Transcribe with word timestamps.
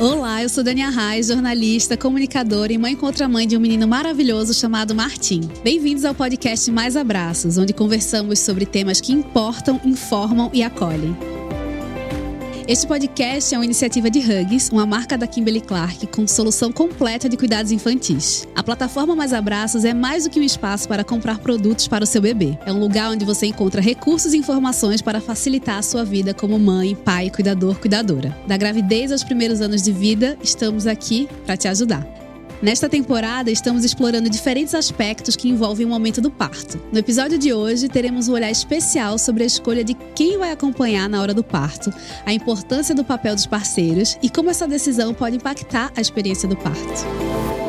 Olá, 0.00 0.44
eu 0.44 0.48
sou 0.48 0.62
Dania 0.62 0.90
Reis, 0.90 1.26
jornalista, 1.26 1.96
comunicadora 1.96 2.72
e 2.72 2.78
mãe 2.78 2.94
com 2.94 3.04
outra 3.04 3.28
mãe 3.28 3.48
de 3.48 3.56
um 3.56 3.60
menino 3.60 3.88
maravilhoso 3.88 4.54
chamado 4.54 4.94
Martim. 4.94 5.40
Bem-vindos 5.64 6.04
ao 6.04 6.14
podcast 6.14 6.70
Mais 6.70 6.96
Abraços, 6.96 7.58
onde 7.58 7.72
conversamos 7.72 8.38
sobre 8.38 8.64
temas 8.64 9.00
que 9.00 9.12
importam, 9.12 9.80
informam 9.84 10.50
e 10.54 10.62
acolhem. 10.62 11.16
Este 12.68 12.86
podcast 12.86 13.54
é 13.54 13.56
uma 13.56 13.64
iniciativa 13.64 14.10
de 14.10 14.18
Hugs, 14.18 14.68
uma 14.70 14.84
marca 14.84 15.16
da 15.16 15.26
Kimberly 15.26 15.62
Clark 15.62 16.06
com 16.08 16.26
solução 16.26 16.70
completa 16.70 17.26
de 17.26 17.34
cuidados 17.34 17.72
infantis. 17.72 18.46
A 18.54 18.62
plataforma 18.62 19.16
Mais 19.16 19.32
Abraços 19.32 19.86
é 19.86 19.94
mais 19.94 20.24
do 20.24 20.30
que 20.30 20.38
um 20.38 20.42
espaço 20.42 20.86
para 20.86 21.02
comprar 21.02 21.38
produtos 21.38 21.88
para 21.88 22.04
o 22.04 22.06
seu 22.06 22.20
bebê. 22.20 22.58
É 22.66 22.72
um 22.72 22.78
lugar 22.78 23.10
onde 23.10 23.24
você 23.24 23.46
encontra 23.46 23.80
recursos 23.80 24.34
e 24.34 24.36
informações 24.36 25.00
para 25.00 25.18
facilitar 25.18 25.78
a 25.78 25.82
sua 25.82 26.04
vida 26.04 26.34
como 26.34 26.58
mãe, 26.58 26.94
pai, 26.94 27.30
cuidador, 27.30 27.80
cuidadora. 27.80 28.36
Da 28.46 28.58
gravidez 28.58 29.12
aos 29.12 29.24
primeiros 29.24 29.62
anos 29.62 29.80
de 29.80 29.90
vida, 29.90 30.36
estamos 30.42 30.86
aqui 30.86 31.26
para 31.46 31.56
te 31.56 31.68
ajudar. 31.68 32.27
Nesta 32.60 32.88
temporada, 32.88 33.52
estamos 33.52 33.84
explorando 33.84 34.28
diferentes 34.28 34.74
aspectos 34.74 35.36
que 35.36 35.48
envolvem 35.48 35.86
o 35.86 35.88
momento 35.88 36.20
do 36.20 36.28
parto. 36.28 36.80
No 36.92 36.98
episódio 36.98 37.38
de 37.38 37.52
hoje, 37.52 37.88
teremos 37.88 38.28
um 38.28 38.32
olhar 38.32 38.50
especial 38.50 39.16
sobre 39.16 39.44
a 39.44 39.46
escolha 39.46 39.84
de 39.84 39.94
quem 39.94 40.36
vai 40.36 40.50
acompanhar 40.50 41.08
na 41.08 41.22
hora 41.22 41.32
do 41.32 41.44
parto, 41.44 41.92
a 42.26 42.32
importância 42.32 42.96
do 42.96 43.04
papel 43.04 43.36
dos 43.36 43.46
parceiros 43.46 44.18
e 44.20 44.28
como 44.28 44.50
essa 44.50 44.66
decisão 44.66 45.14
pode 45.14 45.36
impactar 45.36 45.92
a 45.96 46.00
experiência 46.00 46.48
do 46.48 46.56
parto. 46.56 47.67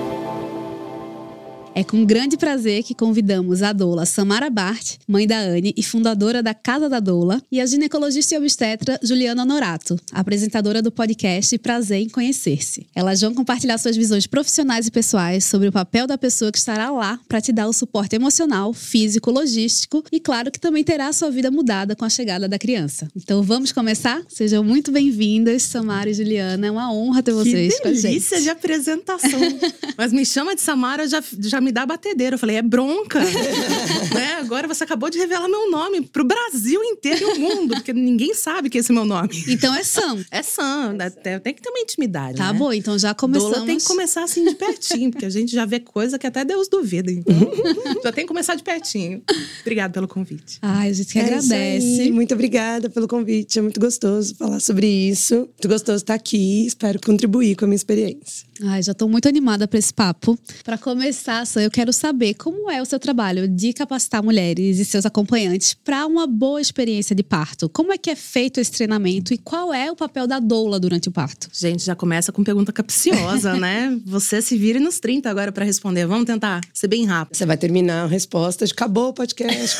É 1.79 1.83
com 1.85 2.03
grande 2.03 2.35
prazer 2.35 2.83
que 2.83 2.93
convidamos 2.93 3.63
a 3.63 3.71
doula 3.71 4.05
Samara 4.05 4.49
Bart, 4.49 4.97
mãe 5.07 5.25
da 5.25 5.39
Anne 5.39 5.73
e 5.77 5.81
fundadora 5.81 6.43
da 6.43 6.53
Casa 6.53 6.89
da 6.89 6.99
Doula, 6.99 7.41
e 7.49 7.61
a 7.61 7.65
ginecologista 7.65 8.35
e 8.35 8.37
obstetra 8.37 8.99
Juliana 9.01 9.45
Norato, 9.45 9.97
apresentadora 10.11 10.81
do 10.81 10.91
podcast 10.91 11.57
Prazer 11.59 12.01
em 12.01 12.09
Conhecer-se. 12.09 12.85
Elas 12.93 13.21
vão 13.21 13.34
compartilhar 13.34 13.77
suas 13.77 13.95
visões 13.95 14.27
profissionais 14.27 14.87
e 14.87 14.91
pessoais 14.91 15.45
sobre 15.45 15.70
o 15.70 15.71
papel 15.71 16.05
da 16.05 16.17
pessoa 16.17 16.51
que 16.51 16.57
estará 16.57 16.91
lá 16.91 17.17
para 17.29 17.39
te 17.39 17.54
dar 17.54 17.70
o 17.70 17.71
suporte 17.71 18.13
emocional, 18.13 18.73
físico, 18.73 19.32
logístico 19.32 20.04
e, 20.11 20.20
claro, 20.20 20.51
que 20.51 20.59
também 20.59 20.84
terá 20.84 21.07
a 21.07 21.13
sua 21.13 21.32
vida 21.32 21.49
mudada 21.49 21.95
com 21.95 22.04
a 22.04 22.09
chegada 22.09 22.45
da 22.45 22.59
criança. 22.59 23.07
Então 23.15 23.41
vamos 23.41 23.71
começar? 23.71 24.21
Sejam 24.27 24.65
muito 24.65 24.91
bem-vindas, 24.91 25.63
Samara 25.63 26.09
e 26.09 26.13
Juliana. 26.13 26.67
É 26.67 26.71
uma 26.71 26.91
honra 26.91 27.23
ter 27.23 27.32
vocês 27.32 27.76
que 27.76 27.84
com 27.84 27.87
a 27.87 27.93
gente. 27.93 28.01
delícia 28.01 28.41
de 28.41 28.49
apresentação. 28.49 29.39
Mas 29.98 30.11
me 30.11 30.26
chama 30.26 30.55
de 30.55 30.59
Samara, 30.59 31.07
já, 31.07 31.23
já 31.39 31.61
me 31.61 31.68
dá 31.71 31.85
batedeira. 31.85 32.35
Eu 32.35 32.39
falei, 32.39 32.57
é 32.57 32.62
bronca. 32.62 33.20
né? 34.13 34.35
Agora 34.39 34.67
você 34.67 34.84
acabou 34.84 35.09
de 35.09 35.17
revelar 35.17 35.49
meu 35.49 35.70
nome 35.70 36.01
pro 36.01 36.23
Brasil 36.23 36.81
inteiro 36.84 37.21
e 37.21 37.26
o 37.26 37.39
mundo, 37.39 37.76
porque 37.76 37.91
ninguém 37.91 38.34
sabe 38.34 38.70
que 38.70 38.77
esse 38.77 38.91
é 38.91 38.95
meu 38.95 39.05
nome. 39.05 39.29
Então 39.48 39.73
é 39.76 39.84
Sam. 39.84 40.23
É 40.31 40.41
Sam, 40.41 40.93
né? 40.93 41.09
tem 41.09 41.39
tem 41.49 41.53
que 41.53 41.61
ter 41.61 41.70
uma 41.70 41.79
intimidade. 41.79 42.37
Tá 42.37 42.51
né? 42.51 42.59
bom, 42.59 42.71
então 42.71 42.98
já 42.98 43.13
começamos. 43.13 43.51
Doula 43.51 43.65
tem 43.65 43.77
que 43.77 43.85
começar 43.85 44.23
assim 44.23 44.45
de 44.45 44.55
pertinho, 44.55 45.11
porque 45.11 45.26
a 45.26 45.29
gente 45.29 45.51
já 45.51 45.65
vê 45.65 45.79
coisa 45.79 46.20
que 46.20 46.27
até 46.27 46.45
Deus 46.45 46.67
duvida. 46.67 47.11
Então, 47.11 47.35
já 48.04 48.11
tem 48.11 48.23
que 48.23 48.27
começar 48.27 48.55
de 48.55 48.63
pertinho. 48.63 49.21
Obrigada 49.61 49.93
pelo 49.93 50.07
convite. 50.07 50.59
Ai, 50.61 50.89
a 50.89 50.93
gente 50.93 51.11
que 51.11 51.20
É 51.20 51.23
agradece. 51.23 52.11
Muito 52.11 52.33
obrigada 52.33 52.89
pelo 52.89 53.07
convite. 53.07 53.57
É 53.57 53.61
muito 53.61 53.79
gostoso 53.79 54.35
falar 54.35 54.59
sobre 54.59 54.87
isso. 54.87 55.35
Muito 55.35 55.67
gostoso 55.67 55.98
estar 55.98 56.13
aqui. 56.13 56.65
Espero 56.67 56.99
contribuir 57.01 57.55
com 57.55 57.65
a 57.65 57.67
minha 57.67 57.76
experiência. 57.76 58.48
Ai, 58.63 58.83
já 58.83 58.91
estou 58.91 59.07
muito 59.07 59.27
animada 59.27 59.67
para 59.67 59.79
esse 59.79 59.93
papo. 59.93 60.37
Para 60.63 60.77
começar, 60.77 61.45
Eu 61.57 61.71
quero 61.71 61.93
saber 61.93 62.33
como 62.33 62.69
é 62.69 62.81
o 62.81 62.85
seu 62.85 62.99
trabalho 62.99 63.47
de 63.47 63.71
capacitar 63.71 64.22
mulheres 64.22 64.79
e 64.79 64.85
seus 64.85 65.05
acompanhantes 65.05 65.73
para 65.73 66.05
uma 66.05 66.28
boa 66.28 66.59
experiência 66.59 67.16
de 67.16 67.23
parto. 67.23 67.69
Como 67.69 67.94
é 67.94 67.97
que 67.97 68.09
é 68.09 68.16
feito 68.16 68.59
esse 68.59 68.72
treinamento 68.72 69.33
e 69.33 69.38
qual 69.38 69.73
é 69.73 69.89
o 69.89 69.95
papel 69.95 70.27
da 70.27 70.39
doula 70.39 70.79
durante 70.79 71.07
o 71.07 71.11
parto? 71.11 71.47
Gente, 71.53 71.85
já 71.85 71.95
começa 71.95 72.31
com 72.31 72.44
pergunta 72.44 72.73
capciosa, 72.73 73.55
né? 73.55 73.97
Você 74.05 74.41
se 74.41 74.57
vire 74.57 74.79
nos 74.79 75.00
30 75.00 75.29
agora 75.29 75.51
para 75.51 75.63
responder. 75.63 76.05
Vamos 76.05 76.25
tentar 76.25 76.59
ser 76.73 76.88
bem 76.88 77.05
rápido. 77.05 77.38
Você 77.38 77.45
vai 77.45 77.57
terminar 77.57 78.03
a 78.03 78.07
resposta 78.07 78.65
de 78.65 78.73
acabou 78.73 79.09
o 79.09 79.13
podcast. 79.13 79.79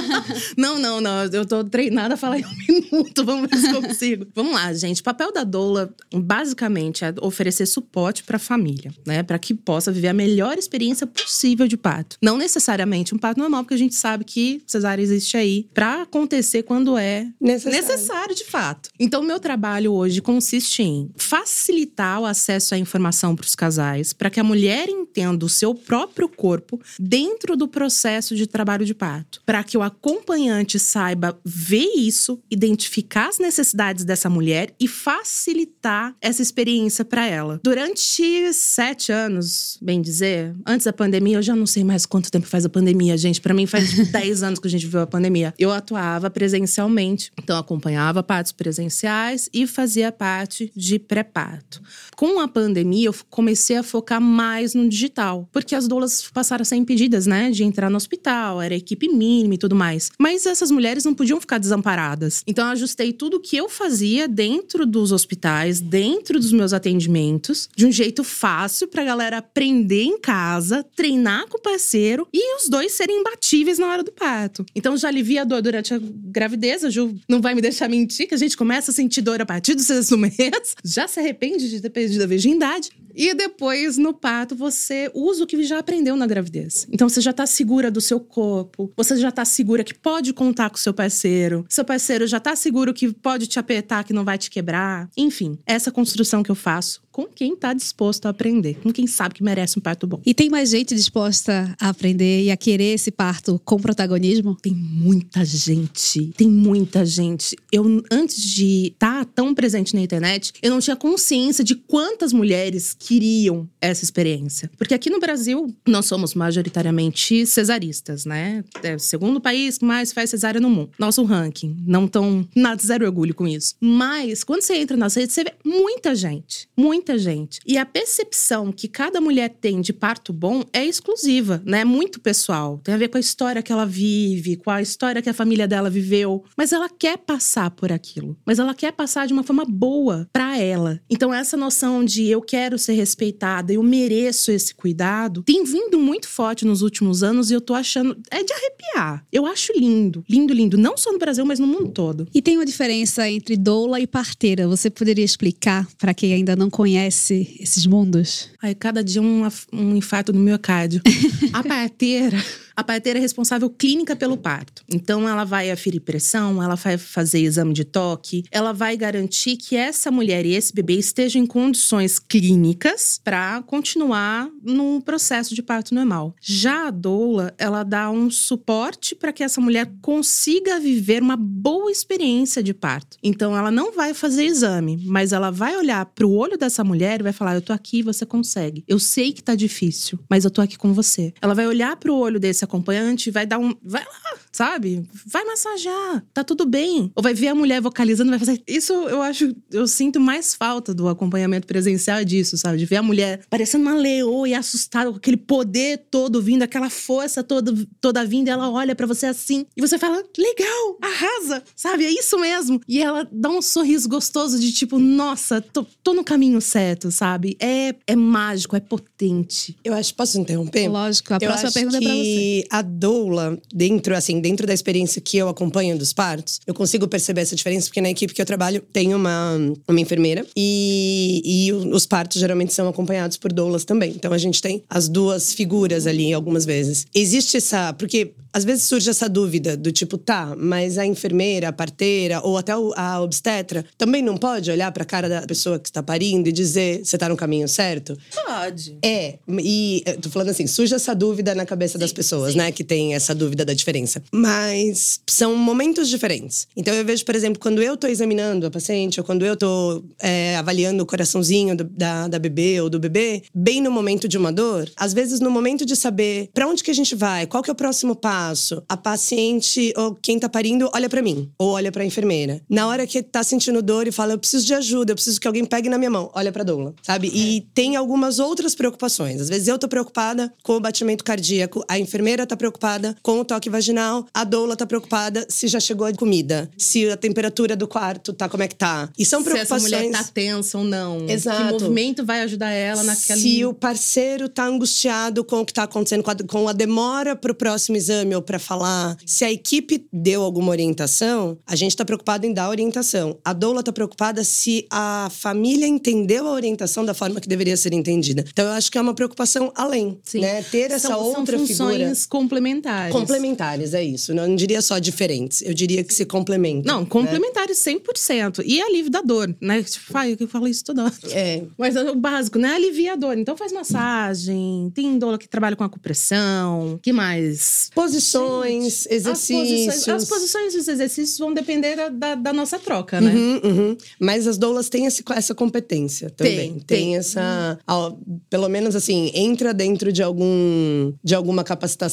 Não, 0.56 0.78
não, 0.78 1.00
não. 1.00 1.24
Eu 1.24 1.46
tô 1.46 1.64
treinada 1.64 2.14
a 2.14 2.16
falar 2.16 2.38
em 2.38 2.44
um 2.44 2.56
minuto. 2.90 3.24
Vamos 3.24 3.48
ver 3.48 3.56
se 3.58 3.72
consigo. 3.72 4.26
Vamos 4.34 4.52
lá, 4.52 4.72
gente. 4.72 5.00
O 5.00 5.04
papel 5.04 5.32
da 5.32 5.44
doula, 5.44 5.94
basicamente, 6.12 7.04
é 7.04 7.14
oferecer 7.20 7.66
suporte 7.66 8.22
para 8.24 8.36
a 8.36 8.38
família, 8.38 8.92
né? 9.06 9.22
Para 9.22 9.38
que 9.38 9.54
possa 9.54 9.90
viver 9.92 10.08
a 10.08 10.12
melhor 10.12 10.58
experiência 10.58 11.06
possível 11.10 11.66
de 11.68 11.76
parto. 11.76 12.16
Não 12.22 12.36
necessariamente 12.36 13.14
um 13.14 13.18
parto 13.18 13.38
normal, 13.38 13.62
porque 13.64 13.74
a 13.74 13.78
gente 13.78 13.94
sabe 13.94 14.24
que 14.24 14.62
cesárea 14.66 15.02
existe 15.02 15.36
aí 15.36 15.68
para 15.74 16.02
acontecer 16.02 16.62
quando 16.62 16.96
é 16.96 17.26
Necessário. 17.40 17.80
necessário 17.88 18.34
de 18.34 18.44
fato. 18.44 18.88
Então, 18.98 19.22
o 19.22 19.24
meu 19.24 19.38
trabalho 19.40 19.92
hoje 19.92 20.20
consiste 20.20 20.82
em 20.82 21.10
facilitar 21.16 22.20
o 22.20 22.26
acesso 22.26 22.74
à 22.74 22.78
informação 22.78 23.34
para 23.34 23.44
os 23.44 23.54
casais, 23.54 24.12
para 24.12 24.30
que 24.30 24.40
a 24.40 24.44
mulher 24.44 24.88
entenda 24.88 25.44
o 25.44 25.48
seu 25.48 25.74
próprio 25.74 26.28
corpo 26.28 26.80
dentro 26.98 27.56
do 27.56 27.66
processo 27.68 28.34
de 28.34 28.46
trabalho 28.46 28.84
de 28.84 28.94
parto, 28.94 29.42
para 29.44 29.62
que 29.64 29.76
o 29.76 29.82
acompanhante 29.82 30.78
saiba 30.78 31.38
ver 31.44 31.90
isso, 31.96 32.40
identificar 32.50 33.28
as 33.28 33.38
necessidades 33.38 34.04
dessa 34.04 34.28
mulher 34.30 34.74
e 34.78 34.86
facilitar 34.88 36.14
essa 36.20 36.42
experiência 36.42 37.04
para 37.04 37.26
ela. 37.26 37.60
Durante 37.62 38.52
sete 38.52 39.12
anos, 39.12 39.78
bem 39.80 40.00
dizer, 40.00 40.54
antes 40.66 40.84
da 40.84 40.92
pandemia, 41.00 41.38
eu 41.38 41.42
já 41.42 41.56
não 41.56 41.64
sei 41.64 41.82
mais 41.82 42.04
quanto 42.04 42.30
tempo 42.30 42.46
faz 42.46 42.66
a 42.66 42.68
pandemia, 42.68 43.16
gente. 43.16 43.40
Para 43.40 43.54
mim, 43.54 43.64
faz 43.64 43.90
10 44.12 44.42
anos 44.42 44.58
que 44.58 44.68
a 44.68 44.70
gente 44.70 44.84
viveu 44.84 45.00
a 45.00 45.06
pandemia. 45.06 45.54
Eu 45.58 45.72
atuava 45.72 46.28
presencialmente, 46.28 47.32
então 47.42 47.56
acompanhava 47.56 48.22
partos 48.22 48.52
presenciais 48.52 49.48
e 49.50 49.66
fazia 49.66 50.12
parte 50.12 50.70
de 50.76 50.98
pré-parto. 50.98 51.80
Com 52.14 52.38
a 52.38 52.46
pandemia, 52.46 53.06
eu 53.06 53.14
comecei 53.30 53.78
a 53.78 53.82
focar 53.82 54.20
mais 54.20 54.74
no 54.74 54.86
digital, 54.90 55.48
porque 55.50 55.74
as 55.74 55.88
doulas 55.88 56.28
passaram 56.34 56.60
a 56.60 56.64
ser 56.66 56.76
impedidas, 56.76 57.26
né, 57.26 57.50
de 57.50 57.64
entrar 57.64 57.88
no 57.88 57.96
hospital, 57.96 58.60
era 58.60 58.74
equipe 58.74 59.08
mínima 59.08 59.54
e 59.54 59.58
tudo 59.58 59.74
mais. 59.74 60.10
Mas 60.18 60.44
essas 60.44 60.70
mulheres 60.70 61.02
não 61.06 61.14
podiam 61.14 61.40
ficar 61.40 61.56
desamparadas. 61.56 62.42
Então, 62.46 62.66
eu 62.66 62.72
ajustei 62.72 63.10
tudo 63.14 63.40
que 63.40 63.56
eu 63.56 63.70
fazia 63.70 64.28
dentro 64.28 64.84
dos 64.84 65.12
hospitais, 65.12 65.80
dentro 65.80 66.38
dos 66.38 66.52
meus 66.52 66.74
atendimentos, 66.74 67.70
de 67.74 67.86
um 67.86 67.92
jeito 67.92 68.22
fácil 68.22 68.86
pra 68.86 69.02
galera 69.02 69.38
aprender 69.38 70.02
em 70.02 70.20
casa, 70.20 70.84
treinar 70.94 71.46
com 71.48 71.58
o 71.58 71.60
parceiro 71.60 72.26
e 72.32 72.56
os 72.56 72.68
dois 72.68 72.92
serem 72.92 73.20
imbatíveis 73.20 73.78
na 73.78 73.88
hora 73.88 74.02
do 74.02 74.12
parto. 74.12 74.64
Então, 74.74 74.96
já 74.96 75.08
alivia 75.08 75.42
a 75.42 75.44
dor 75.44 75.62
durante 75.62 75.94
a 75.94 76.00
gravidez, 76.00 76.84
a 76.84 76.90
Ju 76.90 77.14
não 77.28 77.40
vai 77.40 77.54
me 77.54 77.60
deixar 77.60 77.88
mentir, 77.88 78.28
que 78.28 78.34
a 78.34 78.38
gente 78.38 78.56
começa 78.56 78.90
a 78.90 78.94
sentir 78.94 79.22
dor 79.22 79.40
a 79.40 79.46
partir 79.46 79.74
do 79.74 79.82
sexto 79.82 80.16
mês, 80.18 80.74
já 80.84 81.06
se 81.08 81.20
arrepende 81.20 81.68
de 81.68 81.80
ter 81.80 81.90
perdido 81.90 82.22
a 82.22 82.26
virgindade. 82.26 82.90
E 83.14 83.34
depois, 83.34 83.98
no 83.98 84.14
parto, 84.14 84.54
você 84.54 85.10
usa 85.14 85.44
o 85.44 85.46
que 85.46 85.62
já 85.64 85.78
aprendeu 85.78 86.16
na 86.16 86.26
gravidez. 86.26 86.86
Então, 86.90 87.08
você 87.08 87.20
já 87.20 87.32
tá 87.32 87.46
segura 87.46 87.90
do 87.90 88.00
seu 88.00 88.20
corpo, 88.20 88.92
você 88.96 89.16
já 89.16 89.30
tá 89.30 89.44
segura 89.44 89.84
que 89.84 89.94
pode 89.94 90.32
contar 90.32 90.70
com 90.70 90.76
seu 90.76 90.94
parceiro, 90.94 91.66
seu 91.68 91.84
parceiro 91.84 92.26
já 92.26 92.38
tá 92.38 92.54
seguro 92.54 92.94
que 92.94 93.12
pode 93.12 93.46
te 93.46 93.58
apertar, 93.58 94.04
que 94.04 94.12
não 94.12 94.24
vai 94.24 94.38
te 94.38 94.50
quebrar. 94.50 95.08
Enfim, 95.16 95.58
essa 95.66 95.90
construção 95.90 96.42
que 96.42 96.50
eu 96.50 96.54
faço 96.54 97.02
com 97.12 97.26
quem 97.26 97.56
tá 97.56 97.72
disposto 97.72 98.26
a 98.26 98.30
aprender, 98.30 98.78
com 98.82 98.92
quem 98.92 99.06
sabe 99.06 99.34
que 99.34 99.42
merece 99.42 99.78
um 99.78 99.82
parto 99.82 100.06
bom. 100.06 100.20
E 100.24 100.34
tem 100.34 100.48
mais 100.48 100.70
gente 100.70 100.94
disposta 100.94 101.74
a 101.80 101.88
aprender 101.88 102.44
e 102.44 102.50
a 102.50 102.56
querer 102.56 102.94
esse 102.94 103.10
parto 103.10 103.60
com 103.64 103.78
protagonismo? 103.78 104.56
Tem 104.56 104.72
muita 104.72 105.44
gente, 105.44 106.32
tem 106.36 106.48
muita 106.48 107.04
gente. 107.04 107.56
Eu, 107.72 108.02
antes 108.10 108.42
de 108.42 108.88
estar 108.88 109.24
tão 109.26 109.54
presente 109.54 109.94
na 109.94 110.00
internet, 110.00 110.52
eu 110.62 110.70
não 110.70 110.80
tinha 110.80 110.96
consciência 110.96 111.64
de 111.64 111.74
quantas 111.74 112.32
mulheres 112.32 112.94
queriam 112.98 113.68
essa 113.80 114.04
experiência. 114.04 114.70
Porque 114.76 114.94
aqui 114.94 115.10
no 115.10 115.20
Brasil, 115.20 115.74
nós 115.86 116.06
somos 116.06 116.34
majoritariamente 116.34 117.46
cesaristas, 117.46 118.24
né? 118.24 118.64
É 118.82 118.94
o 118.94 118.98
segundo 118.98 119.40
país 119.40 119.78
que 119.78 119.84
mais 119.84 120.12
faz 120.12 120.30
cesárea 120.30 120.60
no 120.60 120.70
mundo. 120.70 120.90
Nosso 120.98 121.24
ranking. 121.24 121.76
Não 121.86 122.06
tão. 122.06 122.46
Nada, 122.54 122.82
zero 122.82 123.04
orgulho 123.04 123.34
com 123.34 123.46
isso. 123.46 123.74
Mas, 123.80 124.44
quando 124.44 124.62
você 124.62 124.74
entra 124.76 124.96
nas 124.96 125.14
redes, 125.14 125.34
você 125.34 125.44
vê 125.44 125.52
muita 125.64 126.14
gente. 126.14 126.68
Muita 126.76 126.99
gente. 127.18 127.60
E 127.66 127.76
a 127.78 127.86
percepção 127.86 128.72
que 128.72 128.88
cada 128.88 129.20
mulher 129.20 129.48
tem 129.48 129.80
de 129.80 129.92
parto 129.92 130.32
bom 130.32 130.62
é 130.72 130.84
exclusiva, 130.84 131.62
né? 131.64 131.84
Muito 131.84 132.20
pessoal. 132.20 132.80
Tem 132.82 132.94
a 132.94 132.98
ver 132.98 133.08
com 133.08 133.16
a 133.16 133.20
história 133.20 133.62
que 133.62 133.72
ela 133.72 133.86
vive, 133.86 134.56
com 134.56 134.70
a 134.70 134.82
história 134.82 135.22
que 135.22 135.30
a 135.30 135.34
família 135.34 135.66
dela 135.66 135.90
viveu. 135.90 136.44
Mas 136.56 136.72
ela 136.72 136.88
quer 136.88 137.18
passar 137.18 137.70
por 137.70 137.92
aquilo. 137.92 138.36
Mas 138.44 138.58
ela 138.58 138.74
quer 138.74 138.92
passar 138.92 139.26
de 139.26 139.32
uma 139.32 139.42
forma 139.42 139.64
boa 139.64 140.28
pra 140.32 140.58
ela. 140.58 141.00
Então, 141.10 141.32
essa 141.32 141.56
noção 141.56 142.04
de 142.04 142.26
eu 142.26 142.40
quero 142.40 142.78
ser 142.78 142.92
respeitada, 142.92 143.72
eu 143.72 143.82
mereço 143.82 144.50
esse 144.50 144.74
cuidado, 144.74 145.42
tem 145.42 145.64
vindo 145.64 145.98
muito 145.98 146.28
forte 146.28 146.64
nos 146.64 146.82
últimos 146.82 147.22
anos 147.22 147.50
e 147.50 147.54
eu 147.54 147.60
tô 147.60 147.74
achando. 147.74 148.16
É 148.30 148.42
de 148.42 148.52
arrepiar. 148.52 149.24
Eu 149.32 149.46
acho 149.46 149.72
lindo. 149.76 150.24
Lindo, 150.28 150.52
lindo. 150.52 150.78
Não 150.78 150.96
só 150.96 151.12
no 151.12 151.18
Brasil, 151.18 151.44
mas 151.44 151.58
no 151.58 151.66
mundo 151.66 151.90
todo. 151.90 152.26
E 152.34 152.42
tem 152.42 152.56
uma 152.56 152.66
diferença 152.66 153.28
entre 153.28 153.56
doula 153.56 154.00
e 154.00 154.06
parteira. 154.06 154.68
Você 154.68 154.90
poderia 154.90 155.24
explicar 155.24 155.86
para 155.98 156.14
quem 156.14 156.32
ainda 156.32 156.54
não 156.56 156.70
conhece 156.70 156.89
esses 156.96 157.86
mundos? 157.86 158.50
Ai, 158.62 158.74
cada 158.74 159.02
dia 159.02 159.20
um, 159.20 159.46
um 159.72 159.96
infarto 159.96 160.32
no 160.32 160.40
miocárdio. 160.40 161.00
a 161.52 161.62
parteira. 161.62 162.42
A 162.80 162.82
parteira 162.82 163.18
é 163.18 163.20
responsável 163.20 163.68
clínica 163.68 164.16
pelo 164.16 164.38
parto. 164.38 164.82
Então, 164.90 165.28
ela 165.28 165.44
vai 165.44 165.70
aferir 165.70 166.00
pressão, 166.00 166.62
ela 166.62 166.76
vai 166.76 166.96
fazer 166.96 167.40
exame 167.40 167.74
de 167.74 167.84
toque, 167.84 168.42
ela 168.50 168.72
vai 168.72 168.96
garantir 168.96 169.58
que 169.58 169.76
essa 169.76 170.10
mulher 170.10 170.46
e 170.46 170.54
esse 170.54 170.72
bebê 170.72 170.94
estejam 170.94 171.42
em 171.42 171.46
condições 171.46 172.18
clínicas 172.18 173.20
para 173.22 173.62
continuar 173.64 174.48
no 174.62 175.02
processo 175.02 175.54
de 175.54 175.62
parto 175.62 175.94
normal. 175.94 176.34
Já 176.40 176.86
a 176.86 176.90
doula, 176.90 177.52
ela 177.58 177.82
dá 177.82 178.10
um 178.10 178.30
suporte 178.30 179.14
para 179.14 179.30
que 179.30 179.44
essa 179.44 179.60
mulher 179.60 179.92
consiga 180.00 180.80
viver 180.80 181.20
uma 181.20 181.36
boa 181.36 181.90
experiência 181.90 182.62
de 182.62 182.72
parto. 182.72 183.18
Então, 183.22 183.54
ela 183.54 183.70
não 183.70 183.92
vai 183.92 184.14
fazer 184.14 184.46
exame, 184.46 185.04
mas 185.04 185.34
ela 185.34 185.50
vai 185.50 185.76
olhar 185.76 186.06
para 186.06 186.26
o 186.26 186.32
olho 186.32 186.56
dessa 186.56 186.82
mulher 186.82 187.20
e 187.20 187.24
vai 187.24 187.32
falar: 187.34 187.56
Eu 187.56 187.60
tô 187.60 187.74
aqui, 187.74 188.02
você 188.02 188.24
consegue. 188.24 188.82
Eu 188.88 188.98
sei 188.98 189.34
que 189.34 189.42
tá 189.42 189.54
difícil, 189.54 190.18
mas 190.30 190.46
eu 190.46 190.50
tô 190.50 190.62
aqui 190.62 190.78
com 190.78 190.94
você. 190.94 191.34
Ela 191.42 191.52
vai 191.52 191.66
olhar 191.66 191.94
para 191.96 192.10
o 192.10 192.18
olho 192.18 192.40
desse 192.40 192.69
acompanhante 192.70 193.30
vai 193.30 193.44
dar 193.44 193.58
um. 193.58 193.74
Vai 193.82 194.04
lá, 194.04 194.38
sabe? 194.52 195.04
Vai 195.26 195.44
massagear, 195.44 196.24
tá 196.32 196.44
tudo 196.44 196.64
bem. 196.64 197.10
Ou 197.14 197.22
vai 197.22 197.34
ver 197.34 197.48
a 197.48 197.54
mulher 197.54 197.80
vocalizando, 197.80 198.30
vai 198.30 198.38
fazer. 198.38 198.62
Isso 198.66 198.92
eu 198.92 199.20
acho, 199.20 199.54
eu 199.70 199.86
sinto 199.86 200.20
mais 200.20 200.54
falta 200.54 200.94
do 200.94 201.08
acompanhamento 201.08 201.66
presencial 201.66 202.18
é 202.18 202.24
disso, 202.24 202.56
sabe? 202.56 202.78
De 202.78 202.86
ver 202.86 202.96
a 202.96 203.02
mulher 203.02 203.40
parecendo 203.50 203.84
uma 203.84 203.94
leoa 203.94 204.48
e 204.48 204.54
assustada 204.54 205.10
com 205.10 205.16
aquele 205.16 205.36
poder 205.36 206.06
todo 206.10 206.40
vindo, 206.40 206.62
aquela 206.62 206.88
força 206.88 207.42
toda, 207.42 207.74
toda 208.00 208.24
vindo, 208.24 208.48
e 208.48 208.50
ela 208.50 208.70
olha 208.70 208.94
para 208.94 209.06
você 209.06 209.26
assim 209.26 209.66
e 209.76 209.80
você 209.80 209.98
fala: 209.98 210.22
legal, 210.38 210.98
arrasa, 211.02 211.62
sabe? 211.74 212.04
É 212.04 212.10
isso 212.10 212.38
mesmo. 212.38 212.80
E 212.86 213.02
ela 213.02 213.28
dá 213.30 213.48
um 213.48 213.60
sorriso 213.62 214.08
gostoso 214.08 214.58
de 214.58 214.72
tipo, 214.72 214.98
nossa, 214.98 215.60
tô, 215.60 215.84
tô 216.02 216.14
no 216.14 216.24
caminho 216.24 216.60
certo, 216.60 217.10
sabe? 217.10 217.56
É, 217.58 217.94
é 218.06 218.16
mágico, 218.16 218.76
é 218.76 218.80
potente. 218.80 219.76
Eu 219.84 219.94
acho, 219.94 220.14
posso 220.14 220.38
interromper? 220.38 220.88
Lógico, 220.88 221.32
a 221.34 221.36
eu 221.36 221.40
próxima 221.40 221.68
acho 221.68 221.74
pergunta 221.74 221.96
é 221.96 222.00
que 222.00 222.06
pra 222.06 222.14
você. 222.14 222.59
A 222.70 222.82
doula, 222.82 223.58
dentro 223.72 224.14
assim, 224.16 224.40
dentro 224.40 224.66
da 224.66 224.74
experiência 224.74 225.20
que 225.20 225.36
eu 225.36 225.48
acompanho 225.48 225.96
dos 225.96 226.12
partos, 226.12 226.60
eu 226.66 226.74
consigo 226.74 227.08
perceber 227.08 227.40
essa 227.42 227.56
diferença 227.56 227.86
porque 227.86 228.00
na 228.00 228.10
equipe 228.10 228.34
que 228.34 228.42
eu 228.42 228.46
trabalho 228.46 228.82
tem 228.92 229.14
uma, 229.14 229.56
uma 229.88 230.00
enfermeira 230.00 230.46
e, 230.56 231.42
e 231.44 231.72
os 231.72 232.06
partos 232.06 232.40
geralmente 232.40 232.72
são 232.72 232.88
acompanhados 232.88 233.36
por 233.36 233.52
doulas 233.52 233.84
também. 233.84 234.10
Então 234.10 234.32
a 234.32 234.38
gente 234.38 234.60
tem 234.60 234.82
as 234.88 235.08
duas 235.08 235.52
figuras 235.52 236.06
ali 236.06 236.32
algumas 236.32 236.64
vezes. 236.64 237.06
Existe 237.14 237.56
essa, 237.56 237.92
porque 237.92 238.32
às 238.52 238.64
vezes 238.64 238.84
surge 238.84 239.08
essa 239.08 239.28
dúvida 239.28 239.76
do 239.76 239.92
tipo, 239.92 240.18
tá, 240.18 240.54
mas 240.58 240.98
a 240.98 241.06
enfermeira, 241.06 241.68
a 241.68 241.72
parteira 241.72 242.40
ou 242.42 242.58
até 242.58 242.72
a 242.72 243.20
obstetra 243.20 243.84
também 243.96 244.22
não 244.22 244.36
pode 244.36 244.70
olhar 244.70 244.90
para 244.92 245.02
a 245.04 245.06
cara 245.06 245.28
da 245.28 245.42
pessoa 245.42 245.78
que 245.78 245.88
está 245.88 246.02
parindo 246.02 246.48
e 246.48 246.52
dizer, 246.52 247.04
você 247.04 247.16
tá 247.16 247.28
no 247.28 247.36
caminho 247.36 247.68
certo? 247.68 248.16
Pode. 248.46 248.98
É, 249.02 249.38
e 249.62 250.02
eu 250.04 250.20
tô 250.20 250.28
falando 250.30 250.50
assim, 250.50 250.66
surge 250.66 250.94
essa 250.94 251.14
dúvida 251.14 251.54
na 251.54 251.64
cabeça 251.64 251.96
das 251.96 252.12
pessoas, 252.12 252.39
né? 252.54 252.72
Que 252.72 252.82
tem 252.84 253.14
essa 253.14 253.34
dúvida 253.34 253.64
da 253.64 253.72
diferença. 253.74 254.22
Mas 254.32 255.20
são 255.28 255.54
momentos 255.56 256.08
diferentes. 256.08 256.66
Então 256.76 256.92
eu 256.94 257.04
vejo, 257.04 257.24
por 257.24 257.34
exemplo, 257.34 257.60
quando 257.60 257.82
eu 257.82 257.96
tô 257.96 258.06
examinando 258.06 258.66
a 258.66 258.70
paciente, 258.70 259.20
ou 259.20 259.24
quando 259.26 259.44
eu 259.44 259.56
tô 259.56 260.02
é, 260.20 260.56
avaliando 260.56 261.02
o 261.02 261.06
coraçãozinho 261.06 261.76
do- 261.76 261.84
da, 261.84 262.28
da 262.28 262.38
bebê 262.38 262.80
ou 262.80 262.88
do 262.90 262.98
bebê, 262.98 263.42
bem 263.54 263.80
no 263.80 263.90
momento 263.90 264.28
de 264.28 264.36
uma 264.38 264.52
dor, 264.52 264.90
às 264.96 265.12
vezes 265.12 265.40
no 265.40 265.50
momento 265.50 265.84
de 265.84 265.96
saber 265.96 266.48
pra 266.54 266.66
onde 266.66 266.82
que 266.84 266.90
a 266.90 266.94
gente 266.94 267.14
vai, 267.14 267.46
qual 267.46 267.62
que 267.62 267.70
é 267.70 267.72
o 267.72 267.76
próximo 267.76 268.14
passo, 268.14 268.82
a 268.88 268.96
paciente 268.96 269.92
ou 269.96 270.14
quem 270.14 270.38
tá 270.38 270.48
parindo 270.48 270.90
olha 270.94 271.08
pra 271.08 271.22
mim, 271.22 271.50
ou 271.58 271.70
olha 271.70 271.92
pra 271.92 272.04
enfermeira. 272.04 272.60
Na 272.68 272.86
hora 272.88 273.06
que 273.06 273.22
tá 273.22 273.42
sentindo 273.42 273.82
dor 273.82 274.06
e 274.06 274.12
fala, 274.12 274.32
eu 274.34 274.38
preciso 274.38 274.66
de 274.66 274.74
ajuda, 274.74 275.12
eu 275.12 275.16
preciso 275.16 275.40
que 275.40 275.46
alguém 275.46 275.64
pegue 275.64 275.88
na 275.88 275.98
minha 275.98 276.10
mão, 276.10 276.30
olha 276.34 276.52
pra 276.52 276.64
doula, 276.64 276.94
sabe? 277.02 277.28
E 277.34 277.66
tem 277.74 277.96
algumas 277.96 278.38
outras 278.38 278.74
preocupações. 278.74 279.40
Às 279.40 279.48
vezes 279.48 279.68
eu 279.68 279.78
tô 279.78 279.88
preocupada 279.88 280.52
com 280.62 280.74
o 280.76 280.80
batimento 280.80 281.24
cardíaco, 281.24 281.84
a 281.88 281.98
enfermeira 281.98 282.29
tá 282.46 282.56
preocupada 282.56 283.16
com 283.22 283.40
o 283.40 283.44
toque 283.44 283.68
vaginal, 283.70 284.26
a 284.32 284.44
doula 284.44 284.76
tá 284.76 284.86
preocupada 284.86 285.46
se 285.48 285.68
já 285.68 285.80
chegou 285.80 286.06
a 286.06 286.12
comida, 286.12 286.70
se 286.76 287.08
a 287.10 287.16
temperatura 287.16 287.76
do 287.76 287.86
quarto 287.88 288.32
tá 288.32 288.48
como 288.48 288.62
é 288.62 288.68
que 288.68 288.74
tá. 288.74 289.08
E 289.18 289.24
são 289.24 289.42
Se 289.42 289.48
essa 289.50 289.76
preocupações. 289.76 289.82
mulher 289.82 290.10
tá 290.12 290.24
tensa 290.24 290.78
ou 290.78 290.84
não. 290.84 291.28
Exato. 291.28 291.64
Que 291.64 291.72
movimento 291.72 292.24
vai 292.24 292.42
ajudar 292.42 292.70
ela 292.70 293.02
naquele. 293.02 293.40
Se 293.40 293.64
o 293.64 293.72
parceiro 293.74 294.48
tá 294.48 294.64
angustiado 294.66 295.44
com 295.44 295.60
o 295.60 295.64
que 295.66 295.72
tá 295.72 295.84
acontecendo, 295.84 296.22
com 296.22 296.30
a, 296.30 296.34
com 296.36 296.68
a 296.68 296.72
demora 296.72 297.36
pro 297.36 297.54
próximo 297.54 297.96
exame 297.96 298.34
ou 298.34 298.42
pra 298.42 298.58
falar, 298.58 299.16
se 299.26 299.44
a 299.44 299.50
equipe 299.52 300.06
deu 300.12 300.42
alguma 300.42 300.70
orientação, 300.70 301.58
a 301.66 301.76
gente 301.76 301.96
tá 301.96 302.04
preocupado 302.04 302.46
em 302.46 302.52
dar 302.52 302.68
orientação. 302.68 303.38
A 303.44 303.52
doula 303.52 303.82
tá 303.82 303.92
preocupada 303.92 304.44
se 304.44 304.86
a 304.90 305.28
família 305.30 305.86
entendeu 305.86 306.46
a 306.46 306.52
orientação 306.52 307.04
da 307.04 307.14
forma 307.14 307.40
que 307.40 307.48
deveria 307.48 307.76
ser 307.76 307.92
entendida. 307.92 308.44
Então 308.52 308.64
eu 308.66 308.72
acho 308.72 308.90
que 308.90 308.98
é 308.98 309.00
uma 309.00 309.14
preocupação 309.14 309.72
além, 309.74 310.18
Sim. 310.22 310.40
né? 310.40 310.62
Ter 310.62 310.90
essa 310.90 311.08
são, 311.08 311.20
outra 311.20 311.56
são 311.58 311.66
figura. 311.66 312.12
Complementares. 312.26 313.12
Complementares, 313.12 313.94
é 313.94 314.02
isso. 314.02 314.32
Eu 314.32 314.36
não 314.36 314.54
diria 314.56 314.80
só 314.82 314.98
diferentes. 314.98 315.62
Eu 315.62 315.74
diria 315.74 316.02
que 316.04 316.12
se 316.14 316.24
complementam. 316.24 316.92
Não, 316.94 317.00
né? 317.02 317.06
complementares 317.08 317.78
100%. 317.78 318.62
E 318.64 318.80
alívio 318.80 319.10
da 319.10 319.20
dor, 319.22 319.54
né? 319.60 319.82
Tipo, 319.82 320.16
ai, 320.16 320.36
eu 320.38 320.48
falo 320.48 320.68
isso 320.68 320.84
toda 320.84 321.04
hora. 321.04 321.14
É. 321.32 321.62
Mas 321.78 321.96
é 321.96 322.10
o 322.10 322.14
básico, 322.14 322.58
né? 322.58 322.74
Alivia 322.74 323.12
a 323.14 323.16
dor. 323.16 323.36
Então 323.38 323.56
faz 323.56 323.72
massagem, 323.72 324.90
tem 324.94 325.18
doula 325.18 325.38
que 325.38 325.48
trabalha 325.48 325.76
com 325.76 325.84
acupressão. 325.84 326.98
que 327.02 327.12
mais? 327.12 327.90
Posições, 327.94 329.06
As 329.06 329.12
exercícios. 329.12 329.86
posições, 329.86 330.08
as 330.22 330.28
posições 330.28 330.74
e 330.74 330.78
os 330.78 330.88
exercícios 330.88 331.38
vão 331.38 331.52
depender 331.52 331.96
da, 331.96 332.08
da, 332.08 332.34
da 332.34 332.52
nossa 332.52 332.78
troca, 332.78 333.20
né? 333.20 333.32
Uhum, 333.32 333.60
uhum. 333.64 333.96
Mas 334.18 334.46
as 334.46 334.56
doulas 334.58 334.88
têm 334.88 335.06
esse- 335.06 335.22
essa 335.30 335.54
competência 335.54 336.30
também. 336.30 336.72
Tem, 336.74 336.80
tem. 336.80 337.16
essa. 337.16 337.78
ó, 337.86 338.12
pelo 338.48 338.68
menos 338.68 338.94
assim, 338.94 339.30
entra 339.34 339.72
dentro 339.72 340.12
de 340.12 340.22
algum 340.22 341.12
de 341.22 341.34
alguma 341.34 341.64
capacitação. 341.64 342.09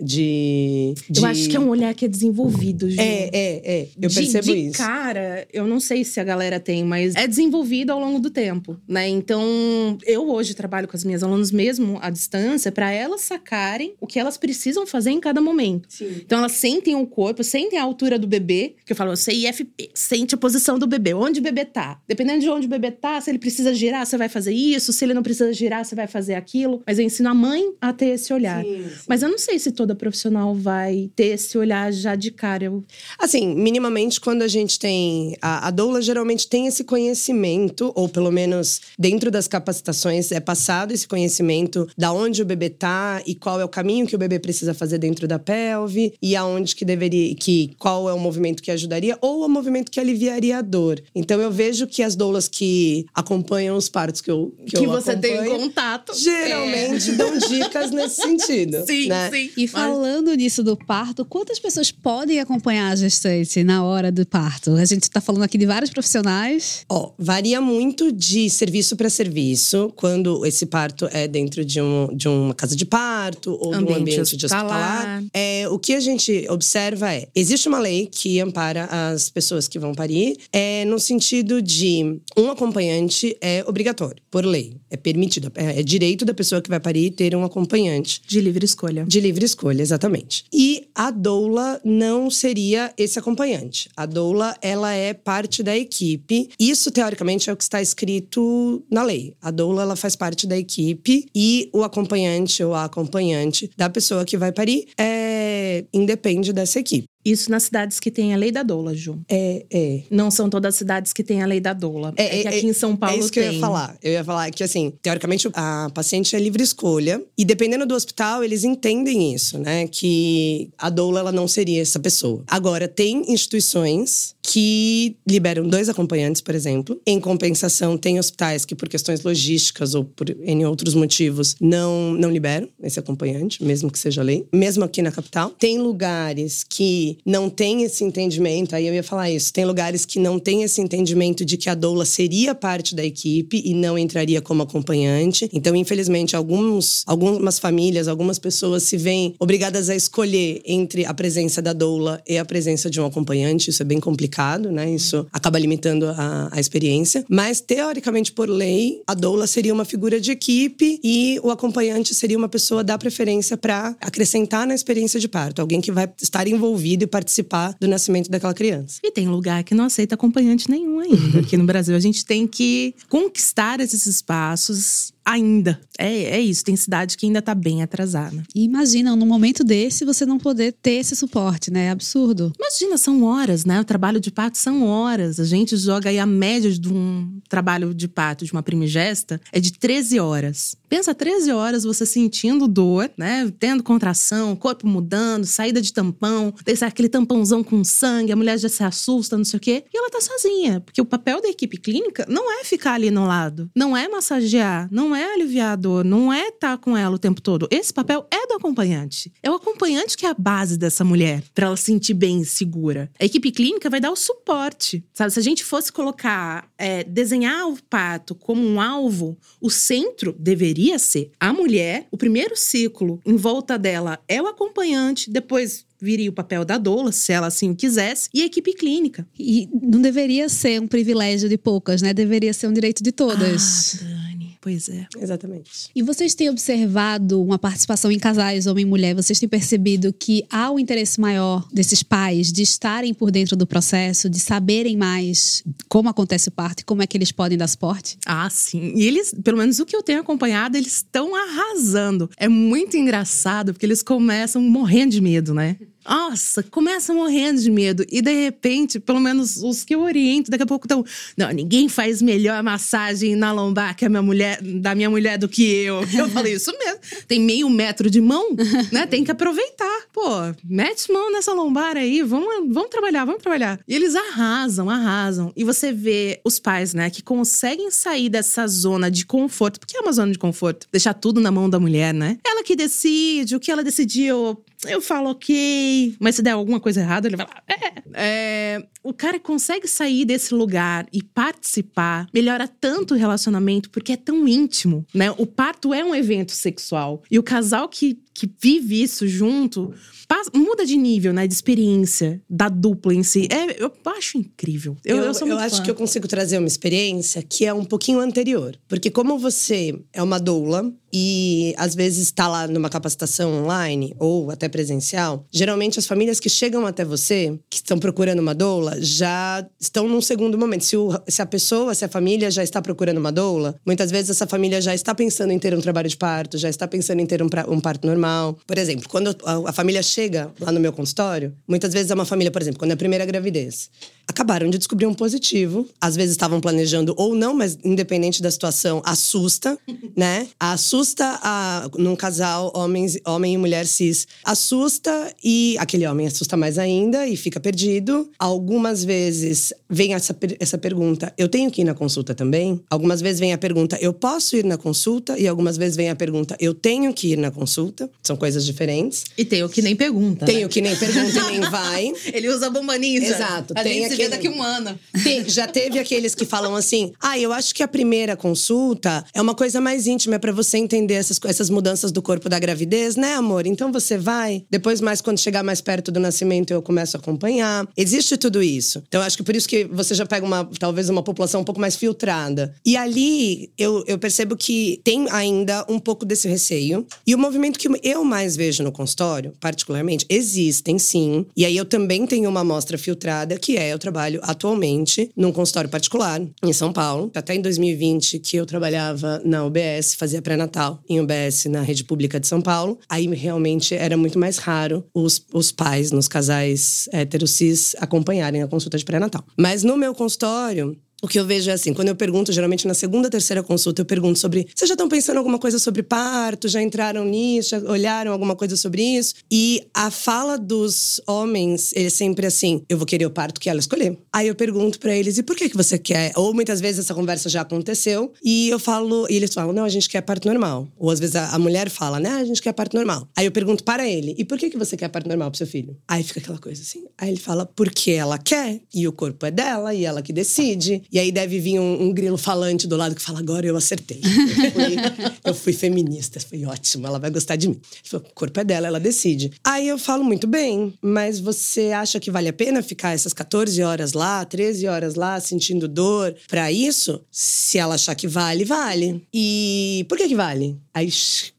De. 0.00 0.94
de- 1.08 1.20
Eu 1.20 1.26
acho 1.26 1.48
que 1.48 1.56
é 1.56 1.60
um 1.60 1.68
olhar 1.68 1.92
que 1.94 2.04
é 2.04 2.08
desenvolvido, 2.08 2.90
Ju. 2.90 3.00
É, 3.00 3.30
é, 3.32 3.80
é. 3.82 3.88
Eu 4.00 4.08
de, 4.08 4.14
percebo 4.14 4.46
de 4.46 4.56
isso. 4.68 4.78
cara, 4.78 5.46
eu 5.52 5.66
não 5.66 5.80
sei 5.80 6.04
se 6.04 6.18
a 6.20 6.24
galera 6.24 6.58
tem, 6.60 6.84
mas 6.84 7.14
é 7.14 7.26
desenvolvido 7.26 7.90
ao 7.92 8.00
longo 8.00 8.18
do 8.18 8.30
tempo, 8.30 8.76
né? 8.88 9.08
Então, 9.08 9.96
eu 10.04 10.28
hoje 10.30 10.54
trabalho 10.54 10.88
com 10.88 10.96
as 10.96 11.04
minhas 11.04 11.22
alunas 11.22 11.50
mesmo 11.50 11.98
à 12.00 12.10
distância 12.10 12.70
para 12.72 12.90
elas 12.90 13.22
sacarem 13.22 13.94
o 14.00 14.06
que 14.06 14.18
elas 14.18 14.36
precisam 14.36 14.86
fazer 14.86 15.10
em 15.10 15.20
cada 15.20 15.40
momento. 15.40 15.88
Então, 16.00 16.38
elas 16.38 16.52
sentem 16.52 16.94
o 16.94 17.06
corpo, 17.06 17.42
sentem 17.44 17.78
a 17.78 17.82
altura 17.82 18.18
do 18.18 18.26
bebê, 18.26 18.74
que 18.84 18.92
eu 18.92 18.96
falo, 18.96 19.12
eu 19.12 19.16
sei 19.16 19.46
IFP, 19.46 19.90
sente 19.94 20.34
a 20.34 20.38
posição 20.38 20.78
do 20.78 20.86
bebê, 20.86 21.14
onde 21.14 21.40
o 21.40 21.42
bebê 21.42 21.64
tá. 21.64 22.00
Dependendo 22.06 22.40
de 22.40 22.48
onde 22.48 22.66
o 22.66 22.70
bebê 22.70 22.90
tá, 22.90 23.20
se 23.20 23.30
ele 23.30 23.38
precisa 23.38 23.74
girar, 23.74 24.06
você 24.06 24.16
vai 24.16 24.28
fazer 24.28 24.52
isso, 24.52 24.92
se 24.92 25.04
ele 25.04 25.14
não 25.14 25.22
precisa 25.22 25.52
girar, 25.52 25.84
você 25.84 25.94
vai 25.94 26.06
fazer 26.06 26.34
aquilo. 26.34 26.82
Mas 26.86 26.98
eu 26.98 27.04
ensino 27.04 27.28
a 27.28 27.34
mãe 27.34 27.72
a 27.80 27.92
ter 27.92 28.06
esse 28.06 28.32
olhar. 28.32 28.62
Sim, 28.64 28.84
sim. 28.88 29.04
Mas 29.08 29.22
eu 29.22 29.28
não 29.28 29.35
sei 29.38 29.58
se 29.58 29.72
toda 29.72 29.94
profissional 29.94 30.54
vai 30.54 31.10
ter 31.14 31.34
esse 31.34 31.56
olhar 31.58 31.92
já 31.92 32.14
de 32.14 32.30
cara. 32.30 32.64
Eu 32.64 32.84
Assim, 33.18 33.54
minimamente, 33.54 34.20
quando 34.20 34.42
a 34.42 34.48
gente 34.48 34.78
tem. 34.78 35.36
A, 35.40 35.68
a 35.68 35.70
doula 35.70 36.02
geralmente 36.02 36.48
tem 36.48 36.66
esse 36.66 36.84
conhecimento, 36.84 37.92
ou 37.94 38.08
pelo 38.08 38.30
menos 38.30 38.80
dentro 38.98 39.30
das 39.30 39.48
capacitações, 39.48 40.30
é 40.32 40.40
passado 40.40 40.92
esse 40.92 41.06
conhecimento 41.06 41.88
da 41.96 42.12
onde 42.12 42.42
o 42.42 42.44
bebê 42.44 42.70
tá 42.70 43.22
e 43.26 43.34
qual 43.34 43.60
é 43.60 43.64
o 43.64 43.68
caminho 43.68 44.06
que 44.06 44.14
o 44.14 44.18
bebê 44.18 44.38
precisa 44.38 44.74
fazer 44.74 44.98
dentro 44.98 45.26
da 45.26 45.38
pelve 45.38 46.14
e 46.20 46.36
aonde 46.36 46.74
que 46.74 46.84
deveria. 46.84 47.34
que 47.34 47.74
qual 47.78 48.08
é 48.08 48.12
o 48.12 48.18
movimento 48.18 48.62
que 48.62 48.70
ajudaria 48.70 49.16
ou 49.20 49.44
o 49.44 49.48
movimento 49.48 49.90
que 49.90 50.00
aliviaria 50.00 50.58
a 50.58 50.62
dor. 50.62 51.02
Então 51.14 51.40
eu 51.40 51.50
vejo 51.50 51.86
que 51.86 52.02
as 52.02 52.14
doulas 52.14 52.48
que 52.48 53.06
acompanham 53.14 53.76
os 53.76 53.88
partos 53.88 54.20
que 54.20 54.30
eu. 54.30 54.54
Que, 54.66 54.76
que 54.76 54.84
eu 54.84 54.90
você 54.90 55.16
tem 55.16 55.44
contato. 55.48 56.14
Geralmente 56.14 57.12
dão 57.12 57.36
dicas 57.38 57.90
nesse 57.90 58.22
sentido. 58.22 58.76
É. 58.78 58.86
Sim, 58.86 59.08
né? 59.08 59.25
Sim. 59.30 59.50
E 59.56 59.62
Mas- 59.62 59.70
falando 59.70 60.34
nisso 60.34 60.62
do 60.62 60.76
parto, 60.76 61.24
quantas 61.24 61.58
pessoas 61.58 61.90
podem 61.90 62.40
acompanhar 62.40 62.92
a 62.92 62.96
gestante 62.96 63.62
na 63.64 63.84
hora 63.84 64.10
do 64.12 64.26
parto? 64.26 64.72
A 64.72 64.84
gente 64.84 65.10
tá 65.10 65.20
falando 65.20 65.42
aqui 65.42 65.58
de 65.58 65.66
vários 65.66 65.90
profissionais. 65.90 66.84
Ó, 66.88 67.12
varia 67.18 67.60
muito 67.60 68.12
de 68.12 68.48
serviço 68.50 68.96
para 68.96 69.10
serviço, 69.10 69.92
quando 69.96 70.44
esse 70.46 70.66
parto 70.66 71.08
é 71.12 71.26
dentro 71.28 71.64
de, 71.64 71.80
um, 71.80 72.08
de 72.14 72.28
uma 72.28 72.54
casa 72.54 72.74
de 72.76 72.84
parto 72.84 73.52
ou 73.52 73.70
de 73.72 73.76
um 73.76 73.80
Ambiente 73.80 74.00
ambiente 74.00 74.36
de 74.36 74.46
hospitalar. 74.46 74.96
hospitalar. 74.98 75.24
É, 75.32 75.68
o 75.68 75.78
que 75.78 75.94
a 75.94 76.00
gente 76.00 76.46
observa 76.48 77.12
é: 77.12 77.28
existe 77.34 77.68
uma 77.68 77.78
lei 77.78 78.06
que 78.06 78.40
ampara 78.40 78.84
as 78.90 79.28
pessoas 79.28 79.68
que 79.68 79.78
vão 79.78 79.94
parir, 79.94 80.36
é, 80.52 80.84
no 80.84 80.98
sentido 80.98 81.60
de 81.62 82.20
um 82.36 82.50
acompanhante 82.50 83.36
é 83.40 83.64
obrigatório, 83.66 84.22
por 84.30 84.44
lei. 84.44 84.76
É 84.90 84.96
permitido, 84.96 85.50
é, 85.54 85.80
é 85.80 85.82
direito 85.82 86.24
da 86.24 86.32
pessoa 86.34 86.60
que 86.60 86.68
vai 86.68 86.80
parir 86.80 87.10
ter 87.10 87.34
um 87.34 87.44
acompanhante. 87.44 88.20
De 88.26 88.40
livre 88.40 88.64
escolha. 88.64 89.04
De 89.06 89.15
livre 89.20 89.44
escolha, 89.44 89.82
exatamente. 89.82 90.44
E 90.52 90.88
a 90.94 91.10
doula 91.10 91.80
não 91.84 92.30
seria 92.30 92.92
esse 92.96 93.18
acompanhante. 93.18 93.88
A 93.96 94.06
doula, 94.06 94.56
ela 94.60 94.92
é 94.92 95.14
parte 95.14 95.62
da 95.62 95.76
equipe. 95.76 96.48
Isso, 96.58 96.90
teoricamente, 96.90 97.50
é 97.50 97.52
o 97.52 97.56
que 97.56 97.62
está 97.62 97.80
escrito 97.80 98.82
na 98.90 99.02
lei. 99.02 99.34
A 99.40 99.50
doula, 99.50 99.82
ela 99.82 99.96
faz 99.96 100.16
parte 100.16 100.46
da 100.46 100.56
equipe 100.56 101.26
e 101.34 101.68
o 101.72 101.82
acompanhante 101.82 102.62
ou 102.62 102.74
a 102.74 102.84
acompanhante 102.84 103.70
da 103.76 103.88
pessoa 103.88 104.24
que 104.24 104.36
vai 104.36 104.52
parir 104.52 104.86
é, 104.98 105.84
independe 105.92 106.52
dessa 106.52 106.78
equipe. 106.80 107.06
Isso 107.26 107.50
nas 107.50 107.64
cidades 107.64 107.98
que 107.98 108.08
tem 108.08 108.32
a 108.32 108.36
lei 108.36 108.52
da 108.52 108.62
doula, 108.62 108.94
Ju. 108.94 109.18
É, 109.28 109.66
é. 109.68 110.02
Não 110.08 110.30
são 110.30 110.48
todas 110.48 110.74
as 110.74 110.78
cidades 110.78 111.12
que 111.12 111.24
têm 111.24 111.42
a 111.42 111.46
lei 111.46 111.58
da 111.58 111.72
doula. 111.72 112.14
É, 112.16 112.38
é 112.38 112.42
que 112.42 112.48
aqui 112.48 112.66
em 112.66 112.72
São 112.72 112.94
Paulo 112.94 113.16
É 113.16 113.18
isso 113.18 113.32
que 113.32 113.40
tem. 113.40 113.48
eu 113.48 113.54
ia 113.54 113.60
falar. 113.60 113.96
Eu 114.00 114.12
ia 114.12 114.22
falar 114.24 114.48
que, 114.52 114.62
assim, 114.62 114.92
teoricamente, 115.02 115.48
a 115.52 115.90
paciente 115.92 116.36
é 116.36 116.38
livre 116.38 116.62
escolha. 116.62 117.20
E 117.36 117.44
dependendo 117.44 117.84
do 117.84 117.96
hospital, 117.96 118.44
eles 118.44 118.62
entendem 118.62 119.34
isso, 119.34 119.58
né? 119.58 119.88
Que 119.88 120.70
a 120.78 120.88
doula, 120.88 121.18
ela 121.18 121.32
não 121.32 121.48
seria 121.48 121.82
essa 121.82 121.98
pessoa. 121.98 122.44
Agora, 122.46 122.86
tem 122.86 123.24
instituições 123.32 124.35
que 124.46 125.16
liberam 125.28 125.66
dois 125.68 125.88
acompanhantes, 125.88 126.40
por 126.40 126.54
exemplo. 126.54 127.00
Em 127.04 127.18
compensação, 127.18 127.98
tem 127.98 128.18
hospitais 128.18 128.64
que, 128.64 128.76
por 128.76 128.88
questões 128.88 129.22
logísticas 129.24 129.94
ou 129.94 130.04
por 130.04 130.30
N 130.30 130.64
outros 130.64 130.94
motivos, 130.94 131.56
não, 131.60 132.12
não 132.12 132.30
liberam 132.30 132.68
esse 132.80 132.98
acompanhante, 132.98 133.62
mesmo 133.64 133.90
que 133.90 133.98
seja 133.98 134.22
lei. 134.22 134.46
Mesmo 134.52 134.84
aqui 134.84 135.02
na 135.02 135.10
capital. 135.10 135.50
Tem 135.50 135.78
lugares 135.78 136.64
que 136.68 137.18
não 137.26 137.50
tem 137.50 137.82
esse 137.82 138.04
entendimento, 138.04 138.76
aí 138.76 138.86
eu 138.86 138.94
ia 138.94 139.02
falar 139.02 139.30
isso. 139.30 139.52
Tem 139.52 139.64
lugares 139.64 140.04
que 140.04 140.20
não 140.20 140.38
tem 140.38 140.62
esse 140.62 140.80
entendimento 140.80 141.44
de 141.44 141.56
que 141.56 141.68
a 141.68 141.74
doula 141.74 142.04
seria 142.04 142.54
parte 142.54 142.94
da 142.94 143.04
equipe 143.04 143.60
e 143.64 143.74
não 143.74 143.98
entraria 143.98 144.40
como 144.40 144.62
acompanhante. 144.62 145.50
Então, 145.52 145.74
infelizmente, 145.74 146.36
alguns, 146.36 147.02
algumas 147.06 147.58
famílias, 147.58 148.06
algumas 148.06 148.38
pessoas 148.38 148.84
se 148.84 148.96
veem 148.96 149.34
obrigadas 149.40 149.90
a 149.90 149.96
escolher 149.96 150.62
entre 150.64 151.04
a 151.04 151.12
presença 151.12 151.60
da 151.60 151.72
doula 151.72 152.22
e 152.28 152.38
a 152.38 152.44
presença 152.44 152.88
de 152.88 153.00
um 153.00 153.06
acompanhante. 153.06 153.70
Isso 153.70 153.82
é 153.82 153.84
bem 153.84 153.98
complicado, 153.98 154.35
né? 154.70 154.90
Isso 154.90 155.26
acaba 155.32 155.58
limitando 155.58 156.06
a, 156.08 156.48
a 156.52 156.60
experiência. 156.60 157.24
Mas, 157.28 157.60
teoricamente, 157.60 158.32
por 158.32 158.48
lei, 158.48 159.02
a 159.06 159.14
doula 159.14 159.46
seria 159.46 159.72
uma 159.72 159.84
figura 159.84 160.20
de 160.20 160.30
equipe 160.30 161.00
e 161.02 161.40
o 161.42 161.50
acompanhante 161.50 162.14
seria 162.14 162.36
uma 162.36 162.48
pessoa 162.48 162.84
da 162.84 162.98
preferência 162.98 163.56
para 163.56 163.96
acrescentar 164.00 164.66
na 164.66 164.74
experiência 164.74 165.18
de 165.18 165.28
parto. 165.28 165.60
Alguém 165.60 165.80
que 165.80 165.90
vai 165.90 166.08
estar 166.20 166.46
envolvido 166.46 167.04
e 167.04 167.06
participar 167.06 167.74
do 167.80 167.88
nascimento 167.88 168.30
daquela 168.30 168.54
criança. 168.54 169.00
E 169.02 169.10
tem 169.10 169.28
lugar 169.28 169.64
que 169.64 169.74
não 169.74 169.84
aceita 169.84 170.14
acompanhante 170.14 170.70
nenhum 170.70 171.00
ainda. 171.00 171.40
Aqui 171.40 171.56
no 171.56 171.64
Brasil, 171.64 171.96
a 171.96 172.00
gente 172.00 172.24
tem 172.24 172.46
que 172.46 172.94
conquistar 173.08 173.80
esses 173.80 174.06
espaços 174.06 175.15
ainda. 175.26 175.80
É, 175.98 176.36
é 176.36 176.40
isso. 176.40 176.64
Tem 176.64 176.76
cidade 176.76 177.16
que 177.16 177.26
ainda 177.26 177.42
tá 177.42 177.54
bem 177.54 177.82
atrasada. 177.82 178.42
E 178.54 178.64
imagina, 178.64 179.16
num 179.16 179.26
momento 179.26 179.64
desse, 179.64 180.04
você 180.04 180.24
não 180.24 180.38
poder 180.38 180.72
ter 180.72 180.92
esse 180.92 181.16
suporte, 181.16 181.70
né? 181.70 181.86
É 181.86 181.90
absurdo. 181.90 182.52
Imagina, 182.56 182.96
são 182.96 183.24
horas, 183.24 183.64
né? 183.64 183.80
O 183.80 183.84
trabalho 183.84 184.20
de 184.20 184.30
parto 184.30 184.56
são 184.56 184.84
horas. 184.84 185.40
A 185.40 185.44
gente 185.44 185.76
joga 185.76 186.10
aí 186.10 186.18
a 186.18 186.26
média 186.26 186.70
de 186.70 186.88
um 186.88 187.40
trabalho 187.48 187.92
de 187.92 188.06
parto 188.06 188.44
de 188.44 188.52
uma 188.52 188.62
primigesta 188.62 189.40
é 189.52 189.58
de 189.58 189.72
13 189.72 190.20
horas. 190.20 190.76
Pensa 190.88 191.14
13 191.14 191.50
horas 191.50 191.82
você 191.82 192.06
sentindo 192.06 192.68
dor, 192.68 193.10
né? 193.16 193.52
Tendo 193.58 193.82
contração, 193.82 194.54
corpo 194.54 194.86
mudando, 194.86 195.44
saída 195.44 195.82
de 195.82 195.92
tampão, 195.92 196.54
aquele 196.82 197.08
tampãozão 197.08 197.64
com 197.64 197.82
sangue, 197.82 198.32
a 198.32 198.36
mulher 198.36 198.58
já 198.58 198.68
se 198.68 198.84
assusta, 198.84 199.36
não 199.36 199.44
sei 199.44 199.56
o 199.56 199.60
quê. 199.60 199.84
E 199.92 199.98
ela 199.98 200.10
tá 200.10 200.20
sozinha. 200.20 200.80
Porque 200.80 201.00
o 201.00 201.04
papel 201.04 201.40
da 201.40 201.48
equipe 201.48 201.76
clínica 201.76 202.24
não 202.28 202.60
é 202.60 202.64
ficar 202.64 202.94
ali 202.94 203.10
no 203.10 203.26
lado, 203.26 203.70
não 203.74 203.96
é 203.96 204.08
massagear, 204.08 204.88
não 204.90 205.15
é 205.15 205.15
aliviar 205.24 205.72
a 205.72 205.76
dor, 205.76 206.04
não 206.04 206.32
é 206.32 206.48
estar 206.48 206.76
com 206.78 206.96
ela 206.96 207.14
o 207.14 207.18
tempo 207.18 207.40
todo. 207.40 207.68
Esse 207.70 207.92
papel 207.92 208.26
é 208.30 208.46
do 208.46 208.54
acompanhante. 208.54 209.32
É 209.42 209.50
o 209.50 209.54
acompanhante 209.54 210.16
que 210.16 210.26
é 210.26 210.30
a 210.30 210.34
base 210.34 210.78
dessa 210.78 211.04
mulher, 211.04 211.42
pra 211.54 211.66
ela 211.66 211.76
se 211.76 211.84
sentir 211.84 212.14
bem 212.14 212.44
segura. 212.44 213.10
A 213.18 213.24
equipe 213.24 213.50
clínica 213.50 213.90
vai 213.90 214.00
dar 214.00 214.10
o 214.10 214.16
suporte. 214.16 215.04
Sabe, 215.12 215.32
se 215.32 215.38
a 215.38 215.42
gente 215.42 215.64
fosse 215.64 215.92
colocar, 215.92 216.68
é, 216.78 217.04
desenhar 217.04 217.68
o 217.68 217.78
parto 217.88 218.34
como 218.34 218.66
um 218.66 218.80
alvo, 218.80 219.36
o 219.60 219.70
centro 219.70 220.34
deveria 220.38 220.98
ser 220.98 221.30
a 221.38 221.52
mulher, 221.52 222.06
o 222.10 222.16
primeiro 222.16 222.56
ciclo 222.56 223.20
em 223.24 223.36
volta 223.36 223.78
dela 223.78 224.18
é 224.28 224.40
o 224.40 224.46
acompanhante, 224.46 225.30
depois 225.30 225.86
viria 226.00 226.30
o 226.30 226.32
papel 226.32 226.64
da 226.64 226.78
doula, 226.78 227.12
se 227.12 227.32
ela 227.32 227.46
assim 227.46 227.70
o 227.70 227.76
quisesse, 227.76 228.28
e 228.32 228.42
a 228.42 228.46
equipe 228.46 228.72
clínica. 228.74 229.26
E 229.38 229.68
não 229.82 230.00
deveria 230.00 230.48
ser 230.48 230.80
um 230.80 230.86
privilégio 230.86 231.48
de 231.48 231.56
poucas, 231.56 232.02
né? 232.02 232.12
Deveria 232.12 232.52
ser 232.52 232.68
um 232.68 232.72
direito 232.72 233.02
de 233.02 233.12
todas. 233.12 234.00
Ah, 234.02 234.04
Dani, 234.04 234.35
pois 234.66 234.88
é. 234.88 235.06
Exatamente. 235.20 235.90
E 235.94 236.02
vocês 236.02 236.34
têm 236.34 236.50
observado 236.50 237.40
uma 237.40 237.56
participação 237.56 238.10
em 238.10 238.18
casais, 238.18 238.66
homem 238.66 238.82
e 238.82 238.88
mulher? 238.88 239.14
Vocês 239.14 239.38
têm 239.38 239.48
percebido 239.48 240.12
que 240.12 240.44
há 240.50 240.72
um 240.72 240.78
interesse 240.80 241.20
maior 241.20 241.64
desses 241.72 242.02
pais 242.02 242.50
de 242.50 242.62
estarem 242.62 243.14
por 243.14 243.30
dentro 243.30 243.54
do 243.54 243.64
processo, 243.64 244.28
de 244.28 244.40
saberem 244.40 244.96
mais 244.96 245.62
como 245.88 246.08
acontece 246.08 246.48
o 246.48 246.50
parto 246.50 246.80
e 246.80 246.84
como 246.84 247.00
é 247.00 247.06
que 247.06 247.16
eles 247.16 247.30
podem 247.30 247.56
dar 247.56 247.68
suporte? 247.68 248.18
Ah, 248.26 248.50
sim. 248.50 248.92
E 248.96 249.06
eles, 249.06 249.32
pelo 249.44 249.58
menos 249.58 249.78
o 249.78 249.86
que 249.86 249.94
eu 249.94 250.02
tenho 250.02 250.18
acompanhado, 250.18 250.76
eles 250.76 250.94
estão 250.94 251.36
arrasando. 251.36 252.28
É 252.36 252.48
muito 252.48 252.96
engraçado, 252.96 253.72
porque 253.72 253.86
eles 253.86 254.02
começam 254.02 254.60
morrendo 254.60 255.12
de 255.12 255.20
medo, 255.20 255.54
né? 255.54 255.76
Nossa, 256.08 256.62
começam 256.62 257.16
morrendo 257.16 257.60
de 257.60 257.70
medo. 257.70 258.04
E 258.10 258.22
de 258.22 258.32
repente, 258.32 259.00
pelo 259.00 259.20
menos 259.20 259.56
os 259.56 259.84
que 259.84 259.94
eu 259.94 260.02
oriento, 260.02 260.50
daqui 260.50 260.62
a 260.62 260.66
pouco 260.66 260.86
estão. 260.86 261.04
Não, 261.36 261.50
ninguém 261.50 261.88
faz 261.88 262.22
melhor 262.22 262.62
massagem 262.62 263.34
na 263.34 263.52
lombar 263.52 263.96
que 263.96 264.04
a 264.04 264.08
minha 264.08 264.22
mulher, 264.22 264.60
da 264.62 264.94
minha 264.94 265.10
mulher 265.10 265.38
do 265.38 265.48
que 265.48 265.62
eu. 265.62 265.96
Eu 266.16 266.28
falei, 266.30 266.54
isso 266.54 266.72
mesmo. 266.78 267.00
Tem 267.28 267.38
meio 267.40 267.68
metro 267.68 268.08
de 268.08 268.20
mão, 268.20 268.56
né? 268.90 269.06
Tem 269.06 269.22
que 269.22 269.30
aproveitar. 269.30 270.06
Pô, 270.12 270.30
mete 270.64 271.12
mão 271.12 271.30
nessa 271.32 271.52
lombar 271.52 271.96
aí, 271.96 272.22
vamos, 272.22 272.48
vamos 272.72 272.90
trabalhar, 272.90 273.24
vamos 273.24 273.42
trabalhar. 273.42 273.78
E 273.86 273.94
eles 273.94 274.14
arrasam, 274.14 274.88
arrasam. 274.88 275.52
E 275.54 275.62
você 275.62 275.92
vê 275.92 276.40
os 276.44 276.58
pais, 276.58 276.94
né, 276.94 277.10
que 277.10 277.22
conseguem 277.22 277.90
sair 277.90 278.28
dessa 278.28 278.66
zona 278.66 279.10
de 279.10 279.26
conforto, 279.26 279.78
porque 279.78 279.96
é 279.96 280.00
uma 280.00 280.12
zona 280.12 280.32
de 280.32 280.38
conforto, 280.38 280.86
deixar 280.90 281.14
tudo 281.14 281.40
na 281.40 281.50
mão 281.50 281.68
da 281.68 281.78
mulher, 281.78 282.14
né? 282.14 282.38
Ela 282.46 282.62
que 282.62 282.74
decide, 282.74 283.56
o 283.56 283.60
que 283.60 283.70
ela 283.70 283.84
decidiu, 283.84 284.58
eu 284.84 285.00
falo 285.00 285.30
ok, 285.30 286.16
mas 286.20 286.36
se 286.36 286.42
der 286.42 286.52
alguma 286.52 286.78
coisa 286.80 287.00
errada, 287.00 287.28
ele 287.28 287.36
vai 287.36 287.46
lá. 287.46 287.62
É. 287.66 287.96
É, 288.14 288.86
o 289.02 289.12
cara 289.12 289.38
consegue 289.38 289.86
sair 289.86 290.24
desse 290.24 290.54
lugar 290.54 291.06
e 291.12 291.22
participar, 291.22 292.26
melhora 292.32 292.68
tanto 292.68 293.14
o 293.14 293.16
relacionamento, 293.16 293.90
porque 293.90 294.12
é 294.12 294.16
tão 294.16 294.46
íntimo, 294.46 295.04
né? 295.14 295.30
O 295.38 295.46
parto 295.46 295.94
é 295.94 296.04
um 296.04 296.14
evento 296.14 296.52
sexual. 296.52 297.22
E 297.30 297.38
o 297.38 297.42
casal 297.42 297.88
que, 297.88 298.18
que 298.38 298.50
vive 298.62 299.02
isso 299.02 299.26
junto 299.26 299.92
passa- 300.28 300.50
muda 300.54 300.84
de 300.84 300.96
nível, 300.96 301.32
né? 301.32 301.46
De 301.46 301.54
experiência 301.54 302.40
da 302.48 302.68
dupla 302.68 303.14
em 303.14 303.22
si. 303.22 303.48
É, 303.50 303.82
eu 303.82 303.92
acho 304.16 304.38
incrível. 304.38 304.96
Eu, 305.04 305.18
eu, 305.18 305.34
sou 305.34 305.46
muito 305.46 305.60
acho 305.60 305.76
fã. 305.78 305.82
que 305.82 305.90
eu 305.90 305.94
consigo 305.94 306.26
trazer 306.28 306.58
uma 306.58 306.66
experiência 306.66 307.42
que 307.42 307.64
é 307.64 307.72
um 307.72 307.84
pouquinho 307.84 308.20
anterior. 308.20 308.76
Porque 308.88 309.10
como 309.10 309.38
você 309.38 309.98
é 310.12 310.22
uma 310.22 310.38
doula 310.38 310.92
e 311.12 311.72
às 311.78 311.94
vezes 311.94 312.24
está 312.24 312.46
lá 312.48 312.66
numa 312.66 312.90
capacitação 312.90 313.62
online 313.64 314.14
ou 314.18 314.50
até 314.50 314.68
presencial, 314.68 315.46
geralmente 315.50 315.98
as 315.98 316.06
famílias 316.06 316.38
que 316.40 316.48
chegam 316.50 316.84
até 316.84 317.04
você, 317.04 317.58
que 317.70 317.76
estão 317.76 317.98
procurando 317.98 318.40
uma 318.40 318.54
doula, 318.54 318.96
já 319.00 319.66
estão 319.80 320.08
num 320.08 320.20
segundo 320.20 320.58
momento. 320.58 320.84
Se, 320.84 320.96
o- 320.96 321.10
se 321.28 321.40
a 321.40 321.46
pessoa, 321.46 321.94
se 321.94 322.04
a 322.04 322.08
família 322.08 322.50
já 322.50 322.62
está 322.62 322.82
procurando 322.82 323.18
uma 323.18 323.32
doula, 323.32 323.76
muitas 323.86 324.10
vezes 324.10 324.30
essa 324.30 324.46
família 324.46 324.80
já 324.80 324.94
está 324.94 325.14
pensando 325.14 325.52
em 325.52 325.58
ter 325.58 325.74
um 325.74 325.80
trabalho 325.80 326.08
de 326.08 326.16
parto, 326.16 326.58
já 326.58 326.68
está 326.68 326.86
pensando 326.86 327.20
em 327.20 327.26
ter 327.26 327.42
um, 327.42 327.48
pra- 327.48 327.66
um 327.70 327.80
parto 327.80 328.06
normal. 328.06 328.25
Por 328.66 328.78
exemplo, 328.78 329.08
quando 329.08 329.36
a, 329.44 329.70
a 329.70 329.72
família 329.72 330.02
chega 330.02 330.50
lá 330.60 330.72
no 330.72 330.80
meu 330.80 330.92
consultório, 330.92 331.54
muitas 331.66 331.92
vezes 331.92 332.10
é 332.10 332.14
uma 332.14 332.24
família, 332.24 332.50
por 332.50 332.62
exemplo, 332.62 332.78
quando 332.78 332.90
é 332.90 332.94
a 332.94 332.96
primeira 332.96 333.24
gravidez. 333.24 333.90
Acabaram 334.28 334.68
de 334.68 334.78
descobrir 334.78 335.06
um 335.06 335.14
positivo. 335.14 335.88
Às 336.00 336.16
vezes 336.16 336.32
estavam 336.32 336.60
planejando 336.60 337.14
ou 337.16 337.34
não, 337.34 337.54
mas 337.54 337.78
independente 337.84 338.42
da 338.42 338.50
situação, 338.50 339.00
assusta, 339.04 339.78
né? 340.16 340.48
Assusta 340.58 341.38
a, 341.42 341.88
num 341.96 342.16
casal, 342.16 342.72
homens, 342.74 343.18
homem 343.24 343.54
e 343.54 343.58
mulher 343.58 343.86
cis. 343.86 344.26
Assusta 344.44 345.32
e 345.42 345.76
aquele 345.78 346.06
homem 346.06 346.26
assusta 346.26 346.56
mais 346.56 346.78
ainda 346.78 347.26
e 347.26 347.36
fica 347.36 347.60
perdido. 347.60 348.28
Algumas 348.38 349.04
vezes 349.04 349.72
vem 349.88 350.14
essa, 350.14 350.36
essa 350.58 350.76
pergunta: 350.76 351.32
eu 351.38 351.48
tenho 351.48 351.70
que 351.70 351.82
ir 351.82 351.84
na 351.84 351.94
consulta 351.94 352.34
também? 352.34 352.80
Algumas 352.90 353.20
vezes 353.20 353.38
vem 353.38 353.52
a 353.52 353.58
pergunta: 353.58 353.96
eu 354.00 354.12
posso 354.12 354.56
ir 354.56 354.64
na 354.64 354.76
consulta? 354.76 355.38
E 355.38 355.46
algumas 355.46 355.76
vezes 355.76 355.96
vem 355.96 356.10
a 356.10 356.16
pergunta: 356.16 356.56
eu 356.60 356.74
tenho 356.74 357.12
que 357.14 357.28
ir 357.28 357.38
na 357.38 357.50
consulta? 357.50 358.10
São 358.22 358.36
coisas 358.36 358.66
diferentes. 358.66 359.24
E 359.38 359.44
tem 359.44 359.62
o 359.62 359.68
que 359.68 359.80
nem 359.80 359.94
pergunta. 359.94 360.44
Tem 360.44 360.60
né? 360.60 360.66
o 360.66 360.68
que 360.68 360.80
nem 360.80 360.96
pergunta 360.96 361.38
e 361.38 361.50
nem 361.52 361.60
vai. 361.70 362.12
Ele 362.32 362.48
usa 362.48 362.68
bomba 362.68 362.98
ninja. 362.98 363.26
Exato, 363.26 363.72
A 363.76 363.82
tem 363.82 364.02
gente 364.02 364.15
vê 364.16 364.28
daqui 364.28 364.48
um 364.48 364.62
ano. 364.62 364.98
Tem- 365.22 365.48
já 365.48 365.66
teve 365.66 365.98
aqueles 365.98 366.34
que 366.34 366.44
falam 366.44 366.74
assim: 366.74 367.12
ah, 367.20 367.38
eu 367.38 367.52
acho 367.52 367.74
que 367.74 367.82
a 367.82 367.88
primeira 367.88 368.36
consulta 368.36 369.24
é 369.34 369.40
uma 369.40 369.54
coisa 369.54 369.80
mais 369.80 370.06
íntima, 370.06 370.36
é 370.36 370.38
pra 370.38 370.52
você 370.52 370.78
entender 370.78 371.14
essas, 371.14 371.38
essas 371.44 371.70
mudanças 371.70 372.10
do 372.12 372.22
corpo 372.22 372.48
da 372.48 372.58
gravidez, 372.58 373.16
né, 373.16 373.34
amor? 373.34 373.66
Então 373.66 373.92
você 373.92 374.16
vai. 374.18 374.64
Depois, 374.70 375.00
mais 375.00 375.20
quando 375.20 375.38
chegar 375.38 375.62
mais 375.62 375.80
perto 375.80 376.10
do 376.10 376.18
nascimento, 376.20 376.70
eu 376.72 376.82
começo 376.82 377.16
a 377.16 377.20
acompanhar. 377.20 377.86
Existe 377.96 378.36
tudo 378.36 378.62
isso. 378.62 379.02
Então, 379.08 379.20
eu 379.20 379.26
acho 379.26 379.36
que 379.36 379.42
por 379.42 379.54
isso 379.54 379.68
que 379.68 379.84
você 379.84 380.14
já 380.14 380.26
pega 380.26 380.44
uma, 380.44 380.68
talvez, 380.78 381.08
uma 381.08 381.22
população 381.22 381.60
um 381.60 381.64
pouco 381.64 381.80
mais 381.80 381.96
filtrada. 381.96 382.74
E 382.84 382.96
ali 382.96 383.70
eu, 383.78 384.04
eu 384.06 384.18
percebo 384.18 384.56
que 384.56 385.00
tem 385.04 385.26
ainda 385.30 385.84
um 385.88 385.98
pouco 385.98 386.24
desse 386.24 386.48
receio. 386.48 387.06
E 387.26 387.34
o 387.34 387.38
movimento 387.38 387.78
que 387.78 387.88
eu 388.02 388.24
mais 388.24 388.56
vejo 388.56 388.82
no 388.82 388.92
consultório, 388.92 389.52
particularmente, 389.60 390.24
existem 390.28 390.98
sim. 390.98 391.46
E 391.56 391.64
aí 391.64 391.76
eu 391.76 391.84
também 391.84 392.26
tenho 392.26 392.48
uma 392.48 392.60
amostra 392.60 392.96
filtrada, 392.98 393.58
que 393.58 393.76
é 393.76 393.94
trabalho 394.06 394.40
atualmente 394.44 395.30
num 395.36 395.50
consultório 395.50 395.90
particular 395.90 396.40
em 396.62 396.72
São 396.72 396.92
Paulo. 396.92 397.30
Até 397.34 397.54
em 397.56 397.60
2020, 397.60 398.38
que 398.38 398.56
eu 398.56 398.64
trabalhava 398.64 399.42
na 399.44 399.64
UBS, 399.64 400.14
fazia 400.14 400.40
pré-natal 400.40 401.02
em 401.08 401.20
UBS 401.20 401.64
na 401.66 401.82
rede 401.82 402.04
pública 402.04 402.38
de 402.38 402.46
São 402.46 402.62
Paulo. 402.62 402.98
Aí 403.08 403.26
realmente 403.26 403.94
era 403.94 404.16
muito 404.16 404.38
mais 404.38 404.58
raro 404.58 405.04
os, 405.12 405.44
os 405.52 405.72
pais 405.72 406.12
nos 406.12 406.28
casais 406.28 407.08
héteros 407.12 407.50
cis 407.50 407.96
acompanharem 407.98 408.62
a 408.62 408.68
consulta 408.68 408.96
de 408.96 409.04
pré-natal. 409.04 409.44
Mas 409.58 409.82
no 409.82 409.96
meu 409.96 410.14
consultório, 410.14 410.96
o 411.22 411.28
que 411.28 411.38
eu 411.40 411.46
vejo 411.46 411.70
é 411.70 411.72
assim, 411.72 411.94
quando 411.94 412.08
eu 412.08 412.14
pergunto, 412.14 412.52
geralmente 412.52 412.86
na 412.86 412.92
segunda, 412.94 413.30
terceira 413.30 413.62
consulta, 413.62 414.02
eu 414.02 414.06
pergunto 414.06 414.38
sobre. 414.38 414.66
Vocês 414.74 414.88
já 414.88 414.94
estão 414.94 415.08
pensando 415.08 415.38
alguma 415.38 415.58
coisa 415.58 415.78
sobre 415.78 416.02
parto? 416.02 416.68
Já 416.68 416.82
entraram 416.82 417.24
nisso? 417.24 417.70
Já 417.70 417.78
olharam 417.78 418.32
alguma 418.32 418.54
coisa 418.54 418.76
sobre 418.76 419.02
isso? 419.02 419.34
E 419.50 419.86
a 419.94 420.10
fala 420.10 420.58
dos 420.58 421.20
homens, 421.26 421.90
ele 421.94 422.06
é 422.06 422.10
sempre 422.10 422.46
assim: 422.46 422.82
eu 422.88 422.98
vou 422.98 423.06
querer 423.06 423.24
o 423.24 423.30
parto 423.30 423.60
que 423.60 423.70
ela 423.70 423.80
escolher. 423.80 424.18
Aí 424.32 424.48
eu 424.48 424.54
pergunto 424.54 424.98
para 425.00 425.16
eles: 425.16 425.38
e 425.38 425.42
por 425.42 425.56
que, 425.56 425.70
que 425.70 425.76
você 425.76 425.98
quer? 425.98 426.32
Ou 426.36 426.52
muitas 426.52 426.80
vezes 426.80 427.06
essa 427.06 427.14
conversa 427.14 427.48
já 427.48 427.62
aconteceu 427.62 428.32
e 428.44 428.68
eu 428.68 428.78
falo, 428.78 429.26
e 429.30 429.36
eles 429.36 429.54
falam: 429.54 429.72
não, 429.72 429.84
a 429.84 429.88
gente 429.88 430.08
quer 430.10 430.20
parto 430.20 430.46
normal. 430.46 430.86
Ou 430.98 431.10
às 431.10 431.18
vezes 431.18 431.34
a, 431.34 431.54
a 431.54 431.58
mulher 431.58 431.88
fala, 431.88 432.20
né, 432.20 432.30
a 432.30 432.44
gente 432.44 432.60
quer 432.60 432.72
parto 432.72 432.94
normal. 432.94 433.26
Aí 433.34 433.46
eu 433.46 433.52
pergunto 433.52 433.82
para 433.84 434.06
ele: 434.06 434.34
e 434.36 434.44
por 434.44 434.58
que, 434.58 434.68
que 434.68 434.76
você 434.76 434.96
quer 434.96 435.08
parto 435.08 435.28
normal 435.28 435.50
pro 435.50 435.58
seu 435.58 435.66
filho? 435.66 435.96
Aí 436.06 436.22
fica 436.22 436.40
aquela 436.40 436.58
coisa 436.58 436.82
assim. 436.82 437.06
Aí 437.16 437.30
ele 437.30 437.40
fala: 437.40 437.64
porque 437.64 438.10
ela 438.10 438.36
quer 438.36 438.80
e 438.94 439.08
o 439.08 439.12
corpo 439.12 439.46
é 439.46 439.50
dela 439.50 439.94
e 439.94 440.04
ela 440.04 440.20
que 440.20 440.32
decide. 440.32 441.05
E 441.10 441.18
aí 441.18 441.30
deve 441.30 441.58
vir 441.60 441.78
um, 441.78 442.02
um 442.04 442.12
grilo 442.12 442.36
falante 442.36 442.86
do 442.86 442.96
lado 442.96 443.14
que 443.14 443.22
fala: 443.22 443.38
agora 443.38 443.66
eu 443.66 443.76
acertei. 443.76 444.20
Eu 444.20 444.72
fui, 444.72 444.96
eu 445.44 445.54
fui 445.54 445.72
feminista, 445.72 446.40
foi 446.40 446.64
ótimo, 446.64 447.06
ela 447.06 447.18
vai 447.18 447.30
gostar 447.30 447.56
de 447.56 447.68
mim. 447.68 447.80
Falou: 448.04 448.26
o 448.28 448.34
corpo 448.34 448.60
é 448.60 448.64
dela, 448.64 448.86
ela 448.86 449.00
decide. 449.00 449.52
Aí 449.64 449.88
eu 449.88 449.98
falo: 449.98 450.24
muito 450.24 450.46
bem, 450.46 450.92
mas 451.00 451.38
você 451.38 451.92
acha 451.92 452.20
que 452.20 452.30
vale 452.30 452.48
a 452.48 452.52
pena 452.52 452.82
ficar 452.82 453.12
essas 453.12 453.32
14 453.32 453.82
horas 453.82 454.12
lá, 454.12 454.44
13 454.44 454.86
horas 454.86 455.14
lá, 455.14 455.40
sentindo 455.40 455.88
dor 455.88 456.34
para 456.48 456.70
isso? 456.70 457.20
Se 457.30 457.78
ela 457.78 457.94
achar 457.94 458.14
que 458.14 458.28
vale, 458.28 458.64
vale. 458.64 459.22
E 459.32 460.04
por 460.08 460.16
que 460.18 460.28
que 460.28 460.34
vale? 460.34 460.76
Aí, 460.92 461.10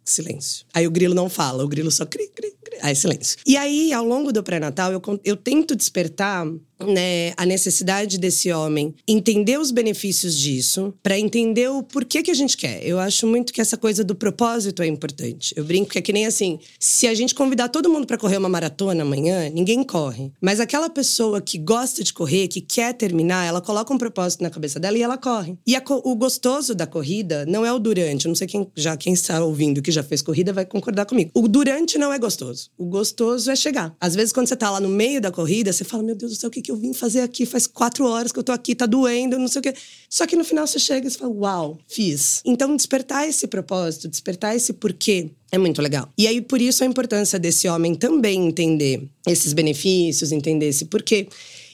silêncio. 0.09 0.65
Aí 0.73 0.87
o 0.87 0.91
grilo 0.91 1.13
não 1.13 1.29
fala, 1.29 1.63
o 1.63 1.67
grilo 1.67 1.91
só 1.91 2.05
cri, 2.05 2.29
cri, 2.33 2.51
cri. 2.63 2.77
Aí, 2.81 2.95
silêncio. 2.95 3.37
E 3.45 3.57
aí, 3.57 3.91
ao 3.93 4.05
longo 4.05 4.31
do 4.31 4.43
pré-natal, 4.43 4.91
eu, 4.91 5.01
eu 5.23 5.35
tento 5.35 5.75
despertar 5.75 6.45
né, 6.85 7.33
a 7.35 7.45
necessidade 7.45 8.17
desse 8.17 8.51
homem 8.51 8.93
entender 9.07 9.59
os 9.59 9.71
benefícios 9.71 10.35
disso, 10.35 10.93
para 11.01 11.17
entender 11.17 11.69
o 11.69 11.81
porquê 11.81 12.21
que 12.21 12.31
a 12.31 12.35
gente 12.35 12.55
quer. 12.55 12.85
Eu 12.85 12.99
acho 12.99 13.25
muito 13.25 13.51
que 13.51 13.61
essa 13.61 13.77
coisa 13.77 14.03
do 14.03 14.15
propósito 14.15 14.81
é 14.81 14.87
importante. 14.87 15.53
Eu 15.55 15.63
brinco 15.63 15.91
que 15.91 15.97
é 15.97 16.01
que 16.01 16.13
nem 16.13 16.25
assim, 16.25 16.59
se 16.79 17.07
a 17.07 17.13
gente 17.13 17.33
convidar 17.33 17.69
todo 17.69 17.89
mundo 17.89 18.05
para 18.05 18.17
correr 18.17 18.37
uma 18.37 18.49
maratona 18.49 19.01
amanhã, 19.01 19.49
ninguém 19.49 19.83
corre. 19.83 20.31
Mas 20.41 20.59
aquela 20.59 20.89
pessoa 20.89 21.41
que 21.41 21.57
gosta 21.57 22.03
de 22.03 22.13
correr, 22.13 22.47
que 22.47 22.61
quer 22.61 22.93
terminar, 22.93 23.45
ela 23.45 23.61
coloca 23.61 23.93
um 23.93 23.97
propósito 23.97 24.43
na 24.43 24.49
cabeça 24.49 24.79
dela 24.79 24.97
e 24.97 25.01
ela 25.01 25.17
corre. 25.17 25.57
E 25.65 25.75
a, 25.75 25.83
o 26.03 26.15
gostoso 26.15 26.75
da 26.75 26.85
corrida 26.85 27.45
não 27.47 27.65
é 27.65 27.73
o 27.73 27.79
durante. 27.79 28.25
Eu 28.25 28.29
não 28.29 28.35
sei 28.35 28.47
quem 28.47 28.67
já 28.75 28.95
quem 28.95 29.13
está 29.13 29.43
ouvindo 29.43 29.81
que 29.81 29.91
já 29.97 30.03
fez 30.03 30.21
corrida 30.21 30.53
vai 30.53 30.65
concordar 30.65 31.05
comigo. 31.05 31.31
O 31.33 31.47
durante 31.47 31.97
não 31.97 32.11
é 32.13 32.19
gostoso. 32.19 32.69
O 32.77 32.85
gostoso 32.85 33.51
é 33.51 33.55
chegar. 33.55 33.95
Às 33.99 34.15
vezes 34.15 34.31
quando 34.31 34.47
você 34.47 34.55
tá 34.55 34.71
lá 34.71 34.79
no 34.79 34.89
meio 34.89 35.19
da 35.19 35.31
corrida, 35.31 35.73
você 35.73 35.83
fala: 35.83 36.03
"Meu 36.03 36.15
Deus 36.15 36.33
do 36.33 36.39
céu, 36.39 36.47
o 36.47 36.51
que 36.51 36.61
que 36.61 36.71
eu 36.71 36.77
vim 36.77 36.93
fazer 36.93 37.21
aqui? 37.21 37.45
Faz 37.45 37.67
quatro 37.67 38.05
horas 38.05 38.31
que 38.31 38.39
eu 38.39 38.43
tô 38.43 38.51
aqui, 38.51 38.75
tá 38.75 38.85
doendo, 38.85 39.37
não 39.37 39.47
sei 39.47 39.59
o 39.59 39.63
quê. 39.63 39.73
Só 40.09 40.25
que 40.25 40.35
no 40.35 40.43
final 40.43 40.65
você 40.65 40.79
chega 40.79 41.07
e 41.07 41.11
você 41.11 41.17
fala, 41.17 41.31
uau, 41.31 41.77
fiz. 41.87 42.41
Então, 42.45 42.75
despertar 42.75 43.27
esse 43.27 43.47
propósito, 43.47 44.07
despertar 44.07 44.55
esse 44.55 44.73
porquê 44.73 45.29
é 45.51 45.57
muito 45.57 45.81
legal. 45.81 46.09
E 46.17 46.27
aí, 46.27 46.41
por 46.41 46.61
isso, 46.61 46.83
a 46.83 46.87
importância 46.87 47.39
desse 47.39 47.67
homem 47.67 47.95
também 47.95 48.47
entender 48.47 49.07
esses 49.27 49.53
benefícios, 49.53 50.31
entender 50.31 50.67
esse 50.67 50.85
porquê. 50.85 51.27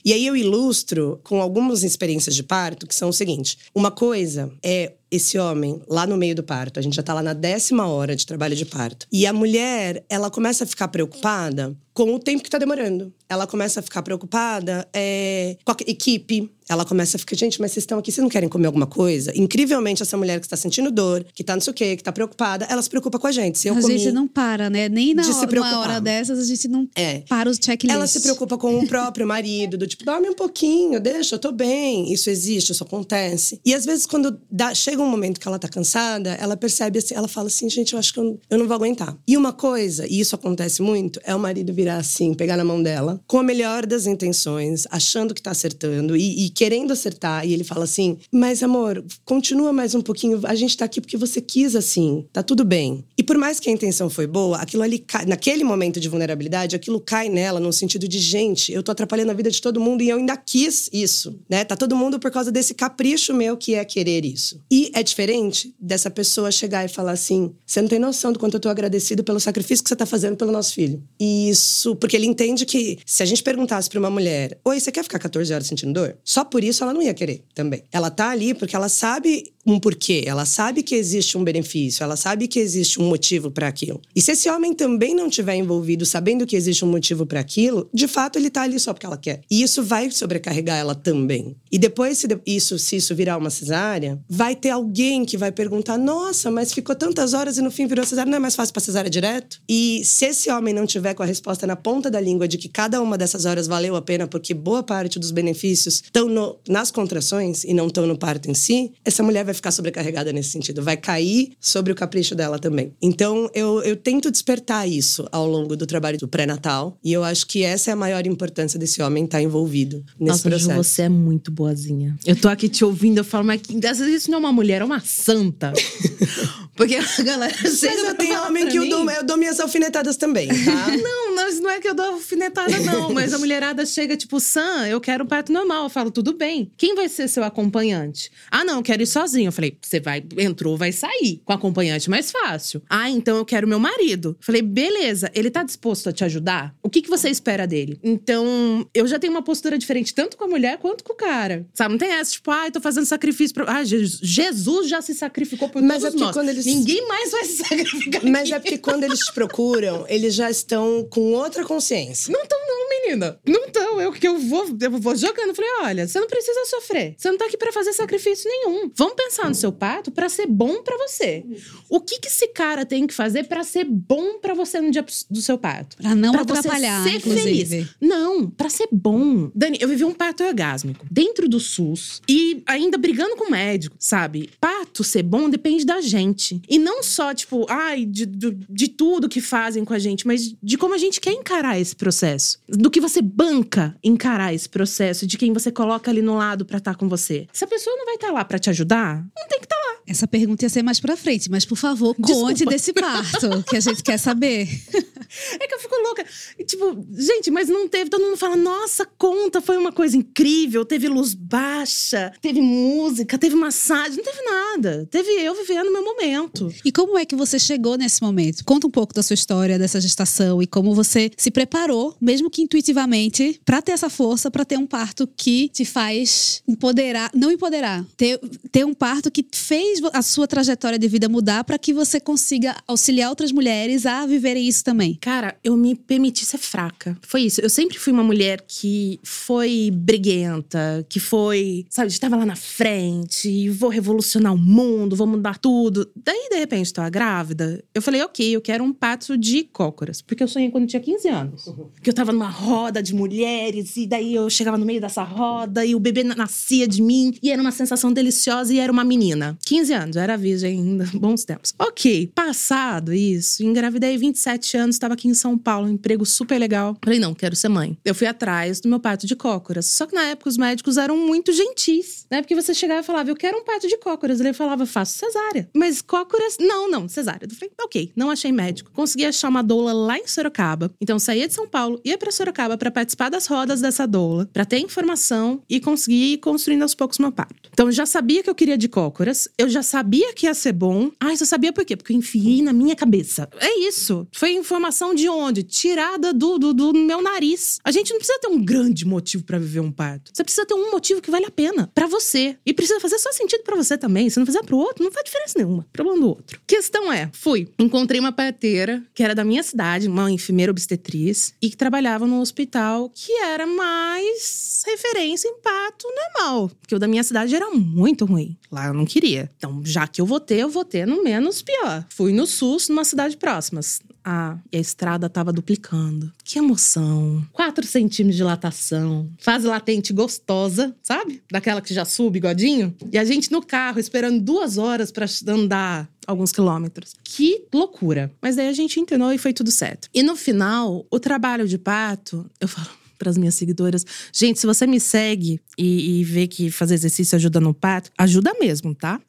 E 0.04 0.12
aí 0.12 0.26
eu 0.26 0.36
ilustro 0.36 1.18
com 1.24 1.40
algumas 1.40 1.82
experiências 1.82 2.34
de 2.34 2.42
parto 2.42 2.86
que 2.86 2.94
são 2.94 3.08
o 3.08 3.12
seguinte: 3.12 3.56
uma 3.74 3.90
coisa 3.90 4.52
é 4.62 4.92
esse 5.14 5.38
homem 5.38 5.80
lá 5.88 6.06
no 6.06 6.16
meio 6.16 6.34
do 6.34 6.42
parto, 6.42 6.78
a 6.78 6.82
gente 6.82 6.96
já 6.96 7.02
tá 7.02 7.14
lá 7.14 7.22
na 7.22 7.32
décima 7.32 7.86
hora 7.86 8.16
de 8.16 8.26
trabalho 8.26 8.56
de 8.56 8.64
parto. 8.64 9.06
E 9.12 9.26
a 9.26 9.32
mulher, 9.32 10.04
ela 10.08 10.30
começa 10.30 10.64
a 10.64 10.66
ficar 10.66 10.88
preocupada 10.88 11.76
com 11.94 12.12
o 12.14 12.18
tempo 12.18 12.42
que 12.42 12.50
tá 12.50 12.58
demorando. 12.58 13.12
Ela 13.28 13.46
começa 13.46 13.80
a 13.80 13.82
ficar 13.82 14.02
preocupada 14.02 14.86
é, 14.92 15.56
com 15.64 15.72
a 15.72 15.76
equipe. 15.86 16.50
Ela 16.68 16.84
começa 16.84 17.16
a 17.18 17.20
ficar, 17.20 17.36
gente, 17.36 17.60
mas 17.60 17.72
vocês 17.72 17.82
estão 17.82 17.98
aqui, 17.98 18.10
vocês 18.10 18.22
não 18.22 18.28
querem 18.30 18.48
comer 18.48 18.66
alguma 18.68 18.86
coisa? 18.86 19.32
Incrivelmente, 19.38 20.02
essa 20.02 20.16
mulher 20.16 20.40
que 20.40 20.46
está 20.46 20.56
sentindo 20.56 20.90
dor, 20.90 21.24
que 21.34 21.44
tá 21.44 21.54
não 21.54 21.60
sei 21.60 21.70
o 21.72 21.74
quê, 21.74 21.94
que 21.94 22.02
tá 22.02 22.10
preocupada, 22.10 22.66
ela 22.70 22.80
se 22.80 22.88
preocupa 22.88 23.18
com 23.18 23.26
a 23.26 23.32
gente. 23.32 23.58
Se 23.58 23.68
eu 23.68 23.74
a 23.76 23.80
comi, 23.80 23.98
gente 23.98 24.12
não 24.12 24.26
para, 24.26 24.70
né? 24.70 24.88
Nem 24.88 25.12
na 25.14 25.22
hora, 25.22 25.78
hora 25.78 26.00
dessas 26.00 26.38
a 26.38 26.44
gente 26.44 26.66
não 26.66 26.88
É. 26.96 27.18
para 27.28 27.50
os 27.50 27.58
checklists. 27.58 27.94
Ela 27.94 28.06
se 28.06 28.18
preocupa 28.20 28.56
com 28.56 28.78
o 28.78 28.86
próprio 28.88 29.26
marido, 29.26 29.76
do 29.76 29.86
tipo, 29.86 30.04
dorme 30.06 30.28
um 30.30 30.34
pouquinho, 30.34 30.98
deixa, 30.98 31.34
eu 31.34 31.38
tô 31.38 31.52
bem. 31.52 32.10
Isso 32.12 32.30
existe, 32.30 32.72
isso 32.72 32.82
acontece. 32.82 33.60
E 33.64 33.74
às 33.74 33.84
vezes, 33.84 34.06
quando 34.06 34.40
dá- 34.50 34.74
chega 34.74 35.02
um 35.02 35.08
momento 35.08 35.38
que 35.38 35.46
ela 35.46 35.58
tá 35.58 35.68
cansada, 35.68 36.30
ela 36.40 36.56
percebe 36.56 36.98
assim, 36.98 37.14
ela 37.14 37.28
fala 37.28 37.48
assim, 37.48 37.68
gente, 37.68 37.92
eu 37.92 37.98
acho 37.98 38.12
que 38.14 38.18
eu, 38.20 38.40
eu 38.48 38.58
não 38.58 38.66
vou 38.66 38.74
aguentar. 38.74 39.14
E 39.28 39.36
uma 39.36 39.52
coisa, 39.52 40.06
e 40.06 40.18
isso 40.18 40.34
acontece 40.34 40.80
muito, 40.80 41.20
é 41.24 41.34
o 41.34 41.38
marido 41.38 41.72
assim, 41.90 42.34
pegar 42.34 42.56
na 42.56 42.64
mão 42.64 42.82
dela, 42.82 43.20
com 43.26 43.38
a 43.38 43.42
melhor 43.42 43.86
das 43.86 44.06
intenções, 44.06 44.86
achando 44.90 45.34
que 45.34 45.42
tá 45.42 45.50
acertando 45.50 46.16
e, 46.16 46.46
e 46.46 46.50
querendo 46.50 46.92
acertar. 46.92 47.46
E 47.46 47.52
ele 47.52 47.64
fala 47.64 47.84
assim: 47.84 48.18
Mas 48.32 48.62
amor, 48.62 49.04
continua 49.24 49.72
mais 49.72 49.94
um 49.94 50.00
pouquinho, 50.00 50.40
a 50.44 50.54
gente 50.54 50.76
tá 50.76 50.84
aqui 50.84 51.00
porque 51.00 51.16
você 51.16 51.40
quis 51.40 51.76
assim, 51.76 52.24
tá 52.32 52.42
tudo 52.42 52.64
bem. 52.64 53.04
E 53.16 53.22
por 53.22 53.36
mais 53.38 53.60
que 53.60 53.68
a 53.68 53.72
intenção 53.72 54.08
foi 54.10 54.26
boa, 54.26 54.58
aquilo 54.58 54.82
ali, 54.82 54.98
cai- 54.98 55.26
naquele 55.26 55.64
momento 55.64 56.00
de 56.00 56.08
vulnerabilidade, 56.08 56.76
aquilo 56.76 57.00
cai 57.00 57.28
nela 57.28 57.60
no 57.60 57.72
sentido 57.72 58.06
de, 58.08 58.18
gente, 58.18 58.72
eu 58.72 58.82
tô 58.82 58.90
atrapalhando 58.92 59.30
a 59.30 59.34
vida 59.34 59.50
de 59.50 59.60
todo 59.60 59.80
mundo 59.80 60.02
e 60.02 60.08
eu 60.08 60.16
ainda 60.18 60.36
quis 60.36 60.88
isso, 60.92 61.38
né? 61.48 61.64
Tá 61.64 61.76
todo 61.76 61.96
mundo 61.96 62.18
por 62.18 62.30
causa 62.30 62.50
desse 62.50 62.74
capricho 62.74 63.32
meu 63.34 63.56
que 63.56 63.74
é 63.74 63.84
querer 63.84 64.24
isso. 64.24 64.60
E 64.70 64.90
é 64.94 65.02
diferente 65.02 65.74
dessa 65.80 66.10
pessoa 66.10 66.50
chegar 66.50 66.84
e 66.84 66.88
falar 66.88 67.12
assim: 67.12 67.52
você 67.66 67.80
não 67.80 67.88
tem 67.88 67.98
noção 67.98 68.32
do 68.32 68.38
quanto 68.38 68.54
eu 68.54 68.60
tô 68.60 68.68
agradecido 68.68 69.22
pelo 69.24 69.40
sacrifício 69.40 69.82
que 69.82 69.88
você 69.88 69.96
tá 69.96 70.06
fazendo 70.06 70.36
pelo 70.36 70.52
nosso 70.52 70.74
filho. 70.74 71.02
E 71.18 71.48
isso, 71.48 71.73
porque 72.00 72.16
ele 72.16 72.26
entende 72.26 72.66
que 72.66 72.98
se 73.06 73.22
a 73.22 73.26
gente 73.26 73.42
perguntasse 73.42 73.88
pra 73.88 73.98
uma 73.98 74.10
mulher: 74.10 74.58
Oi, 74.64 74.78
você 74.78 74.92
quer 74.92 75.02
ficar 75.02 75.18
14 75.18 75.52
horas 75.52 75.66
sentindo 75.66 75.92
dor? 75.92 76.16
Só 76.22 76.44
por 76.44 76.62
isso 76.62 76.82
ela 76.82 76.92
não 76.92 77.02
ia 77.02 77.14
querer 77.14 77.42
também. 77.54 77.84
Ela 77.90 78.10
tá 78.10 78.30
ali 78.30 78.54
porque 78.54 78.76
ela 78.76 78.88
sabe 78.88 79.53
um 79.66 79.78
porquê, 79.78 80.24
ela 80.26 80.44
sabe 80.44 80.82
que 80.82 80.94
existe 80.94 81.38
um 81.38 81.44
benefício, 81.44 82.02
ela 82.02 82.16
sabe 82.16 82.46
que 82.46 82.58
existe 82.58 83.00
um 83.00 83.08
motivo 83.08 83.50
para 83.50 83.68
aquilo. 83.68 84.00
E 84.14 84.20
se 84.20 84.32
esse 84.32 84.48
homem 84.48 84.74
também 84.74 85.14
não 85.14 85.28
tiver 85.28 85.56
envolvido, 85.56 86.04
sabendo 86.04 86.46
que 86.46 86.56
existe 86.56 86.84
um 86.84 86.88
motivo 86.90 87.26
para 87.26 87.40
aquilo, 87.40 87.88
de 87.92 88.06
fato 88.06 88.38
ele 88.38 88.50
tá 88.50 88.62
ali 88.62 88.78
só 88.78 88.92
porque 88.92 89.06
ela 89.06 89.16
quer. 89.16 89.40
E 89.50 89.62
isso 89.62 89.82
vai 89.82 90.10
sobrecarregar 90.10 90.78
ela 90.78 90.94
também. 90.94 91.56
E 91.70 91.78
depois, 91.78 92.18
se 92.18 92.28
isso, 92.46 92.78
se 92.78 92.96
isso 92.96 93.14
virar 93.14 93.36
uma 93.36 93.50
cesárea, 93.50 94.20
vai 94.28 94.54
ter 94.54 94.70
alguém 94.70 95.24
que 95.24 95.36
vai 95.36 95.50
perguntar: 95.50 95.98
nossa, 95.98 96.50
mas 96.50 96.72
ficou 96.72 96.94
tantas 96.94 97.32
horas 97.32 97.58
e 97.58 97.62
no 97.62 97.70
fim 97.70 97.86
virou 97.86 98.04
cesárea, 98.04 98.30
não 98.30 98.36
é 98.36 98.40
mais 98.40 98.54
fácil 98.54 98.72
pra 98.72 98.80
cesárea 98.80 99.10
direto? 99.10 99.60
E 99.68 100.02
se 100.04 100.26
esse 100.26 100.50
homem 100.50 100.74
não 100.74 100.86
tiver 100.86 101.14
com 101.14 101.22
a 101.22 101.26
resposta 101.26 101.66
na 101.66 101.76
ponta 101.76 102.10
da 102.10 102.20
língua 102.20 102.46
de 102.46 102.58
que 102.58 102.68
cada 102.68 103.00
uma 103.00 103.16
dessas 103.16 103.44
horas 103.44 103.66
valeu 103.66 103.96
a 103.96 104.02
pena 104.02 104.26
porque 104.26 104.52
boa 104.52 104.82
parte 104.82 105.18
dos 105.18 105.30
benefícios 105.30 106.02
estão 106.04 106.28
nas 106.68 106.90
contrações 106.90 107.64
e 107.64 107.72
não 107.72 107.86
estão 107.86 108.06
no 108.06 108.18
parto 108.18 108.50
em 108.50 108.54
si, 108.54 108.92
essa 109.04 109.22
mulher 109.22 109.44
vai 109.44 109.53
ficar 109.54 109.70
sobrecarregada 109.70 110.32
nesse 110.32 110.50
sentido, 110.50 110.82
vai 110.82 110.96
cair 110.96 111.52
sobre 111.60 111.92
o 111.92 111.94
capricho 111.94 112.34
dela 112.34 112.58
também. 112.58 112.92
Então 113.00 113.48
eu, 113.54 113.82
eu 113.82 113.96
tento 113.96 114.30
despertar 114.30 114.88
isso 114.88 115.26
ao 115.32 115.46
longo 115.46 115.76
do 115.76 115.86
trabalho 115.86 116.18
do 116.18 116.28
pré-natal 116.28 116.98
e 117.02 117.12
eu 117.12 117.22
acho 117.24 117.46
que 117.46 117.62
essa 117.62 117.90
é 117.90 117.92
a 117.92 117.96
maior 117.96 118.26
importância 118.26 118.78
desse 118.78 119.00
homem 119.02 119.24
estar 119.24 119.40
envolvido 119.42 120.04
nesse 120.18 120.44
Nossa, 120.46 120.50
Ju, 120.58 120.66
processo. 120.66 120.82
você 120.92 121.02
é 121.02 121.08
muito 121.08 121.50
boazinha. 121.50 122.16
Eu 122.26 122.36
tô 122.36 122.48
aqui 122.48 122.68
te 122.68 122.84
ouvindo, 122.84 123.18
eu 123.18 123.24
falo, 123.24 123.44
mas 123.44 123.60
que- 123.62 123.74
às 123.86 123.98
vezes 123.98 124.22
isso 124.22 124.30
não 124.30 124.38
é 124.38 124.40
uma 124.40 124.52
mulher, 124.52 124.80
é 124.80 124.84
uma 124.84 125.00
santa. 125.00 125.72
Porque 126.76 126.96
a 126.96 127.22
galera 127.22 127.54
Mas 127.62 127.78
chega 127.78 127.94
eu 127.94 128.04
pra 128.06 128.14
tenho 128.14 128.42
homem 128.42 128.66
que 128.66 128.76
eu 128.76 128.88
dou, 128.88 129.08
eu 129.10 129.24
dou 129.24 129.36
minhas 129.36 129.60
alfinetadas 129.60 130.16
também, 130.16 130.48
tá? 130.48 130.88
Não, 130.96 131.34
mas 131.34 131.60
não 131.60 131.70
é 131.70 131.80
que 131.80 131.88
eu 131.88 131.94
dou 131.94 132.06
alfinetada, 132.06 132.78
não. 132.80 133.12
Mas 133.12 133.32
a 133.34 133.38
mulherada 133.38 133.84
chega, 133.84 134.16
tipo, 134.16 134.38
Sam, 134.40 134.86
eu 134.86 135.00
quero 135.00 135.26
parto 135.26 135.52
normal. 135.52 135.84
Eu 135.84 135.90
falo, 135.90 136.10
tudo 136.10 136.32
bem. 136.36 136.70
Quem 136.76 136.94
vai 136.94 137.08
ser 137.08 137.28
seu 137.28 137.42
acompanhante? 137.44 138.30
Ah, 138.50 138.64
não, 138.64 138.76
eu 138.78 138.82
quero 138.82 139.02
ir 139.02 139.06
sozinho. 139.06 139.43
Eu 139.46 139.52
falei, 139.52 139.76
você 139.80 140.00
vai, 140.00 140.22
entrou, 140.38 140.76
vai 140.76 140.92
sair. 140.92 141.40
Com 141.44 141.52
acompanhante 141.52 142.08
mais 142.10 142.30
fácil. 142.30 142.82
Ah, 142.88 143.10
então 143.10 143.36
eu 143.36 143.44
quero 143.44 143.66
meu 143.68 143.78
marido. 143.78 144.36
Falei, 144.40 144.62
beleza, 144.62 145.30
ele 145.34 145.50
tá 145.50 145.62
disposto 145.62 146.08
a 146.08 146.12
te 146.12 146.24
ajudar? 146.24 146.74
O 146.82 146.90
que, 146.90 147.02
que 147.02 147.10
você 147.10 147.28
espera 147.28 147.66
dele? 147.66 147.98
Então, 148.02 148.86
eu 148.94 149.06
já 149.06 149.18
tenho 149.18 149.32
uma 149.32 149.42
postura 149.42 149.76
diferente, 149.78 150.14
tanto 150.14 150.36
com 150.36 150.44
a 150.44 150.48
mulher 150.48 150.78
quanto 150.78 151.04
com 151.04 151.12
o 151.12 151.16
cara. 151.16 151.66
Sabe, 151.74 151.92
não 151.92 151.98
tem 151.98 152.10
essa, 152.12 152.32
tipo, 152.32 152.50
ai, 152.50 152.70
tô 152.70 152.80
fazendo 152.80 153.06
sacrifício 153.06 153.54
pra. 153.54 153.64
Ah, 153.78 153.84
Jesus, 153.84 154.88
já 154.88 155.00
se 155.02 155.14
sacrificou 155.14 155.68
por 155.68 155.82
Mas 155.82 156.02
todos 156.02 156.20
é 156.20 156.24
nós. 156.24 156.34
quando 156.34 156.48
eles- 156.48 156.66
Ninguém 156.66 157.06
mais 157.06 157.30
vai 157.30 157.44
se 157.44 157.56
sacrificar. 157.58 158.22
Mas 158.24 158.42
aqui. 158.42 158.54
é 158.54 158.60
porque 158.60 158.78
quando 158.78 159.04
eles 159.04 159.18
te 159.20 159.32
procuram, 159.32 160.04
eles 160.08 160.34
já 160.34 160.50
estão 160.50 161.06
com 161.10 161.32
outra 161.32 161.64
consciência. 161.64 162.32
Não 162.32 162.46
tão 162.46 162.58
não, 162.66 162.88
menina. 162.88 163.38
Não 163.46 163.68
tão. 163.70 164.00
Eu 164.00 164.12
que 164.12 164.26
eu 164.26 164.38
vou, 164.38 164.66
eu 164.80 164.90
vou 164.92 165.16
jogando. 165.16 165.54
Falei, 165.54 165.70
olha, 165.82 166.06
você 166.08 166.18
não 166.20 166.26
precisa 166.26 166.64
sofrer. 166.66 167.14
Você 167.16 167.30
não 167.30 167.38
tá 167.38 167.46
aqui 167.46 167.56
para 167.56 167.72
fazer 167.72 167.92
sacrifício 167.92 168.48
nenhum. 168.48 168.90
Vamos 168.96 169.14
pensar 169.14 169.33
no 169.42 169.54
seu 169.54 169.72
parto 169.72 170.10
para 170.10 170.28
ser 170.28 170.46
bom 170.46 170.82
para 170.82 170.96
você. 170.96 171.44
O 171.88 172.00
que 172.00 172.18
que 172.20 172.28
esse 172.28 172.48
cara 172.48 172.84
tem 172.86 173.06
que 173.06 173.14
fazer 173.14 173.44
para 173.44 173.64
ser 173.64 173.84
bom 173.84 174.38
para 174.38 174.54
você 174.54 174.80
no 174.80 174.90
dia 174.90 175.04
do 175.30 175.40
seu 175.40 175.58
parto? 175.58 175.96
Pra 175.96 176.14
não 176.14 176.32
pra 176.32 176.42
atrapalhar, 176.42 177.02
ser 177.02 177.16
inclusive. 177.16 177.66
feliz. 177.66 177.88
Não, 178.00 178.48
para 178.48 178.68
ser 178.68 178.88
bom. 178.90 179.50
Dani, 179.54 179.78
eu 179.80 179.88
vivi 179.88 180.04
um 180.04 180.12
parto 180.12 180.44
orgásmico 180.44 181.06
dentro 181.10 181.48
do 181.48 181.58
SUS 181.58 182.22
e 182.28 182.62
ainda 182.66 182.96
brigando 182.96 183.36
com 183.36 183.46
o 183.46 183.50
médico, 183.50 183.96
sabe? 183.98 184.50
Parto 184.60 185.02
ser 185.02 185.22
bom 185.22 185.48
depende 185.48 185.84
da 185.84 186.00
gente. 186.00 186.60
E 186.68 186.78
não 186.78 187.02
só, 187.02 187.34
tipo, 187.34 187.66
ai, 187.68 188.04
de, 188.04 188.26
de, 188.26 188.56
de 188.68 188.88
tudo 188.88 189.28
que 189.28 189.40
fazem 189.40 189.84
com 189.84 189.94
a 189.94 189.98
gente, 189.98 190.26
mas 190.26 190.54
de 190.62 190.78
como 190.78 190.94
a 190.94 190.98
gente 190.98 191.20
quer 191.20 191.32
encarar 191.32 191.78
esse 191.78 191.94
processo. 191.94 192.58
Do 192.68 192.90
que 192.90 193.00
você 193.00 193.20
banca 193.22 193.96
encarar 194.02 194.52
esse 194.52 194.68
processo, 194.68 195.26
de 195.26 195.38
quem 195.38 195.52
você 195.52 195.70
coloca 195.70 196.10
ali 196.10 196.22
no 196.22 196.36
lado 196.36 196.64
para 196.64 196.78
estar 196.78 196.92
tá 196.92 196.98
com 196.98 197.08
você. 197.08 197.46
Se 197.52 197.64
a 197.64 197.68
pessoa 197.68 197.96
não 197.96 198.04
vai 198.04 198.14
estar 198.14 198.28
tá 198.28 198.32
lá 198.32 198.44
para 198.44 198.58
te 198.58 198.70
ajudar, 198.70 199.23
não 199.36 199.48
tem 199.48 199.58
que 199.58 199.66
estar 199.66 199.76
tá 199.76 199.82
lá. 199.82 199.98
Essa 200.06 200.26
pergunta 200.26 200.64
ia 200.64 200.68
ser 200.68 200.82
mais 200.82 201.00
pra 201.00 201.16
frente, 201.16 201.50
mas 201.50 201.64
por 201.64 201.76
favor, 201.76 202.14
Desculpa. 202.18 202.48
conte 202.48 202.64
desse 202.66 202.92
parto, 202.92 203.62
que 203.68 203.76
a 203.76 203.80
gente 203.80 204.02
quer 204.02 204.18
saber. 204.18 204.68
É 205.60 205.66
que 205.66 205.74
eu 205.74 205.80
fico 205.80 205.94
louca. 205.96 206.24
Tipo, 206.64 207.06
gente, 207.12 207.50
mas 207.50 207.68
não 207.68 207.88
teve. 207.88 208.08
Todo 208.08 208.22
mundo 208.24 208.36
fala, 208.36 208.56
nossa, 208.56 209.04
conta, 209.18 209.60
foi 209.60 209.76
uma 209.76 209.90
coisa 209.90 210.16
incrível. 210.16 210.84
Teve 210.84 211.08
luz 211.08 211.34
baixa, 211.34 212.32
teve 212.40 212.60
música, 212.60 213.36
teve 213.36 213.56
massagem, 213.56 214.16
não 214.18 214.24
teve 214.24 214.42
nada. 214.42 215.08
Teve 215.10 215.30
eu 215.30 215.54
vivendo 215.54 215.88
o 215.88 215.92
meu 215.92 216.04
momento. 216.04 216.72
E 216.84 216.92
como 216.92 217.18
é 217.18 217.24
que 217.24 217.34
você 217.34 217.58
chegou 217.58 217.96
nesse 217.96 218.22
momento? 218.22 218.64
Conta 218.64 218.86
um 218.86 218.90
pouco 218.90 219.12
da 219.12 219.22
sua 219.22 219.34
história, 219.34 219.78
dessa 219.78 220.00
gestação 220.00 220.62
e 220.62 220.66
como 220.66 220.94
você 220.94 221.30
se 221.36 221.50
preparou, 221.50 222.16
mesmo 222.20 222.50
que 222.50 222.62
intuitivamente, 222.62 223.60
para 223.64 223.82
ter 223.82 223.92
essa 223.92 224.10
força, 224.10 224.50
para 224.50 224.64
ter 224.64 224.78
um 224.78 224.86
parto 224.86 225.26
que 225.36 225.68
te 225.70 225.84
faz 225.84 226.62
empoderar, 226.68 227.30
não 227.34 227.50
empoderar, 227.50 228.04
ter, 228.16 228.38
ter 228.70 228.84
um 228.84 228.94
parto 228.94 229.13
que 229.30 229.44
fez 229.52 230.00
a 230.12 230.22
sua 230.22 230.46
trajetória 230.46 230.98
de 230.98 231.08
vida 231.08 231.28
mudar 231.28 231.64
para 231.64 231.78
que 231.78 231.92
você 231.92 232.20
consiga 232.20 232.76
auxiliar 232.86 233.30
outras 233.30 233.52
mulheres 233.52 234.06
a 234.06 234.26
viverem 234.26 234.66
isso 234.66 234.84
também. 234.84 235.18
Cara, 235.20 235.56
eu 235.62 235.76
me 235.76 235.94
permiti 235.94 236.44
ser 236.44 236.58
fraca. 236.58 237.16
Foi 237.22 237.42
isso. 237.42 237.60
Eu 237.60 237.70
sempre 237.70 237.98
fui 237.98 238.12
uma 238.12 238.24
mulher 238.24 238.64
que 238.66 239.18
foi 239.22 239.90
briguenta, 239.92 241.04
que 241.08 241.20
foi, 241.20 241.86
sabe, 241.88 242.08
estava 242.08 242.36
lá 242.36 242.46
na 242.46 242.56
frente, 242.56 243.68
vou 243.70 243.90
revolucionar 243.90 244.54
o 244.54 244.58
mundo, 244.58 245.16
vou 245.16 245.26
mudar 245.26 245.58
tudo. 245.58 246.10
Daí, 246.16 246.48
de 246.50 246.56
repente, 246.56 246.86
estou 246.86 247.04
grávida. 247.10 247.82
Eu 247.94 248.02
falei, 248.02 248.22
ok, 248.22 248.54
eu 248.54 248.60
quero 248.60 248.84
um 248.84 248.92
pato 248.92 249.36
de 249.36 249.64
cócoras. 249.64 250.20
Porque 250.22 250.42
eu 250.42 250.48
sonhei 250.48 250.70
quando 250.70 250.86
tinha 250.86 251.00
15 251.00 251.28
anos. 251.28 251.64
Que 252.02 252.10
eu 252.10 252.14
tava 252.14 252.32
numa 252.32 252.48
roda 252.48 253.02
de 253.02 253.14
mulheres, 253.14 253.96
e 253.96 254.06
daí 254.06 254.34
eu 254.34 254.48
chegava 254.48 254.78
no 254.78 254.86
meio 254.86 255.00
dessa 255.00 255.22
roda, 255.22 255.84
e 255.84 255.94
o 255.94 256.00
bebê 256.00 256.22
nascia 256.22 256.86
de 256.86 257.02
mim, 257.02 257.34
e 257.42 257.50
era 257.50 257.60
uma 257.60 257.72
sensação 257.72 258.12
deliciosa, 258.12 258.72
e 258.72 258.78
era 258.78 258.92
uma 258.94 259.04
menina. 259.04 259.58
15 259.66 259.92
anos, 259.92 260.16
era 260.16 260.36
virgem 260.36 260.78
ainda, 260.78 261.08
bons 261.14 261.44
tempos. 261.44 261.74
Ok, 261.78 262.30
passado 262.34 263.12
isso, 263.12 263.62
engravidei 263.62 264.16
27 264.16 264.76
anos, 264.76 264.96
estava 264.96 265.14
aqui 265.14 265.28
em 265.28 265.34
São 265.34 265.58
Paulo, 265.58 265.86
um 265.86 265.90
emprego 265.90 266.24
super 266.24 266.58
legal. 266.58 266.96
Falei, 267.02 267.18
não, 267.18 267.34
quero 267.34 267.56
ser 267.56 267.68
mãe. 267.68 267.98
Eu 268.04 268.14
fui 268.14 268.26
atrás 268.26 268.80
do 268.80 268.88
meu 268.88 269.00
pato 269.00 269.26
de 269.26 269.36
cócoras. 269.36 269.86
Só 269.86 270.06
que 270.06 270.14
na 270.14 270.22
época 270.24 270.48
os 270.48 270.56
médicos 270.56 270.96
eram 270.96 271.16
muito 271.16 271.52
gentis, 271.52 272.26
né? 272.30 272.40
Porque 272.40 272.54
você 272.54 272.72
chegava 272.72 273.00
e 273.00 273.04
falava, 273.04 273.30
eu 273.30 273.36
quero 273.36 273.58
um 273.58 273.64
pato 273.64 273.88
de 273.88 273.98
cócoras. 273.98 274.40
Ele 274.40 274.52
falava, 274.52 274.86
faço 274.86 275.18
cesárea. 275.18 275.68
Mas 275.74 276.00
cócoras, 276.00 276.56
não, 276.60 276.90
não, 276.90 277.08
cesárea. 277.08 277.46
Eu 277.46 277.54
falei, 277.54 277.72
ok, 277.80 278.12
não 278.14 278.30
achei 278.30 278.52
médico. 278.52 278.90
Consegui 278.92 279.24
achar 279.24 279.48
uma 279.48 279.62
doula 279.62 279.92
lá 279.92 280.18
em 280.18 280.26
Sorocaba. 280.26 280.90
Então 281.00 281.18
saía 281.18 281.48
de 281.48 281.54
São 281.54 281.66
Paulo, 281.66 282.00
ia 282.04 282.16
para 282.16 282.30
Sorocaba 282.30 282.76
para 282.76 282.90
participar 282.90 283.28
das 283.28 283.46
rodas 283.46 283.80
dessa 283.80 284.06
doula, 284.06 284.48
para 284.52 284.64
ter 284.64 284.78
informação 284.78 285.62
e 285.68 285.80
conseguir 285.80 286.34
ir 286.34 286.38
construindo 286.38 286.82
aos 286.82 286.94
poucos 286.94 287.18
meu 287.18 287.32
pato. 287.32 287.54
Então 287.72 287.90
já 287.90 288.06
sabia 288.06 288.42
que 288.42 288.50
eu 288.50 288.54
queria 288.54 288.78
de 288.84 288.88
cócoras, 288.88 289.48
eu 289.56 289.68
já 289.68 289.82
sabia 289.82 290.34
que 290.34 290.46
ia 290.46 290.54
ser 290.54 290.72
bom. 290.72 291.10
Ah, 291.18 291.34
você 291.34 291.46
sabia 291.46 291.72
por 291.72 291.84
quê? 291.84 291.96
Porque 291.96 292.12
eu 292.12 292.16
enfiei 292.16 292.62
na 292.62 292.72
minha 292.72 292.94
cabeça. 292.94 293.48
É 293.58 293.78
isso. 293.80 294.26
Foi 294.32 294.52
informação 294.52 295.14
de 295.14 295.28
onde? 295.28 295.62
Tirada 295.62 296.32
do, 296.32 296.58
do, 296.58 296.74
do 296.74 296.92
meu 296.92 297.22
nariz. 297.22 297.78
A 297.82 297.90
gente 297.90 298.10
não 298.10 298.18
precisa 298.18 298.38
ter 298.38 298.48
um 298.48 298.62
grande 298.62 299.06
motivo 299.06 299.44
para 299.44 299.58
viver 299.58 299.80
um 299.80 299.90
parto. 299.90 300.30
Você 300.32 300.44
precisa 300.44 300.66
ter 300.66 300.74
um 300.74 300.90
motivo 300.90 301.22
que 301.22 301.30
vale 301.30 301.46
a 301.46 301.50
pena 301.50 301.90
para 301.94 302.06
você. 302.06 302.56
E 302.64 302.74
precisa 302.74 303.00
fazer 303.00 303.18
só 303.18 303.32
sentido 303.32 303.62
para 303.62 303.76
você 303.76 303.96
também. 303.96 304.28
Se 304.28 304.38
não 304.38 304.46
fizer 304.46 304.62
pro 304.62 304.76
outro, 304.76 305.02
não 305.02 305.10
faz 305.10 305.24
diferença 305.24 305.54
nenhuma. 305.56 305.86
Problema 305.92 306.20
do 306.20 306.28
outro. 306.28 306.60
Questão 306.66 307.12
é, 307.12 307.30
fui, 307.32 307.68
encontrei 307.78 308.20
uma 308.20 308.32
parteira 308.32 309.02
que 309.14 309.22
era 309.22 309.34
da 309.34 309.44
minha 309.44 309.62
cidade, 309.62 310.08
uma 310.08 310.30
enfermeira 310.30 310.70
obstetriz, 310.70 311.54
e 311.60 311.70
que 311.70 311.76
trabalhava 311.76 312.26
num 312.26 312.40
hospital 312.40 313.10
que 313.14 313.32
era 313.32 313.66
mais 313.66 314.82
referência 314.86 315.48
em 315.48 315.60
parto 315.60 316.06
normal. 316.06 316.70
Porque 316.80 316.94
o 316.94 316.98
da 316.98 317.08
minha 317.08 317.22
cidade 317.22 317.54
era 317.54 317.70
muito 317.70 318.24
ruim. 318.24 318.56
Lá 318.74 318.88
eu 318.88 318.92
não 318.92 319.04
queria. 319.04 319.48
Então, 319.56 319.80
já 319.84 320.04
que 320.08 320.20
eu 320.20 320.26
vou 320.26 320.40
ter, 320.40 320.56
eu 320.56 320.68
vou 320.68 320.84
ter 320.84 321.06
no 321.06 321.22
menos 321.22 321.62
pior. 321.62 322.04
Fui 322.08 322.32
no 322.32 322.44
SUS, 322.44 322.88
numa 322.88 323.04
cidade 323.04 323.36
próxima. 323.36 323.80
Ah, 324.24 324.58
e 324.72 324.76
a 324.76 324.80
estrada 324.80 325.28
tava 325.28 325.52
duplicando. 325.52 326.32
Que 326.42 326.58
emoção. 326.58 327.46
4 327.52 327.86
centímetros 327.86 328.34
de 328.34 328.38
dilatação. 328.38 329.30
Fase 329.38 329.68
latente 329.68 330.12
gostosa, 330.12 330.92
sabe? 331.04 331.40
Daquela 331.48 331.80
que 331.80 331.94
já 331.94 332.04
sube 332.04 332.40
bigodinho. 332.40 332.92
E 333.12 333.16
a 333.16 333.24
gente 333.24 333.52
no 333.52 333.64
carro 333.64 334.00
esperando 334.00 334.40
duas 334.40 334.76
horas 334.76 335.12
para 335.12 335.26
andar 335.46 336.10
alguns 336.26 336.50
quilômetros. 336.50 337.14
Que 337.22 337.66
loucura. 337.72 338.32
Mas 338.42 338.56
daí 338.56 338.66
a 338.66 338.72
gente 338.72 338.98
entendeu 338.98 339.32
e 339.32 339.38
foi 339.38 339.52
tudo 339.52 339.70
certo. 339.70 340.08
E 340.12 340.20
no 340.20 340.34
final, 340.34 341.06
o 341.08 341.20
trabalho 341.20 341.68
de 341.68 341.78
pato, 341.78 342.50
eu 342.60 342.66
falo 342.66 343.03
para 343.18 343.30
as 343.30 343.36
minhas 343.36 343.54
seguidoras. 343.54 344.04
Gente, 344.32 344.60
se 344.60 344.66
você 344.66 344.86
me 344.86 345.00
segue 345.00 345.60
e, 345.78 346.20
e 346.20 346.24
vê 346.24 346.46
que 346.46 346.70
fazer 346.70 346.94
exercício 346.94 347.36
ajuda 347.36 347.60
no 347.60 347.74
parto, 347.74 348.10
ajuda 348.18 348.52
mesmo, 348.60 348.94
tá? 348.94 349.20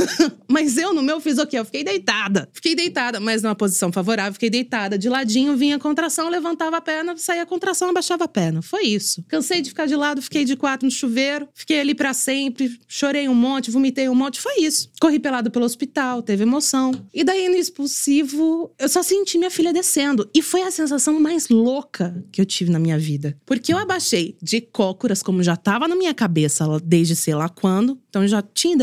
mas 0.48 0.76
eu 0.76 0.92
no 0.94 1.02
meu 1.02 1.20
fiz 1.20 1.38
o 1.38 1.46
quê? 1.46 1.58
Eu 1.58 1.64
fiquei 1.64 1.84
deitada. 1.84 2.48
Fiquei 2.52 2.74
deitada, 2.74 3.18
mas 3.20 3.42
numa 3.42 3.54
posição 3.54 3.90
favorável, 3.92 4.32
fiquei 4.34 4.50
deitada. 4.50 4.96
De 4.98 5.08
ladinho 5.08 5.56
vinha 5.56 5.76
a 5.76 5.78
contração, 5.78 6.28
levantava 6.28 6.76
a 6.76 6.80
perna, 6.80 7.16
saía 7.16 7.42
a 7.42 7.46
contração, 7.46 7.90
abaixava 7.90 8.24
a 8.24 8.28
perna. 8.28 8.62
Foi 8.62 8.82
isso. 8.82 9.24
Cansei 9.28 9.60
de 9.60 9.70
ficar 9.70 9.86
de 9.86 9.96
lado, 9.96 10.22
fiquei 10.22 10.44
de 10.44 10.56
quatro 10.56 10.86
no 10.86 10.90
chuveiro, 10.90 11.48
fiquei 11.54 11.80
ali 11.80 11.94
para 11.94 12.12
sempre, 12.14 12.78
chorei 12.86 13.28
um 13.28 13.34
monte, 13.34 13.70
vomitei 13.70 14.08
um 14.08 14.14
monte. 14.14 14.40
Foi 14.40 14.60
isso. 14.60 14.90
Corri 15.00 15.18
pelado 15.18 15.50
pelo 15.50 15.64
hospital, 15.64 16.22
teve 16.22 16.42
emoção. 16.42 16.92
E 17.12 17.24
daí 17.24 17.48
no 17.48 17.56
expulsivo, 17.56 18.72
eu 18.78 18.88
só 18.88 19.02
senti 19.02 19.38
minha 19.38 19.50
filha 19.50 19.72
descendo. 19.72 20.28
E 20.34 20.42
foi 20.42 20.62
a 20.62 20.70
sensação 20.70 21.18
mais 21.20 21.48
louca 21.48 22.24
que 22.30 22.40
eu 22.40 22.46
tive 22.46 22.70
na 22.70 22.78
minha 22.78 22.98
vida. 22.98 23.36
Porque 23.46 23.72
eu 23.72 23.78
abaixei 23.78 24.36
de 24.42 24.60
cócoras, 24.60 25.22
como 25.22 25.42
já 25.42 25.54
estava 25.54 25.86
na 25.86 25.94
minha 25.94 26.14
cabeça 26.14 26.64
desde 26.82 27.14
sei 27.14 27.34
lá 27.34 27.48
quando. 27.48 27.98
Então 28.08 28.22
eu 28.22 28.28
já 28.28 28.42
tinha 28.42 28.74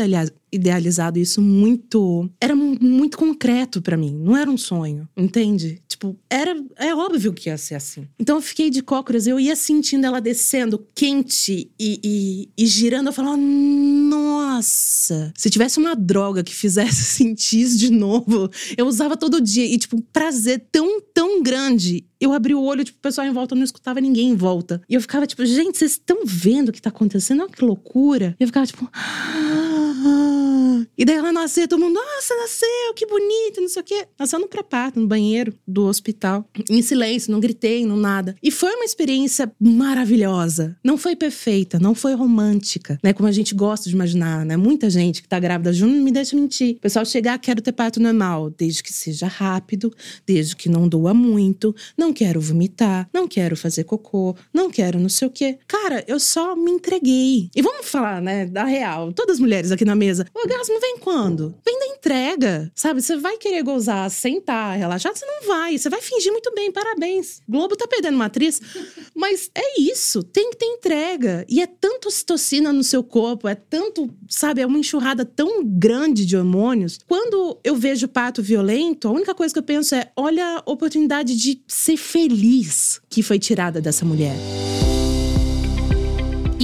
idealizado 0.52 1.18
isso 1.18 1.42
muito. 1.42 2.30
Era 2.40 2.54
muito 2.54 3.18
concreto 3.18 3.82
para 3.82 3.96
mim. 3.96 4.14
Não 4.14 4.36
era 4.36 4.50
um 4.50 4.56
sonho, 4.56 5.08
entende? 5.16 5.82
Tipo, 6.02 6.18
era. 6.28 6.60
É 6.76 6.92
óbvio 6.92 7.32
que 7.32 7.48
ia 7.48 7.56
ser 7.56 7.76
assim. 7.76 8.08
Então 8.18 8.36
eu 8.36 8.42
fiquei 8.42 8.70
de 8.70 8.82
cócoras, 8.82 9.28
eu 9.28 9.38
ia 9.38 9.54
sentindo 9.54 10.04
ela 10.04 10.20
descendo 10.20 10.84
quente 10.92 11.70
e, 11.78 12.00
e, 12.02 12.48
e 12.58 12.66
girando. 12.66 13.06
Eu 13.06 13.12
falava, 13.12 13.36
nossa, 13.36 15.32
se 15.36 15.48
tivesse 15.48 15.78
uma 15.78 15.94
droga 15.94 16.42
que 16.42 16.52
fizesse 16.52 17.04
sentir 17.22 17.60
isso 17.60 17.78
de 17.78 17.90
novo, 17.90 18.50
eu 18.76 18.86
usava 18.86 19.16
todo 19.16 19.40
dia. 19.40 19.64
E, 19.64 19.78
tipo, 19.78 19.96
um 19.96 20.00
prazer 20.00 20.66
tão, 20.72 21.00
tão 21.14 21.40
grande. 21.40 22.04
Eu 22.20 22.32
abri 22.32 22.52
o 22.52 22.62
olho, 22.62 22.82
tipo, 22.82 22.98
o 22.98 23.02
pessoal 23.02 23.26
em 23.26 23.32
volta 23.32 23.54
não 23.54 23.62
escutava 23.62 24.00
ninguém 24.00 24.30
em 24.30 24.36
volta. 24.36 24.82
E 24.88 24.94
eu 24.94 25.00
ficava, 25.00 25.24
tipo, 25.24 25.46
gente, 25.46 25.78
vocês 25.78 25.92
estão 25.92 26.22
vendo 26.24 26.70
o 26.70 26.72
que 26.72 26.82
tá 26.82 26.90
acontecendo? 26.90 27.42
Olha 27.42 27.50
que 27.50 27.64
loucura. 27.64 28.34
E 28.40 28.42
eu 28.42 28.48
ficava, 28.48 28.66
tipo. 28.66 28.90
E 30.96 31.04
daí 31.04 31.16
ela 31.16 31.32
nasceu, 31.32 31.66
todo 31.66 31.80
mundo, 31.80 31.94
nossa, 31.94 32.34
nasceu, 32.36 32.94
que 32.94 33.06
bonito, 33.06 33.60
não 33.60 33.68
sei 33.68 33.82
o 33.82 33.84
quê. 33.84 34.06
Nasceu 34.18 34.38
no 34.38 34.48
pré-parto, 34.48 35.00
no 35.00 35.06
banheiro 35.06 35.54
do 35.66 35.86
hospital, 35.86 36.48
em 36.68 36.82
silêncio, 36.82 37.32
não 37.32 37.40
gritei, 37.40 37.86
não 37.86 37.96
nada. 37.96 38.36
E 38.42 38.50
foi 38.50 38.74
uma 38.74 38.84
experiência 38.84 39.50
maravilhosa. 39.60 40.76
Não 40.84 40.96
foi 40.96 41.16
perfeita, 41.16 41.78
não 41.78 41.94
foi 41.94 42.14
romântica, 42.14 42.98
né? 43.02 43.12
Como 43.12 43.28
a 43.28 43.32
gente 43.32 43.54
gosta 43.54 43.88
de 43.88 43.94
imaginar, 43.94 44.44
né? 44.44 44.56
Muita 44.56 44.90
gente 44.90 45.22
que 45.22 45.28
tá 45.28 45.38
grávida 45.38 45.72
não 45.72 45.88
me 45.88 46.10
deixa 46.10 46.36
mentir. 46.36 46.76
O 46.76 46.80
pessoal 46.80 47.04
chegar, 47.04 47.38
quero 47.38 47.62
ter 47.62 47.72
parto 47.72 48.00
normal, 48.00 48.50
desde 48.50 48.82
que 48.82 48.92
seja 48.92 49.26
rápido, 49.26 49.92
desde 50.26 50.54
que 50.56 50.68
não 50.68 50.88
doa 50.88 51.14
muito, 51.14 51.74
não 51.96 52.12
quero 52.12 52.40
vomitar, 52.40 53.08
não 53.12 53.26
quero 53.26 53.56
fazer 53.56 53.84
cocô, 53.84 54.36
não 54.52 54.70
quero 54.70 54.98
não 54.98 55.08
sei 55.08 55.28
o 55.28 55.30
quê. 55.30 55.58
Cara, 55.66 56.04
eu 56.06 56.18
só 56.20 56.54
me 56.56 56.70
entreguei. 56.70 57.50
E 57.54 57.62
vamos 57.62 57.88
falar, 57.88 58.20
né, 58.20 58.46
da 58.46 58.64
real. 58.64 59.12
Todas 59.12 59.36
as 59.36 59.40
mulheres 59.40 59.72
aqui 59.72 59.81
na 59.84 59.94
mesa, 59.94 60.26
o 60.34 60.38
orgasmo 60.38 60.80
vem 60.80 60.98
quando? 60.98 61.54
Vem 61.64 61.78
da 61.78 61.86
entrega, 61.86 62.70
sabe? 62.74 63.00
Você 63.00 63.16
vai 63.16 63.36
querer 63.36 63.62
gozar, 63.62 64.10
sentar, 64.10 64.76
relaxar, 64.76 65.14
você 65.14 65.24
não 65.24 65.46
vai. 65.46 65.78
Você 65.78 65.88
vai 65.88 66.00
fingir 66.00 66.32
muito 66.32 66.52
bem, 66.54 66.70
parabéns. 66.72 67.40
Globo 67.48 67.76
tá 67.76 67.86
perdendo 67.86 68.14
uma 68.14 68.26
atriz. 68.26 68.60
Mas 69.14 69.50
é 69.54 69.80
isso, 69.80 70.22
tem 70.22 70.50
que 70.50 70.56
ter 70.56 70.66
entrega. 70.66 71.44
E 71.48 71.60
é 71.62 71.66
tanto 71.66 72.08
ocitocina 72.08 72.72
no 72.72 72.82
seu 72.82 73.02
corpo, 73.02 73.48
é 73.48 73.54
tanto, 73.54 74.12
sabe, 74.28 74.60
é 74.60 74.66
uma 74.66 74.78
enxurrada 74.78 75.24
tão 75.24 75.64
grande 75.64 76.26
de 76.26 76.36
hormônios. 76.36 76.98
Quando 77.06 77.58
eu 77.62 77.76
vejo 77.76 78.08
parto 78.08 78.42
violento, 78.42 79.08
a 79.08 79.12
única 79.12 79.34
coisa 79.34 79.52
que 79.52 79.58
eu 79.58 79.64
penso 79.64 79.94
é: 79.94 80.10
olha 80.16 80.58
a 80.58 80.70
oportunidade 80.70 81.36
de 81.36 81.62
ser 81.66 81.96
feliz 81.96 83.00
que 83.08 83.22
foi 83.22 83.38
tirada 83.38 83.80
dessa 83.80 84.04
mulher. 84.04 84.36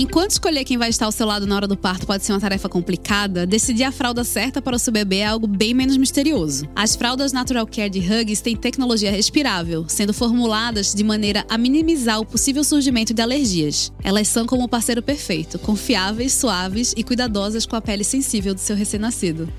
Enquanto 0.00 0.30
escolher 0.30 0.62
quem 0.62 0.78
vai 0.78 0.90
estar 0.90 1.06
ao 1.06 1.10
seu 1.10 1.26
lado 1.26 1.44
na 1.44 1.56
hora 1.56 1.66
do 1.66 1.76
parto 1.76 2.06
pode 2.06 2.24
ser 2.24 2.32
uma 2.32 2.38
tarefa 2.38 2.68
complicada, 2.68 3.44
decidir 3.44 3.82
a 3.82 3.90
fralda 3.90 4.22
certa 4.22 4.62
para 4.62 4.76
o 4.76 4.78
seu 4.78 4.92
bebê 4.92 5.16
é 5.16 5.26
algo 5.26 5.48
bem 5.48 5.74
menos 5.74 5.96
misterioso. 5.96 6.68
As 6.76 6.94
fraldas 6.94 7.32
Natural 7.32 7.66
Care 7.66 7.90
de 7.90 7.98
Hugs 7.98 8.40
têm 8.40 8.54
tecnologia 8.54 9.10
respirável, 9.10 9.86
sendo 9.88 10.14
formuladas 10.14 10.94
de 10.94 11.02
maneira 11.02 11.44
a 11.48 11.58
minimizar 11.58 12.20
o 12.20 12.24
possível 12.24 12.62
surgimento 12.62 13.12
de 13.12 13.20
alergias. 13.20 13.92
Elas 14.04 14.28
são 14.28 14.46
como 14.46 14.62
o 14.62 14.68
parceiro 14.68 15.02
perfeito, 15.02 15.58
confiáveis, 15.58 16.32
suaves 16.32 16.94
e 16.96 17.02
cuidadosas 17.02 17.66
com 17.66 17.74
a 17.74 17.80
pele 17.80 18.04
sensível 18.04 18.54
do 18.54 18.60
seu 18.60 18.76
recém-nascido. 18.76 19.52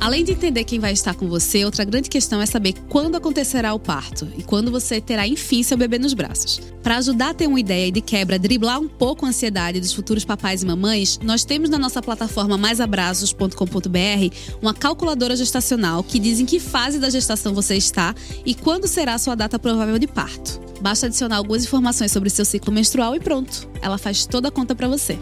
Além 0.00 0.22
de 0.22 0.32
entender 0.32 0.62
quem 0.64 0.78
vai 0.78 0.92
estar 0.92 1.14
com 1.14 1.28
você, 1.28 1.64
outra 1.64 1.84
grande 1.84 2.08
questão 2.08 2.40
é 2.40 2.46
saber 2.46 2.74
quando 2.88 3.16
acontecerá 3.16 3.74
o 3.74 3.80
parto 3.80 4.28
e 4.36 4.42
quando 4.42 4.70
você 4.70 5.00
terá 5.00 5.26
enfim 5.26 5.62
seu 5.62 5.76
bebê 5.76 5.98
nos 5.98 6.14
braços. 6.14 6.60
Para 6.82 6.98
ajudar 6.98 7.30
a 7.30 7.34
ter 7.34 7.48
uma 7.48 7.58
ideia 7.58 7.88
e 7.88 7.90
de 7.90 8.00
quebra 8.00 8.38
driblar 8.38 8.80
um 8.80 8.88
pouco 8.88 9.26
a 9.26 9.28
ansiedade 9.28 9.80
dos 9.80 9.92
futuros 9.92 10.24
papais 10.24 10.62
e 10.62 10.66
mamães, 10.66 11.18
nós 11.22 11.44
temos 11.44 11.68
na 11.68 11.78
nossa 11.78 12.00
plataforma 12.00 12.56
maisabraços.com.br 12.56 14.36
uma 14.62 14.72
calculadora 14.72 15.34
gestacional 15.34 16.04
que 16.04 16.20
diz 16.20 16.38
em 16.38 16.46
que 16.46 16.60
fase 16.60 16.98
da 17.00 17.10
gestação 17.10 17.52
você 17.52 17.74
está 17.76 18.14
e 18.46 18.54
quando 18.54 18.86
será 18.86 19.14
a 19.14 19.18
sua 19.18 19.34
data 19.34 19.58
provável 19.58 19.98
de 19.98 20.06
parto. 20.06 20.60
Basta 20.80 21.06
adicionar 21.06 21.36
algumas 21.36 21.64
informações 21.64 22.12
sobre 22.12 22.30
seu 22.30 22.44
ciclo 22.44 22.72
menstrual 22.72 23.16
e 23.16 23.20
pronto, 23.20 23.68
ela 23.82 23.98
faz 23.98 24.24
toda 24.24 24.48
a 24.48 24.50
conta 24.50 24.76
para 24.76 24.86
você. 24.86 25.18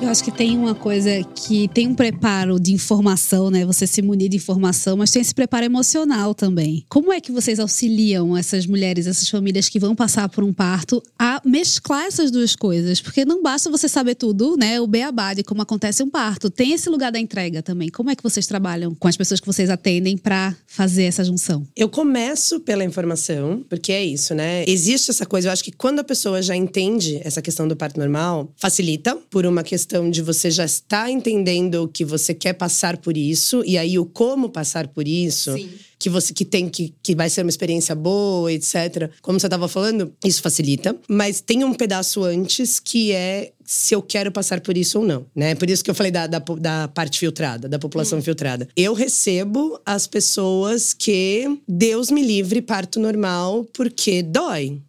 Eu 0.00 0.08
acho 0.08 0.24
que 0.24 0.32
tem 0.32 0.56
uma 0.56 0.74
coisa 0.74 1.22
que 1.34 1.68
tem 1.68 1.86
um 1.86 1.94
preparo 1.94 2.58
de 2.58 2.72
informação, 2.72 3.50
né? 3.50 3.66
Você 3.66 3.86
se 3.86 4.00
munir 4.00 4.30
de 4.30 4.38
informação, 4.38 4.96
mas 4.96 5.10
tem 5.10 5.20
esse 5.20 5.34
preparo 5.34 5.66
emocional 5.66 6.34
também. 6.34 6.86
Como 6.88 7.12
é 7.12 7.20
que 7.20 7.30
vocês 7.30 7.60
auxiliam 7.60 8.34
essas 8.34 8.64
mulheres, 8.64 9.06
essas 9.06 9.28
famílias 9.28 9.68
que 9.68 9.78
vão 9.78 9.94
passar 9.94 10.26
por 10.30 10.42
um 10.42 10.54
parto 10.54 11.02
a 11.18 11.42
mesclar 11.44 12.06
essas 12.06 12.30
duas 12.30 12.56
coisas? 12.56 12.98
Porque 12.98 13.26
não 13.26 13.42
basta 13.42 13.70
você 13.70 13.90
saber 13.90 14.14
tudo, 14.14 14.56
né? 14.56 14.80
O 14.80 14.86
beabá 14.86 15.34
de 15.34 15.42
como 15.42 15.60
acontece 15.60 16.02
um 16.02 16.08
parto. 16.08 16.48
Tem 16.48 16.72
esse 16.72 16.88
lugar 16.88 17.12
da 17.12 17.18
entrega 17.18 17.62
também. 17.62 17.90
Como 17.90 18.08
é 18.08 18.16
que 18.16 18.22
vocês 18.22 18.46
trabalham 18.46 18.94
com 18.94 19.06
as 19.06 19.18
pessoas 19.18 19.38
que 19.38 19.46
vocês 19.46 19.68
atendem 19.68 20.16
para 20.16 20.56
fazer 20.66 21.04
essa 21.04 21.22
junção? 21.22 21.66
Eu 21.76 21.90
começo 21.90 22.58
pela 22.60 22.82
informação, 22.82 23.62
porque 23.68 23.92
é 23.92 24.02
isso, 24.02 24.34
né? 24.34 24.64
Existe 24.66 25.10
essa 25.10 25.26
coisa, 25.26 25.48
eu 25.48 25.52
acho 25.52 25.62
que 25.62 25.72
quando 25.72 25.98
a 25.98 26.04
pessoa 26.04 26.40
já 26.40 26.56
entende 26.56 27.20
essa 27.22 27.42
questão 27.42 27.68
do 27.68 27.76
parto 27.76 28.00
normal, 28.00 28.50
facilita 28.56 29.14
por 29.28 29.44
uma 29.44 29.62
questão 29.62 29.89
questão 29.90 30.08
de 30.08 30.22
você 30.22 30.50
já 30.50 30.64
estar 30.64 31.10
entendendo 31.10 31.90
que 31.92 32.04
você 32.04 32.32
quer 32.32 32.52
passar 32.52 32.96
por 32.98 33.16
isso 33.16 33.62
e 33.66 33.76
aí 33.76 33.98
o 33.98 34.06
como 34.06 34.48
passar 34.48 34.86
por 34.86 35.08
isso. 35.08 35.52
Sim 35.52 35.68
que 36.00 36.08
você 36.08 36.32
que 36.32 36.46
tem 36.46 36.66
que, 36.66 36.94
que 37.02 37.14
vai 37.14 37.28
ser 37.28 37.42
uma 37.42 37.50
experiência 37.50 37.94
boa, 37.94 38.50
etc. 38.50 39.10
Como 39.20 39.38
você 39.38 39.46
estava 39.46 39.68
falando, 39.68 40.10
isso 40.24 40.40
facilita. 40.40 40.96
Mas 41.06 41.42
tem 41.42 41.62
um 41.62 41.74
pedaço 41.74 42.24
antes 42.24 42.80
que 42.80 43.12
é 43.12 43.52
se 43.66 43.94
eu 43.94 44.00
quero 44.00 44.32
passar 44.32 44.60
por 44.60 44.78
isso 44.78 44.98
ou 44.98 45.04
não, 45.04 45.26
né? 45.36 45.54
Por 45.54 45.68
isso 45.68 45.84
que 45.84 45.90
eu 45.90 45.94
falei 45.94 46.10
da, 46.10 46.26
da, 46.26 46.38
da 46.38 46.88
parte 46.88 47.18
filtrada, 47.18 47.68
da 47.68 47.78
população 47.78 48.18
hum. 48.18 48.22
filtrada. 48.22 48.66
Eu 48.74 48.94
recebo 48.94 49.78
as 49.84 50.06
pessoas 50.06 50.94
que 50.94 51.60
Deus 51.68 52.10
me 52.10 52.22
livre 52.22 52.62
parto 52.62 52.98
normal 52.98 53.66
porque 53.70 54.22
dói. 54.22 54.80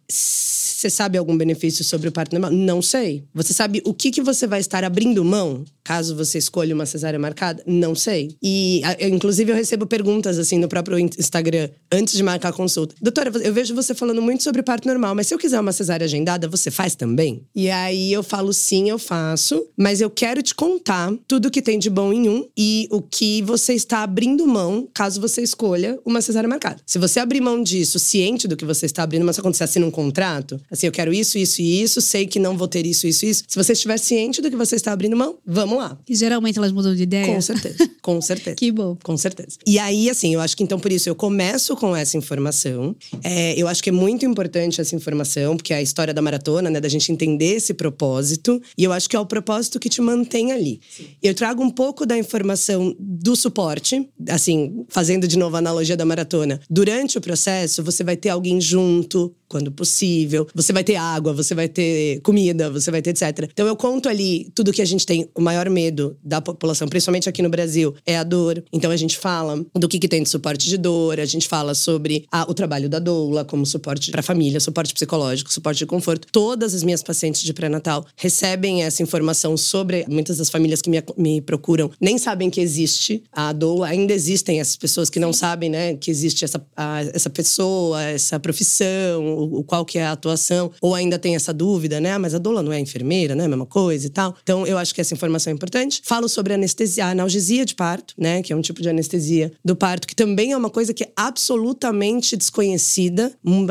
Você 0.82 0.90
sabe 0.90 1.16
algum 1.16 1.36
benefício 1.36 1.84
sobre 1.84 2.08
o 2.08 2.12
parto 2.12 2.32
normal? 2.32 2.50
Não 2.50 2.82
sei. 2.82 3.22
Você 3.32 3.52
sabe 3.52 3.80
o 3.84 3.94
que, 3.94 4.10
que 4.10 4.20
você 4.20 4.48
vai 4.48 4.58
estar 4.58 4.82
abrindo 4.82 5.24
mão 5.24 5.64
caso 5.84 6.16
você 6.16 6.38
escolha 6.38 6.74
uma 6.74 6.86
cesárea 6.86 7.18
marcada? 7.18 7.62
Não 7.66 7.94
sei. 7.94 8.36
E, 8.42 8.82
eu, 8.98 9.08
inclusive, 9.08 9.52
eu 9.52 9.56
recebo 9.56 9.86
perguntas 9.86 10.38
assim 10.38 10.58
no 10.58 10.68
próprio 10.68 10.98
Instagram 10.98 11.68
antes 11.90 12.14
de 12.14 12.22
marcar 12.22 12.50
a 12.50 12.52
consulta. 12.52 12.94
Doutora, 13.00 13.30
eu 13.42 13.52
vejo 13.52 13.74
você 13.74 13.94
falando 13.94 14.22
muito 14.22 14.42
sobre 14.42 14.62
parto 14.62 14.88
normal, 14.88 15.14
mas 15.14 15.26
se 15.26 15.34
eu 15.34 15.38
quiser 15.38 15.60
uma 15.60 15.72
cesárea 15.72 16.04
agendada, 16.04 16.48
você 16.48 16.70
faz 16.70 16.94
também? 16.94 17.42
E 17.54 17.70
aí 17.70 18.12
eu 18.12 18.22
falo 18.22 18.52
sim, 18.52 18.88
eu 18.88 18.98
faço, 18.98 19.66
mas 19.76 20.00
eu 20.00 20.10
quero 20.10 20.42
te 20.42 20.54
contar 20.54 21.12
tudo 21.26 21.50
que 21.50 21.62
tem 21.62 21.78
de 21.78 21.90
bom 21.90 22.12
em 22.12 22.28
um 22.28 22.48
e 22.56 22.88
o 22.90 23.00
que 23.02 23.42
você 23.42 23.74
está 23.74 24.02
abrindo 24.02 24.46
mão 24.46 24.88
caso 24.94 25.20
você 25.20 25.42
escolha 25.42 25.98
uma 26.04 26.20
cesárea 26.20 26.48
marcada. 26.48 26.80
Se 26.86 26.98
você 26.98 27.20
abrir 27.20 27.40
mão 27.40 27.62
disso, 27.62 27.98
ciente 27.98 28.48
do 28.48 28.56
que 28.56 28.64
você 28.64 28.86
está 28.86 29.02
abrindo, 29.02 29.24
mas 29.24 29.38
acontecer 29.38 29.64
assim 29.64 29.78
num 29.78 29.90
contrato, 29.90 30.60
Assim, 30.70 30.86
eu 30.86 30.92
quero 30.92 31.12
isso, 31.12 31.38
isso 31.38 31.60
e 31.60 31.82
isso, 31.82 32.00
sei 32.00 32.26
que 32.26 32.38
não 32.38 32.56
vou 32.56 32.66
ter 32.66 32.86
isso, 32.86 33.06
isso 33.06 33.26
e 33.26 33.30
isso. 33.30 33.44
Se 33.46 33.56
você 33.56 33.72
estiver 33.72 33.98
ciente 33.98 34.40
do 34.40 34.50
que 34.50 34.56
você 34.56 34.76
está 34.76 34.92
abrindo 34.92 35.16
mão, 35.16 35.38
vamos 35.44 35.71
lá. 35.76 35.98
E 36.08 36.14
geralmente 36.14 36.58
elas 36.58 36.72
mudam 36.72 36.94
de 36.94 37.02
ideia? 37.02 37.26
Com 37.26 37.40
certeza. 37.40 37.90
Com 38.00 38.20
certeza. 38.22 38.56
que 38.56 38.70
bom. 38.70 38.96
Com 39.02 39.16
certeza. 39.16 39.58
E 39.66 39.78
aí, 39.78 40.10
assim, 40.10 40.34
eu 40.34 40.40
acho 40.40 40.56
que 40.56 40.62
então 40.62 40.78
por 40.78 40.90
isso 40.92 41.08
eu 41.08 41.14
começo 41.14 41.76
com 41.76 41.94
essa 41.94 42.16
informação. 42.16 42.94
É, 43.22 43.54
eu 43.60 43.68
acho 43.68 43.82
que 43.82 43.90
é 43.90 43.92
muito 43.92 44.24
importante 44.24 44.80
essa 44.80 44.94
informação, 44.94 45.56
porque 45.56 45.72
é 45.72 45.76
a 45.76 45.82
história 45.82 46.12
da 46.14 46.22
maratona, 46.22 46.70
né? 46.70 46.80
Da 46.80 46.88
gente 46.88 47.10
entender 47.12 47.56
esse 47.56 47.74
propósito. 47.74 48.60
E 48.76 48.84
eu 48.84 48.92
acho 48.92 49.08
que 49.08 49.16
é 49.16 49.20
o 49.20 49.26
propósito 49.26 49.78
que 49.78 49.88
te 49.88 50.00
mantém 50.00 50.52
ali. 50.52 50.80
Sim. 50.88 51.06
Eu 51.22 51.34
trago 51.34 51.62
um 51.62 51.70
pouco 51.70 52.04
da 52.06 52.16
informação 52.18 52.94
do 52.98 53.36
suporte, 53.36 54.08
assim, 54.28 54.84
fazendo 54.88 55.26
de 55.28 55.38
novo 55.38 55.56
a 55.56 55.58
analogia 55.58 55.96
da 55.96 56.04
maratona. 56.04 56.60
Durante 56.68 57.18
o 57.18 57.20
processo, 57.20 57.82
você 57.82 58.02
vai 58.02 58.16
ter 58.16 58.30
alguém 58.30 58.60
junto, 58.60 59.34
quando 59.52 59.70
possível. 59.70 60.46
Você 60.54 60.72
vai 60.72 60.82
ter 60.82 60.96
água, 60.96 61.34
você 61.34 61.54
vai 61.54 61.68
ter 61.68 62.20
comida, 62.22 62.70
você 62.70 62.90
vai 62.90 63.02
ter 63.02 63.10
etc. 63.10 63.50
Então 63.52 63.66
eu 63.66 63.76
conto 63.76 64.08
ali 64.08 64.50
tudo 64.54 64.72
que 64.72 64.80
a 64.80 64.84
gente 64.84 65.04
tem, 65.04 65.28
o 65.34 65.42
maior 65.42 65.61
medo 65.70 66.16
da 66.22 66.40
população, 66.40 66.88
principalmente 66.88 67.28
aqui 67.28 67.42
no 67.42 67.48
Brasil, 67.48 67.94
é 68.06 68.16
a 68.16 68.22
dor. 68.22 68.62
Então 68.72 68.90
a 68.90 68.96
gente 68.96 69.16
fala 69.18 69.64
do 69.74 69.88
que, 69.88 69.98
que 69.98 70.08
tem 70.08 70.22
de 70.22 70.28
suporte 70.28 70.68
de 70.68 70.76
dor, 70.76 71.18
a 71.20 71.24
gente 71.24 71.48
fala 71.48 71.74
sobre 71.74 72.26
a, 72.30 72.48
o 72.50 72.54
trabalho 72.54 72.88
da 72.88 72.98
doula 72.98 73.44
como 73.44 73.64
suporte 73.66 74.10
para 74.10 74.20
a 74.20 74.22
família, 74.22 74.60
suporte 74.60 74.94
psicológico, 74.94 75.52
suporte 75.52 75.78
de 75.78 75.86
conforto. 75.86 76.28
Todas 76.30 76.74
as 76.74 76.82
minhas 76.82 77.02
pacientes 77.02 77.42
de 77.42 77.52
pré-natal 77.52 78.06
recebem 78.16 78.82
essa 78.82 79.02
informação 79.02 79.56
sobre 79.56 80.04
muitas 80.08 80.38
das 80.38 80.50
famílias 80.50 80.82
que 80.82 80.90
me, 80.90 81.02
me 81.16 81.40
procuram 81.40 81.90
nem 82.00 82.18
sabem 82.18 82.50
que 82.50 82.60
existe 82.60 83.22
a 83.32 83.52
doula, 83.52 83.86
ainda 83.88 84.12
existem 84.12 84.60
essas 84.60 84.76
pessoas 84.76 85.08
que 85.10 85.18
não 85.18 85.32
sabem, 85.32 85.70
né, 85.70 85.94
que 85.94 86.10
existe 86.10 86.44
essa, 86.44 86.64
a, 86.76 87.02
essa 87.02 87.30
pessoa, 87.30 88.02
essa 88.02 88.38
profissão, 88.38 89.26
o, 89.26 89.62
qual 89.64 89.84
que 89.84 89.98
é 89.98 90.04
a 90.04 90.12
atuação, 90.12 90.70
ou 90.80 90.94
ainda 90.94 91.18
tem 91.18 91.34
essa 91.34 91.52
dúvida, 91.52 92.00
né? 92.00 92.12
Ah, 92.12 92.18
mas 92.18 92.34
a 92.34 92.38
doula 92.38 92.62
não 92.62 92.72
é 92.72 92.80
enfermeira, 92.80 93.34
né? 93.34 93.44
A 93.44 93.48
mesma 93.48 93.66
coisa 93.66 94.06
e 94.06 94.10
tal. 94.10 94.34
Então, 94.42 94.66
eu 94.66 94.78
acho 94.78 94.94
que 94.94 95.00
essa 95.00 95.14
informação 95.14 95.51
é 95.52 95.54
importante. 95.54 96.00
Falo 96.04 96.28
sobre 96.28 96.54
anestesia, 96.54 97.06
analgesia 97.06 97.64
de 97.64 97.74
parto, 97.74 98.14
né? 98.18 98.42
Que 98.42 98.52
é 98.52 98.56
um 98.56 98.60
tipo 98.60 98.82
de 98.82 98.88
anestesia 98.88 99.52
do 99.64 99.76
parto, 99.76 100.06
que 100.06 100.14
também 100.14 100.52
é 100.52 100.56
uma 100.56 100.70
coisa 100.70 100.92
que 100.92 101.04
é 101.04 101.12
absolutamente 101.16 102.36
desconhecida. 102.36 103.32
Hum, 103.44 103.66